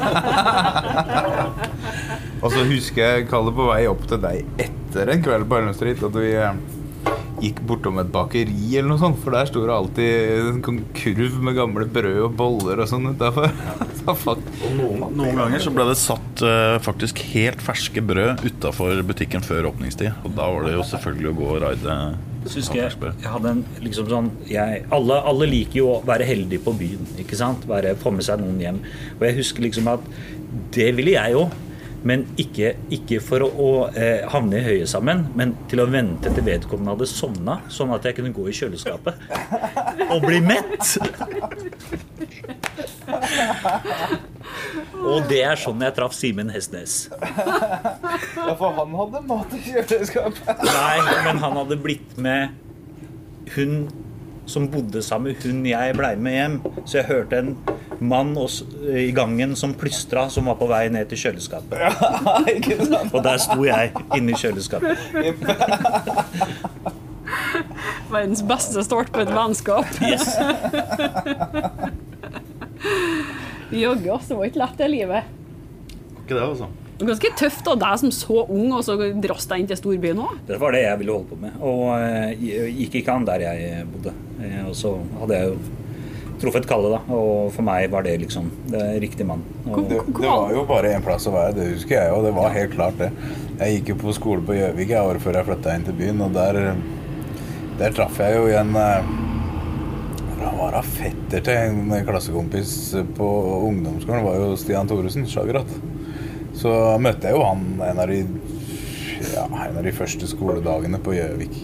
og 2.43 2.49
så 2.55 2.61
husker 2.71 3.03
jeg 3.03 3.27
Kalle 3.33 3.51
på 3.57 3.65
vei 3.67 3.83
opp 3.91 4.07
til 4.07 4.23
deg 4.23 4.47
etter 4.63 5.11
en 5.11 5.27
kveld 5.27 5.51
på 5.51 5.59
Elm 5.59 5.75
Street 5.75 6.07
at 6.07 6.15
vi 6.23 6.31
eh, 6.39 6.55
gikk 7.43 7.61
bortom 7.69 7.99
et 8.01 8.13
bakeri 8.13 8.79
eller 8.79 8.89
noe 8.93 9.01
sånt, 9.01 9.19
for 9.21 9.35
der 9.35 9.49
sto 9.51 9.65
det 9.67 9.75
alltid 9.75 10.37
en 10.37 10.63
sånn 10.65 10.79
kurv 10.97 11.41
med 11.49 11.59
gamle 11.59 11.89
brød 11.99 12.21
og 12.29 12.39
boller 12.39 12.85
og 12.85 12.91
sånn 12.91 13.11
utafor. 13.11 13.51
noen, 14.79 15.03
noen, 15.19 15.43
ganger 15.43 15.67
så 15.67 15.75
ble 15.75 15.89
det 15.91 15.99
satt 16.01 16.47
uh, 16.47 16.79
faktisk 16.85 17.21
helt 17.35 17.65
ferske 17.65 18.05
brød 18.05 18.47
utafor 18.47 19.03
butikken 19.09 19.45
før 19.45 19.73
åpningstid. 19.73 20.15
Og 20.25 20.33
da 20.39 20.49
var 20.55 20.69
det 20.69 20.79
jo 20.79 20.89
selvfølgelig 20.95 21.33
å 21.33 21.37
gå 21.43 21.53
og 21.57 21.63
raide. 21.67 22.01
Jeg, 22.47 23.13
jeg 23.23 23.33
hadde 23.33 23.53
en 23.57 23.63
liksom 23.83 24.09
sånn 24.11 24.31
jeg, 24.51 24.83
alle, 24.95 25.19
alle, 25.31 25.49
liker 25.51 25.81
jo 25.81 25.91
å 25.97 26.01
være 26.07 26.27
heldig 26.29 26.61
på 26.65 26.75
byen. 26.79 27.07
ikke 27.23 27.39
sant? 27.39 27.67
Være, 27.69 27.97
få 28.01 28.13
med 28.15 28.27
seg 28.27 28.43
noen 28.43 28.59
hjem. 28.63 28.83
Og 29.19 29.25
jeg 29.29 29.39
husker 29.41 29.67
liksom 29.67 29.91
at 29.93 30.11
det 30.77 30.91
ville 30.97 31.17
jeg 31.17 31.39
òg. 31.39 31.55
Men 32.07 32.23
ikke, 32.39 32.75
ikke 32.95 33.19
for 33.25 33.43
å, 33.43 33.49
å 33.51 33.71
eh, 33.91 34.23
havne 34.31 34.61
i 34.61 34.65
høye 34.67 34.87
sammen, 34.91 35.25
men 35.39 35.55
til 35.71 35.83
å 35.83 35.89
vente 35.91 36.31
til 36.31 36.47
vedkommende 36.47 36.95
hadde 36.95 37.09
sovna, 37.11 37.59
sånn 37.73 37.95
at 37.97 38.07
jeg 38.07 38.19
kunne 38.19 38.35
gå 38.37 38.47
i 38.47 38.55
kjøleskapet 38.55 39.15
og 40.13 40.21
bli 40.27 40.39
mett. 40.45 40.85
Og 45.07 45.27
det 45.31 45.43
er 45.47 45.59
sånn 45.61 45.83
jeg 45.83 45.95
traff 45.97 46.15
Simen 46.17 46.51
Hestnes. 46.53 47.07
Ja, 47.11 48.55
for 48.59 48.71
han 48.77 48.95
hadde 49.01 49.23
mat 49.27 49.55
i 49.57 49.63
kjøleskapet. 49.67 50.65
Nei, 50.67 50.97
men 51.27 51.43
han 51.43 51.59
hadde 51.63 51.79
blitt 51.81 52.17
med 52.23 52.55
hun 53.57 53.87
som 54.47 54.69
bodde 54.71 55.03
sammen 55.03 55.33
med 55.35 55.43
hun 55.45 55.65
jeg 55.67 55.95
blei 55.99 56.15
med 56.17 56.33
hjem. 56.37 56.57
Så 56.87 56.99
jeg 57.01 57.09
hørte 57.11 57.39
en 57.43 57.57
mann 58.01 58.35
oss- 58.39 58.63
i 58.93 59.11
gangen 59.17 59.55
som 59.57 59.73
plystra, 59.75 60.29
som 60.31 60.45
var 60.51 60.55
på 60.61 60.69
vei 60.71 60.85
ned 60.93 61.09
til 61.11 61.19
kjøleskapet. 61.25 61.79
Ja, 61.81 61.91
ikke 62.57 62.77
sant? 62.85 63.15
Og 63.17 63.23
der 63.27 63.39
sto 63.43 63.65
jeg 63.67 63.93
inni 64.17 64.35
kjøleskapet. 64.39 64.97
Verdens 68.11 68.43
beste 68.47 68.85
start 68.87 69.11
på 69.13 69.21
et 69.25 69.33
vennskap. 69.35 69.87
Yes. 70.07 70.29
Jaggu. 73.77 74.19
Det 74.29 74.37
var 74.39 74.45
ikke 74.47 74.61
lett, 74.63 74.77
det 74.79 74.89
livet. 74.93 75.23
Ikke 76.23 76.35
det, 76.37 76.43
altså. 76.45 76.69
Ganske 76.97 77.29
tøft 77.37 77.67
av 77.69 77.77
deg 77.83 77.99
som 78.01 78.13
så 78.15 78.43
ung, 78.49 78.71
og 78.73 78.85
så 78.87 78.95
drast 79.21 79.51
deg 79.51 79.61
inn 79.61 79.67
til 79.69 79.77
storbyen 79.77 80.21
òg. 80.25 80.39
Det 80.49 80.57
var 80.63 80.73
det 80.73 80.85
jeg 80.87 81.01
ville 81.03 81.13
holde 81.13 81.29
på 81.29 81.37
med. 81.43 81.57
Og 81.61 81.91
eh, 82.01 82.71
gikk 82.79 82.95
ikke 83.03 83.17
an 83.19 83.27
der 83.29 83.43
jeg 83.45 83.83
bodde. 83.93 84.15
Eh, 84.41 84.63
Og 84.71 84.73
så 84.79 84.95
hadde 85.21 85.37
jeg 85.41 85.51
jo 85.51 85.59
truffet 86.41 86.67
Kalle, 86.69 86.91
da. 86.95 87.01
Og 87.17 87.51
for 87.53 87.65
meg 87.69 87.91
var 87.93 88.05
det 88.07 88.15
liksom 88.23 88.49
det 88.73 88.83
riktig 89.05 89.27
mann. 89.29 89.45
Og, 89.67 89.83
Det, 89.91 90.01
det 90.09 90.25
var 90.25 90.53
jo 90.57 90.65
bare 90.69 90.95
én 90.97 91.05
plass 91.05 91.29
å 91.29 91.35
være, 91.37 91.55
det 91.57 91.69
husker 91.75 91.97
jeg, 92.01 92.13
og 92.17 92.25
det 92.25 92.33
var 92.37 92.57
helt 92.57 92.73
klart 92.75 92.97
det. 93.01 93.11
Jeg 93.61 93.79
gikk 93.79 93.93
jo 93.93 93.97
på 94.07 94.13
skole 94.17 94.45
på 94.45 94.57
Gjøvik 94.57 94.93
året 95.01 95.25
før 95.25 95.39
jeg 95.41 95.49
flytta 95.51 95.77
inn 95.77 95.87
til 95.87 95.97
byen, 96.01 96.21
og 96.27 96.33
der, 96.37 96.59
der 97.81 97.95
traff 97.97 98.19
jeg 98.21 98.37
jo 98.41 98.49
en 98.57 98.73
eh, 98.77 99.13
Han 100.47 100.59
var 100.61 100.77
da 100.77 100.83
fetter 100.85 101.41
til 101.45 101.57
en 101.61 101.93
klassekompis 102.09 102.73
på 103.17 103.29
ungdomsskolen, 103.69 104.25
var 104.29 104.37
jo 104.41 104.51
Stian 104.61 104.89
Thoresen, 104.89 105.25
Sjagrat. 105.29 105.73
Så 106.57 106.73
møtte 107.03 107.29
jeg 107.29 107.37
jo 107.37 107.45
han 107.45 107.65
en 107.85 107.99
av 108.01 108.09
de, 108.11 108.23
ja, 109.35 109.45
en 109.47 109.77
av 109.77 109.85
de 109.85 109.93
første 109.95 110.29
skoledagene 110.31 111.01
på 111.05 111.17
Gjøvik. 111.17 111.59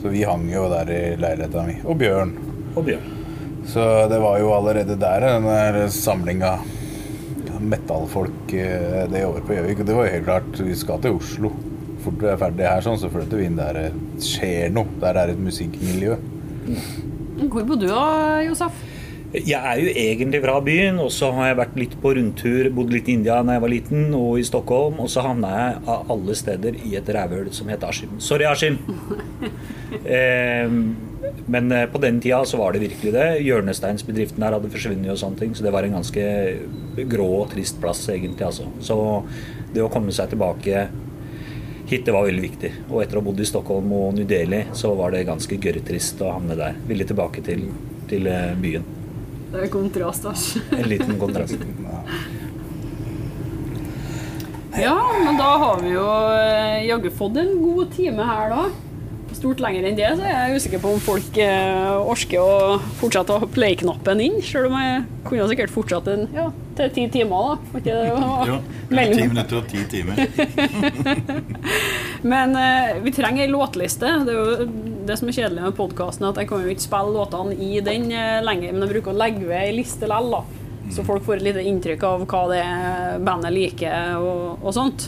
Så 0.00 0.12
vi 0.12 0.24
hang 0.28 0.46
jo 0.52 0.66
der 0.72 0.90
i 0.92 1.02
leiligheta 1.20 1.64
mi. 1.66 1.76
Og 1.84 1.98
Bjørn. 2.00 2.32
og 2.74 2.84
Bjørn. 2.88 3.10
Så 3.68 3.84
det 4.10 4.18
var 4.20 4.38
jo 4.40 4.50
allerede 4.52 4.96
der 5.00 5.24
den 5.24 5.46
der 5.48 5.78
samlinga 5.92 6.58
metallfolk 7.64 8.52
eh, 8.52 9.04
det 9.08 9.24
året 9.24 9.46
på 9.48 9.56
Gjøvik. 9.56 9.80
Og 9.80 9.88
det 9.88 9.96
var 9.96 10.08
jo 10.08 10.14
helt 10.16 10.28
klart, 10.28 10.58
vi 10.60 10.76
skal 10.76 11.00
til 11.04 11.16
Oslo. 11.20 11.52
Fort 12.04 12.20
vi 12.20 12.28
er 12.28 12.40
ferdig 12.40 12.66
her, 12.68 12.84
sånn, 12.84 13.00
så 13.00 13.08
flytter 13.12 13.40
vi 13.40 13.48
inn 13.48 13.56
der 13.60 13.78
det 13.78 14.24
skjer 14.24 14.72
noe. 14.74 14.88
Der 15.00 15.20
er 15.22 15.32
et 15.32 15.40
musikkmiljø. 15.40 16.18
Hvor 17.44 17.64
bor 17.64 17.80
du 17.80 17.86
da, 17.88 18.04
Josef? 18.44 18.76
Jeg 19.34 19.58
er 19.58 19.80
jo 19.82 19.90
egentlig 19.90 20.38
fra 20.44 20.60
byen, 20.62 21.00
og 21.02 21.08
så 21.10 21.32
har 21.34 21.48
jeg 21.48 21.58
vært 21.58 21.78
litt 21.80 21.94
på 21.98 22.12
rundtur, 22.14 22.68
bodd 22.76 22.92
litt 22.94 23.08
i 23.10 23.16
India 23.18 23.40
da 23.42 23.56
jeg 23.56 23.64
var 23.64 23.72
liten, 23.72 24.04
og 24.14 24.38
i 24.38 24.44
Stockholm, 24.46 25.00
og 25.02 25.10
så 25.10 25.24
havna 25.26 25.50
jeg 25.56 25.80
av 25.90 26.12
alle 26.14 26.36
steder 26.38 26.78
i 26.86 26.94
et 27.00 27.10
rævhull 27.16 27.50
som 27.56 27.72
het 27.72 27.82
Askim. 27.88 28.14
Sorry, 28.22 28.46
Askim! 28.46 28.78
eh, 30.16 30.70
men 31.50 31.74
på 31.90 32.02
den 32.04 32.22
tida 32.22 32.44
så 32.46 32.60
var 32.62 32.72
det 32.72 32.84
virkelig 32.84 33.10
det. 33.16 33.26
Hjørnesteinsbedriften 33.42 34.46
her 34.46 34.54
hadde 34.54 34.70
forsvunnet 34.70 35.12
og 35.12 35.18
sånne 35.20 35.42
ting, 35.42 35.58
så 35.58 35.66
det 35.66 35.74
var 35.74 35.86
en 35.86 35.98
ganske 35.98 36.26
grå 37.10 37.30
og 37.42 37.50
trist 37.52 37.82
plass 37.82 38.06
egentlig, 38.14 38.46
altså. 38.46 38.70
Så 38.86 38.96
det 39.74 39.82
å 39.82 39.90
komme 39.92 40.14
seg 40.14 40.30
tilbake 40.30 40.88
hit, 41.90 42.04
det 42.06 42.14
var 42.14 42.28
veldig 42.30 42.44
viktig. 42.46 42.74
Og 42.88 43.02
etter 43.02 43.18
å 43.18 43.24
ha 43.24 43.28
bodd 43.32 43.42
i 43.42 43.50
Stockholm 43.50 43.92
og 43.98 44.14
New 44.16 44.28
Delhi, 44.28 44.68
så 44.78 44.94
var 44.94 45.10
det 45.14 45.26
ganske 45.28 45.58
gørrtrist 45.58 46.22
å 46.22 46.36
havne 46.38 46.58
der. 46.58 46.78
Ville 46.88 47.08
tilbake 47.08 47.42
til, 47.44 47.66
til 48.10 48.30
eh, 48.30 48.52
byen. 48.60 49.03
Det 49.54 49.68
er 49.68 49.70
kontrast, 49.70 50.24
altså. 50.26 50.62
En 50.80 50.88
liten 50.90 51.18
kontrast. 51.20 51.60
Ja, 54.74 54.96
men 55.22 55.36
da 55.38 55.50
har 55.62 55.82
vi 55.84 55.92
jo 55.92 56.06
eh, 56.34 56.80
jaggu 56.88 57.12
fått 57.14 57.38
en 57.38 57.52
god 57.62 57.92
time 57.94 58.26
her, 58.26 58.50
da. 58.50 58.64
Stort 59.34 59.60
lenger 59.62 59.86
enn 59.86 59.96
det, 59.98 60.08
så 60.18 60.24
er 60.26 60.34
jeg 60.34 60.58
usikker 60.58 60.80
på 60.82 60.90
om 60.94 61.00
folk 61.02 61.38
eh, 61.42 62.08
orker 62.10 62.40
å 62.42 62.78
fortsette 62.98 63.34
å 63.34 63.48
play-knappen 63.54 64.22
inn. 64.24 64.40
Selv 64.42 64.72
om 64.72 64.76
jeg 64.80 65.04
kunne 65.28 65.46
sikkert 65.50 65.74
fortsatt 65.74 66.10
en, 66.10 66.26
ja, 66.34 66.48
til 66.78 66.90
ti 66.96 67.06
timer, 67.14 67.52
da. 67.52 67.70
Var 67.70 67.84
ikke 67.84 67.94
det 67.94 68.08
det 68.08 68.16
var? 68.18 68.50
Jo, 68.50 68.58
ti 68.90 69.28
minutter 69.30 69.60
og 69.60 69.70
ti 69.70 69.84
timer. 69.94 70.14
Men 72.34 72.58
eh, 72.58 72.98
vi 73.04 73.14
trenger 73.14 73.46
ei 73.46 73.52
låtliste. 73.52 74.10
Det 74.26 74.34
er 74.34 74.40
jo 74.40 74.93
det 75.06 75.16
som 75.20 75.28
er 75.28 75.36
kjedelig 75.36 75.62
med 75.64 75.76
podkasten, 75.76 76.26
at 76.28 76.38
jeg 76.40 76.48
kan 76.50 76.64
jo 76.64 76.72
ikke 76.72 76.86
spille 76.86 77.14
låtene 77.14 77.56
i 77.56 77.80
den 77.84 78.08
eh, 78.12 78.40
lenger, 78.44 78.72
men 78.72 78.86
jeg 78.86 78.94
bruker 78.96 79.14
å 79.14 79.20
legge 79.20 79.46
ved 79.48 79.58
ei 79.60 79.74
liste 79.76 80.08
likevel, 80.08 80.30
da. 80.34 80.62
Så 80.92 81.04
folk 81.06 81.24
får 81.24 81.38
et 81.38 81.46
lite 81.46 81.62
inntrykk 81.64 82.02
av 82.04 82.26
hva 82.28 82.40
det 82.50 82.58
er 82.60 83.22
bandet 83.24 83.54
liker 83.54 84.18
og, 84.20 84.58
og 84.60 84.74
sånt. 84.76 85.06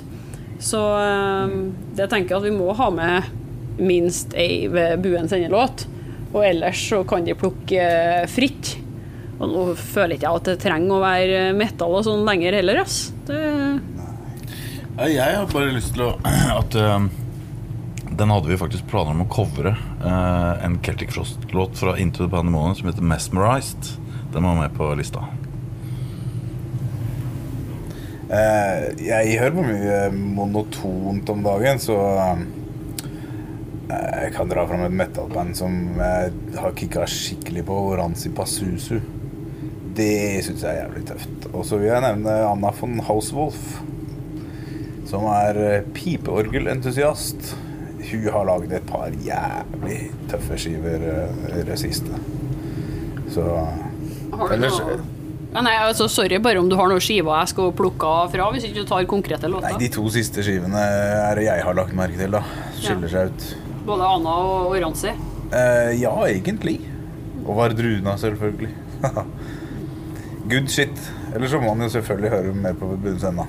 Så 0.63 0.81
eh, 1.01 1.59
det 1.99 2.09
tenker 2.13 2.35
jeg 2.35 2.41
at 2.41 2.49
vi 2.49 2.57
må 2.57 2.73
ha 2.77 2.89
med 2.95 3.29
minst 3.77 4.33
ei 4.39 4.67
ved 4.73 5.03
Buens 5.05 5.35
endelåt. 5.37 5.85
Og 6.33 6.43
ellers 6.45 6.81
så 6.91 7.03
kan 7.09 7.27
de 7.27 7.37
plukke 7.39 7.83
eh, 7.83 8.25
fritt. 8.31 8.77
Og 9.37 9.53
nå 9.53 9.67
føler 9.77 10.17
ikke 10.17 10.31
jeg 10.31 10.41
at 10.41 10.49
det 10.49 10.57
trenger 10.65 10.97
å 10.97 11.03
være 11.05 11.45
metal 11.57 11.99
og 11.99 12.07
sånn 12.07 12.25
lenger 12.25 12.57
heller, 12.57 12.81
ass. 12.87 13.11
Det, 13.29 13.41
Jeg 14.97 15.37
har 15.37 15.53
bare 15.53 15.77
lyst 15.77 15.93
til 15.93 16.07
å 16.09 16.15
At 16.61 16.77
den 18.17 18.31
hadde 18.31 18.49
vi 18.49 18.57
faktisk 18.57 18.87
planer 18.91 19.13
om 19.13 19.25
å 19.27 19.29
covre. 19.29 19.77
eh, 20.05 20.65
en 20.65 20.79
Celtic 20.83 21.11
Frost-låt 21.13 21.79
fra 21.79 21.99
Into 21.99 22.25
the 22.25 22.31
Pandemonium 22.31 22.75
som 22.75 22.89
heter 22.89 23.03
'Mesmerized'. 23.03 23.99
Den 24.33 24.43
var 24.43 24.55
med 24.55 24.75
på 24.75 24.95
lista. 24.95 25.25
Eh, 28.31 29.07
jeg 29.07 29.39
hører 29.39 29.51
på 29.51 29.63
mye 29.63 30.11
monotont 30.11 31.29
om 31.31 31.43
dagen, 31.43 31.79
så 31.79 31.95
eh, 32.19 32.39
jeg 34.23 34.33
kan 34.35 34.49
dra 34.49 34.67
fram 34.67 34.81
et 34.81 34.93
metalband 34.93 35.57
som 35.57 35.77
jeg 35.99 36.33
har 36.57 36.73
kicka 36.73 37.07
skikkelig 37.07 37.65
på, 37.69 37.77
Oranzi 37.93 38.31
Pasusu. 38.31 39.01
Det 39.95 40.43
syns 40.45 40.63
jeg 40.63 40.75
er 40.75 40.83
jævlig 40.89 41.07
tøft. 41.07 41.47
Og 41.53 41.65
så 41.65 41.79
vil 41.79 41.93
jeg 41.93 42.03
nevne 42.03 42.35
Anna 42.51 42.73
von 42.81 42.99
Hauswolf, 43.07 43.81
som 45.07 45.29
er 45.31 45.63
eh, 45.63 45.87
pipeorgelentusiast. 45.95 47.66
Hun 48.07 48.27
har 48.33 48.45
laget 48.47 48.73
et 48.79 48.87
par 48.87 49.11
jævlig 49.11 49.99
tøffe 50.31 50.59
skiver 50.63 51.03
eh, 51.11 51.61
i 51.61 51.63
det 51.67 51.79
siste. 51.81 52.21
Så 53.35 53.43
Har 53.43 54.49
du 54.49 54.55
Ellers- 54.55 54.81
noe 54.81 54.99
ja, 55.57 55.63
nei, 55.65 55.73
altså, 55.81 56.05
Sorry 56.13 56.37
bare 56.43 56.61
om 56.61 56.67
du 56.69 56.75
har 56.77 56.91
noen 56.91 57.01
skiver 57.01 57.33
jeg 57.41 57.49
skal 57.55 57.71
plukke 57.73 58.11
fra, 58.33 58.49
hvis 58.53 58.67
ikke 58.69 58.83
du 58.83 58.89
tar 58.91 59.07
konkrete 59.09 59.49
låter. 59.49 59.71
Nei, 59.73 59.79
de 59.87 59.89
to 59.95 60.05
siste 60.13 60.43
skivene 60.45 60.83
er 60.83 61.39
det 61.39 61.47
jeg 61.47 61.63
har 61.65 61.75
lagt 61.79 61.95
merke 61.97 62.19
til, 62.21 62.35
da. 62.35 62.43
Skiller 62.77 63.09
seg 63.09 63.31
ut. 63.33 63.47
Både 63.87 64.05
Anna 64.19 64.35
og 64.43 64.75
Oranzi. 64.75 65.15
Eh, 65.55 65.95
ja, 66.03 66.13
egentlig. 66.29 66.77
Og 67.47 67.57
Vardruna, 67.57 68.17
selvfølgelig. 68.21 68.69
Good 70.51 70.69
shit. 70.69 70.99
Eller 71.35 71.49
så 71.49 71.59
må 71.63 71.73
man 71.75 71.87
jo 71.89 71.95
selvfølgelig 71.97 72.31
høre 72.37 72.53
mer 72.55 72.77
på 72.77 72.93
Bunnens 73.01 73.25
enda. 73.31 73.47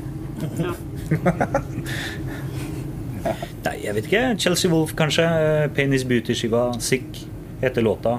Nei, 3.66 3.76
jeg 3.84 3.96
vet 3.98 4.10
ikke. 4.10 4.24
Chelsea 4.42 4.72
Wolf, 4.72 4.94
kanskje. 4.98 5.26
Eh, 5.26 5.66
Penis 5.76 6.06
Beauty-skiva. 6.08 6.70
Sick 6.84 7.24
heter 7.62 7.86
låta. 7.86 8.18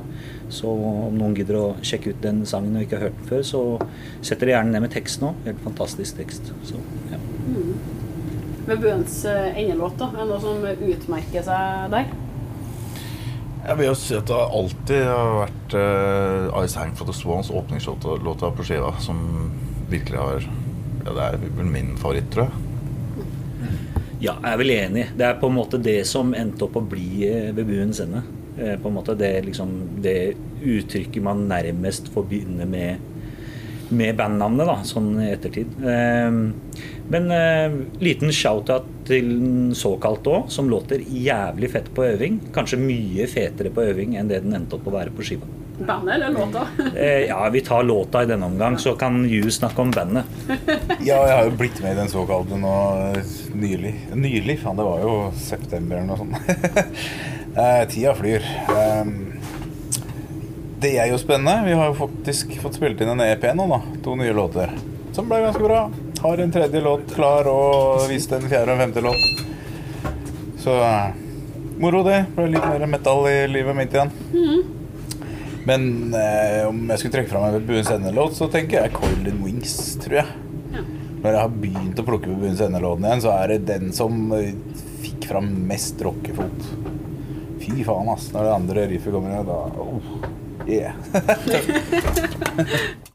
Så 0.49 0.71
om 0.71 1.17
noen 1.19 1.35
gidder 1.37 1.59
å 1.61 1.67
sjekke 1.85 2.15
ut 2.15 2.23
den 2.25 2.45
sangen 2.49 2.77
og 2.77 2.87
ikke 2.87 2.99
har 2.99 3.09
hørt 3.09 3.19
den 3.21 3.29
før, 3.29 3.43
så 3.45 3.63
setter 4.25 4.49
de 4.49 4.55
gjerne 4.55 4.73
ned 4.75 4.87
med 4.87 4.95
teksten 4.95 5.29
òg. 5.29 5.43
Helt 5.49 5.61
fantastisk 5.65 6.21
tekst. 6.21 6.53
Så, 6.69 6.81
ja. 7.13 7.21
Med 8.69 8.81
Buens 8.81 9.21
eh, 9.29 9.51
endelåt, 9.65 9.99
da. 10.01 10.11
Er 10.15 10.25
det 10.25 10.31
noe 10.33 10.41
som 10.45 10.65
utmerker 10.65 11.45
seg 11.45 11.93
der? 11.95 12.17
Jeg 13.69 13.77
vil 13.77 13.89
jo 13.91 13.97
si 14.01 14.15
at 14.17 14.31
det 14.31 14.37
alltid 14.39 15.03
har 15.05 15.35
vært 15.43 15.75
uh, 15.77 16.61
Ice 16.63 16.79
Hang 16.79 16.95
for 16.97 17.09
the 17.09 17.13
Swans, 17.13 17.51
åpningslåta 17.53 18.53
på 18.57 18.65
skiva, 18.65 18.95
som 19.03 19.19
virkelig 19.91 20.23
har 20.23 20.47
Ja, 21.05 21.13
det 21.13 21.27
er 21.27 21.37
vel 21.57 21.69
min 21.73 21.95
favoritt, 21.97 22.31
tror 22.33 22.49
jeg. 22.49 22.68
Ja, 24.19 24.35
jeg 24.35 24.51
er 24.53 24.59
vel 24.61 24.75
enig. 24.75 25.07
Det 25.19 25.27
er 25.27 25.39
på 25.41 25.51
en 25.51 25.57
måte 25.59 25.81
det 25.83 26.01
som 26.09 26.35
endte 26.35 26.67
opp 26.67 26.79
å 26.81 26.85
bli 26.85 27.27
eh, 27.29 27.53
ved 27.57 27.69
buens 27.69 28.01
ende. 28.05 28.25
Eh, 28.59 28.75
På 28.83 28.91
en 28.91 28.99
måte 28.99 29.15
det, 29.19 29.45
liksom, 29.47 29.75
det 30.03 30.35
uttrykket 30.63 31.23
man 31.23 31.47
nærmest 31.51 32.11
forbinder 32.15 32.67
med 32.67 33.15
med 33.89 34.19
bandnavnet, 34.19 34.67
da, 34.69 34.75
sånn 34.85 35.15
i 35.23 35.31
ettertid. 35.33 35.79
Eh, 35.81 36.35
Men 37.09 37.31
eh, 37.33 37.77
liten 38.05 38.29
shout-out 38.37 38.85
til 39.09 39.31
den 39.41 39.71
såkalte 39.73 40.35
òg, 40.35 40.51
som 40.53 40.69
låter 40.69 41.01
jævlig 41.01 41.71
fett 41.73 41.89
på 41.97 42.05
øving. 42.05 42.37
Kanskje 42.53 42.77
mye 42.83 43.25
fetere 43.33 43.73
på 43.73 43.87
øving 43.89 44.19
enn 44.21 44.29
det 44.29 44.43
den 44.45 44.59
endte 44.59 44.77
opp 44.77 44.91
å 44.91 44.93
være 44.99 45.15
på 45.17 45.25
skiva. 45.25 45.49
Bandet 45.79 46.15
eller 46.15 46.31
låta? 46.31 46.67
Eh, 46.97 47.29
Ja, 47.29 47.49
vi 47.53 47.61
tar 47.61 47.83
låta 47.83 48.23
i 48.23 48.27
denne 48.27 48.47
omgang, 48.47 48.79
så 48.79 48.95
kan 48.97 49.29
Ju 49.29 49.51
snakke 49.51 49.83
om 49.83 49.91
bandet. 49.91 50.25
Ja, 51.01 51.27
jeg 51.29 51.37
har 51.37 51.45
jo 51.45 51.51
blitt 51.51 51.83
med 51.83 51.93
i 51.93 51.99
den 52.01 52.09
såkalte 52.09 52.57
nå 52.59 52.75
nylig. 53.55 53.95
Nylig? 54.15 54.59
Faen, 54.63 54.77
det 54.77 54.87
var 54.87 55.01
jo 55.05 55.15
september 55.39 55.97
eller 55.97 56.09
noe 56.09 56.19
sånt. 56.19 56.37
eh, 57.57 57.83
tida 57.91 58.15
flyr. 58.19 58.45
Um, 58.75 59.13
det 60.83 60.95
er 60.99 61.11
jo 61.13 61.19
spennende. 61.19 61.67
Vi 61.67 61.77
har 61.79 61.91
jo 61.91 61.97
faktisk 61.99 62.53
fått 62.63 62.79
spilt 62.79 63.01
inn 63.03 63.11
en 63.15 63.23
EP 63.25 63.47
nå, 63.55 63.67
da. 63.71 63.81
To 64.05 64.15
nye 64.19 64.35
låter. 64.35 64.75
Som 65.13 65.31
ble 65.31 65.41
ganske 65.47 65.63
bra. 65.65 65.85
Har 66.23 66.39
en 66.43 66.53
tredje 66.55 66.83
låt 66.83 67.15
klar, 67.15 67.47
og 67.51 68.05
viste 68.11 68.37
en 68.39 68.47
fjerde 68.51 68.75
og 68.75 68.79
en 68.79 68.85
femte 68.87 69.03
låt. 69.03 69.45
Så 70.63 70.75
eh, 70.83 71.15
moro, 71.79 72.03
det. 72.07 72.25
Ble 72.37 72.51
litt 72.57 72.67
mer 72.67 72.87
metal 72.91 73.27
i 73.31 73.39
livet 73.51 73.79
mitt 73.79 73.95
igjen. 73.95 74.13
Men 75.69 76.15
eh, 76.17 76.63
om 76.69 76.87
jeg 76.89 77.01
skulle 77.01 77.15
trekke 77.19 77.33
fram 77.33 77.49
en 77.49 77.67
Buens 77.69 77.91
Ende-låt, 77.93 78.37
så 78.39 78.49
tenker 78.53 78.81
jeg 78.81 78.95
Coiled 78.97 79.29
in 79.29 79.43
Wings, 79.45 79.75
tror 80.01 80.23
jeg. 80.23 80.29
Når 81.19 81.35
jeg 81.35 81.41
har 81.43 81.57
begynt 81.65 82.01
å 82.01 82.07
plukke 82.07 82.31
på 82.31 82.39
Buens 82.45 82.63
Ende-låten 82.65 83.05
igjen, 83.09 83.25
så 83.25 83.35
er 83.35 83.53
det 83.53 83.67
den 83.69 83.93
som 83.97 84.33
eh, 84.37 84.55
fikk 85.03 85.29
fram 85.33 85.51
mest 85.69 86.01
rockefot. 86.05 86.69
Fy 87.61 87.83
faen, 87.85 88.09
ass. 88.15 88.31
Når 88.33 88.47
det 88.47 88.55
andre 88.55 88.87
riffet 88.95 89.15
kommer 89.15 89.35
inn, 89.35 89.49
da 89.49 89.61
oh, 89.85 90.13
Yeah. 90.69 90.93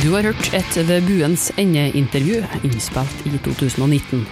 Du 0.00 0.12
har 0.14 0.22
hørt 0.24 0.54
et 0.56 0.76
Ved 0.88 1.04
buens 1.08 1.50
ende-intervju 1.60 2.38
innspilt 2.64 3.26
i 3.28 3.34
2019. 3.44 4.22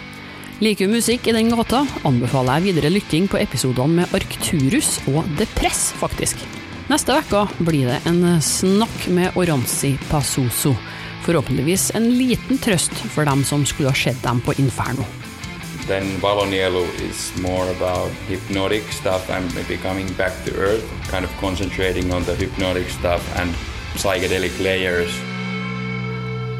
Liker 0.64 0.89
du 0.89 0.95
musikk 0.95 1.29
i 1.29 1.35
den 1.35 1.51
gata, 1.53 1.83
anbefaler 2.07 2.61
jeg 2.61 2.68
videre 2.70 2.93
lytting 2.95 3.27
på 3.29 3.41
episodene 3.43 4.01
med 4.01 4.14
Arcturus 4.16 5.01
og 5.11 5.27
Depress, 5.41 5.91
faktisk. 5.99 6.39
Neste 6.85 7.14
uke 7.16 7.47
blir 7.64 7.87
det 7.89 8.01
en 8.05 8.20
snakk 8.45 9.07
med 9.09 9.37
Oranzi 9.41 9.95
Pasoso. 10.11 10.74
Forhåpentligvis 11.24 11.95
en 11.97 12.11
liten 12.18 12.59
trøst 12.61 12.93
for 13.14 13.24
dem 13.24 13.41
som 13.45 13.64
skulle 13.64 13.89
ha 13.89 13.97
sett 13.97 14.20
dem 14.22 14.43
på 14.45 14.53
Inferno. 14.61 15.07
Then 15.89 16.20
Valonielu 16.20 16.85
is 17.09 17.32
more 17.41 17.70
about 17.70 18.12
hypnotic 18.28 18.93
stuff 18.93 19.30
and 19.30 19.55
maybe 19.55 19.76
coming 19.76 20.09
back 20.18 20.32
to 20.45 20.53
earth, 20.61 20.85
kind 21.11 21.24
of 21.24 21.30
concentrating 21.41 22.12
on 22.12 22.24
the 22.24 22.35
hypnotic 22.35 22.89
stuff 22.89 23.24
and 23.41 23.51
psychedelic 23.97 24.61
layers. 24.61 25.12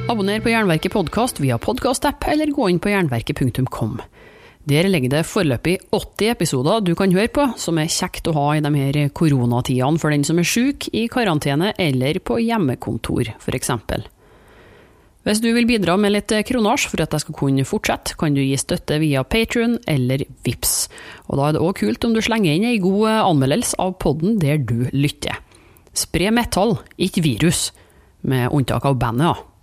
Abonner 0.09 0.41
på 0.41 0.49
Jernverket 0.49 0.93
podkast 0.93 1.41
via 1.41 1.59
podkastapp, 1.59 2.25
eller 2.29 2.47
gå 2.47 2.70
inn 2.70 2.81
på 2.81 2.89
jernverket.kom. 2.89 4.01
Der 4.65 4.87
ligger 4.89 5.12
det 5.12 5.27
foreløpig 5.29 5.77
80 5.93 6.31
episoder 6.33 6.81
du 6.81 6.95
kan 6.97 7.12
høre 7.12 7.29
på, 7.29 7.45
som 7.61 7.77
er 7.77 7.91
kjekt 7.93 8.31
å 8.31 8.33
ha 8.33 8.47
i 8.57 8.62
de 8.65 8.71
her 8.73 8.99
koronatidene 9.12 10.01
for 10.01 10.15
den 10.15 10.25
som 10.25 10.41
er 10.41 10.49
syk, 10.49 10.89
i 10.97 11.05
karantene 11.12 11.75
eller 11.77 12.17
på 12.25 12.39
hjemmekontor, 12.41 13.35
f.eks. 13.37 13.71
Hvis 15.25 15.41
du 15.41 15.51
vil 15.57 15.69
bidra 15.69 15.99
med 16.01 16.12
litt 16.12 16.33
kronasj 16.49 16.89
for 16.93 17.05
at 17.05 17.12
jeg 17.12 17.25
skal 17.27 17.37
kunne 17.37 17.69
fortsette, 17.69 18.17
kan 18.21 18.37
du 18.37 18.41
gi 18.41 18.57
støtte 18.61 18.99
via 19.01 19.23
Patrion 19.25 19.79
eller 19.89 20.25
Vips. 20.45 20.75
Og 21.29 21.41
da 21.41 21.47
er 21.49 21.57
det 21.57 21.65
òg 21.65 21.79
kult 21.81 22.05
om 22.09 22.17
du 22.17 22.21
slenger 22.25 22.57
inn 22.57 22.69
ei 22.69 22.81
god 22.81 23.09
anmeldelse 23.23 23.77
av 23.81 23.99
podden 24.01 24.41
der 24.41 24.61
du 24.65 24.87
lytter. 24.97 25.41
Spre 25.97 26.33
metall, 26.33 26.79
ikke 26.97 27.25
virus, 27.25 27.71
med 28.25 28.49
unntak 28.53 28.85
av 28.89 28.97
bandet, 29.01 29.29
ja. 29.29 29.54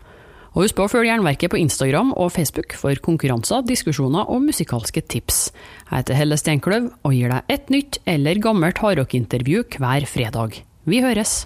Og 0.52 0.66
husk 0.66 0.76
på 0.76 0.84
å 0.84 0.92
følge 0.92 1.14
Jernverket 1.14 1.54
på 1.54 1.60
Instagram 1.62 2.12
og 2.20 2.34
Facebook 2.36 2.76
for 2.76 3.00
konkurranser, 3.04 3.64
diskusjoner 3.64 4.28
og 4.28 4.44
musikalske 4.50 5.04
tips. 5.14 5.46
Jeg 5.88 6.02
heter 6.02 6.20
Helle 6.20 6.40
Steinkløv 6.40 6.92
og 7.08 7.16
gir 7.16 7.32
deg 7.32 7.56
et 7.56 7.72
nytt 7.72 8.02
eller 8.10 8.44
gammelt 8.44 8.84
hardrockintervju 8.84 9.64
hver 9.78 10.10
fredag. 10.12 10.60
Vi 10.84 11.00
høres! 11.06 11.46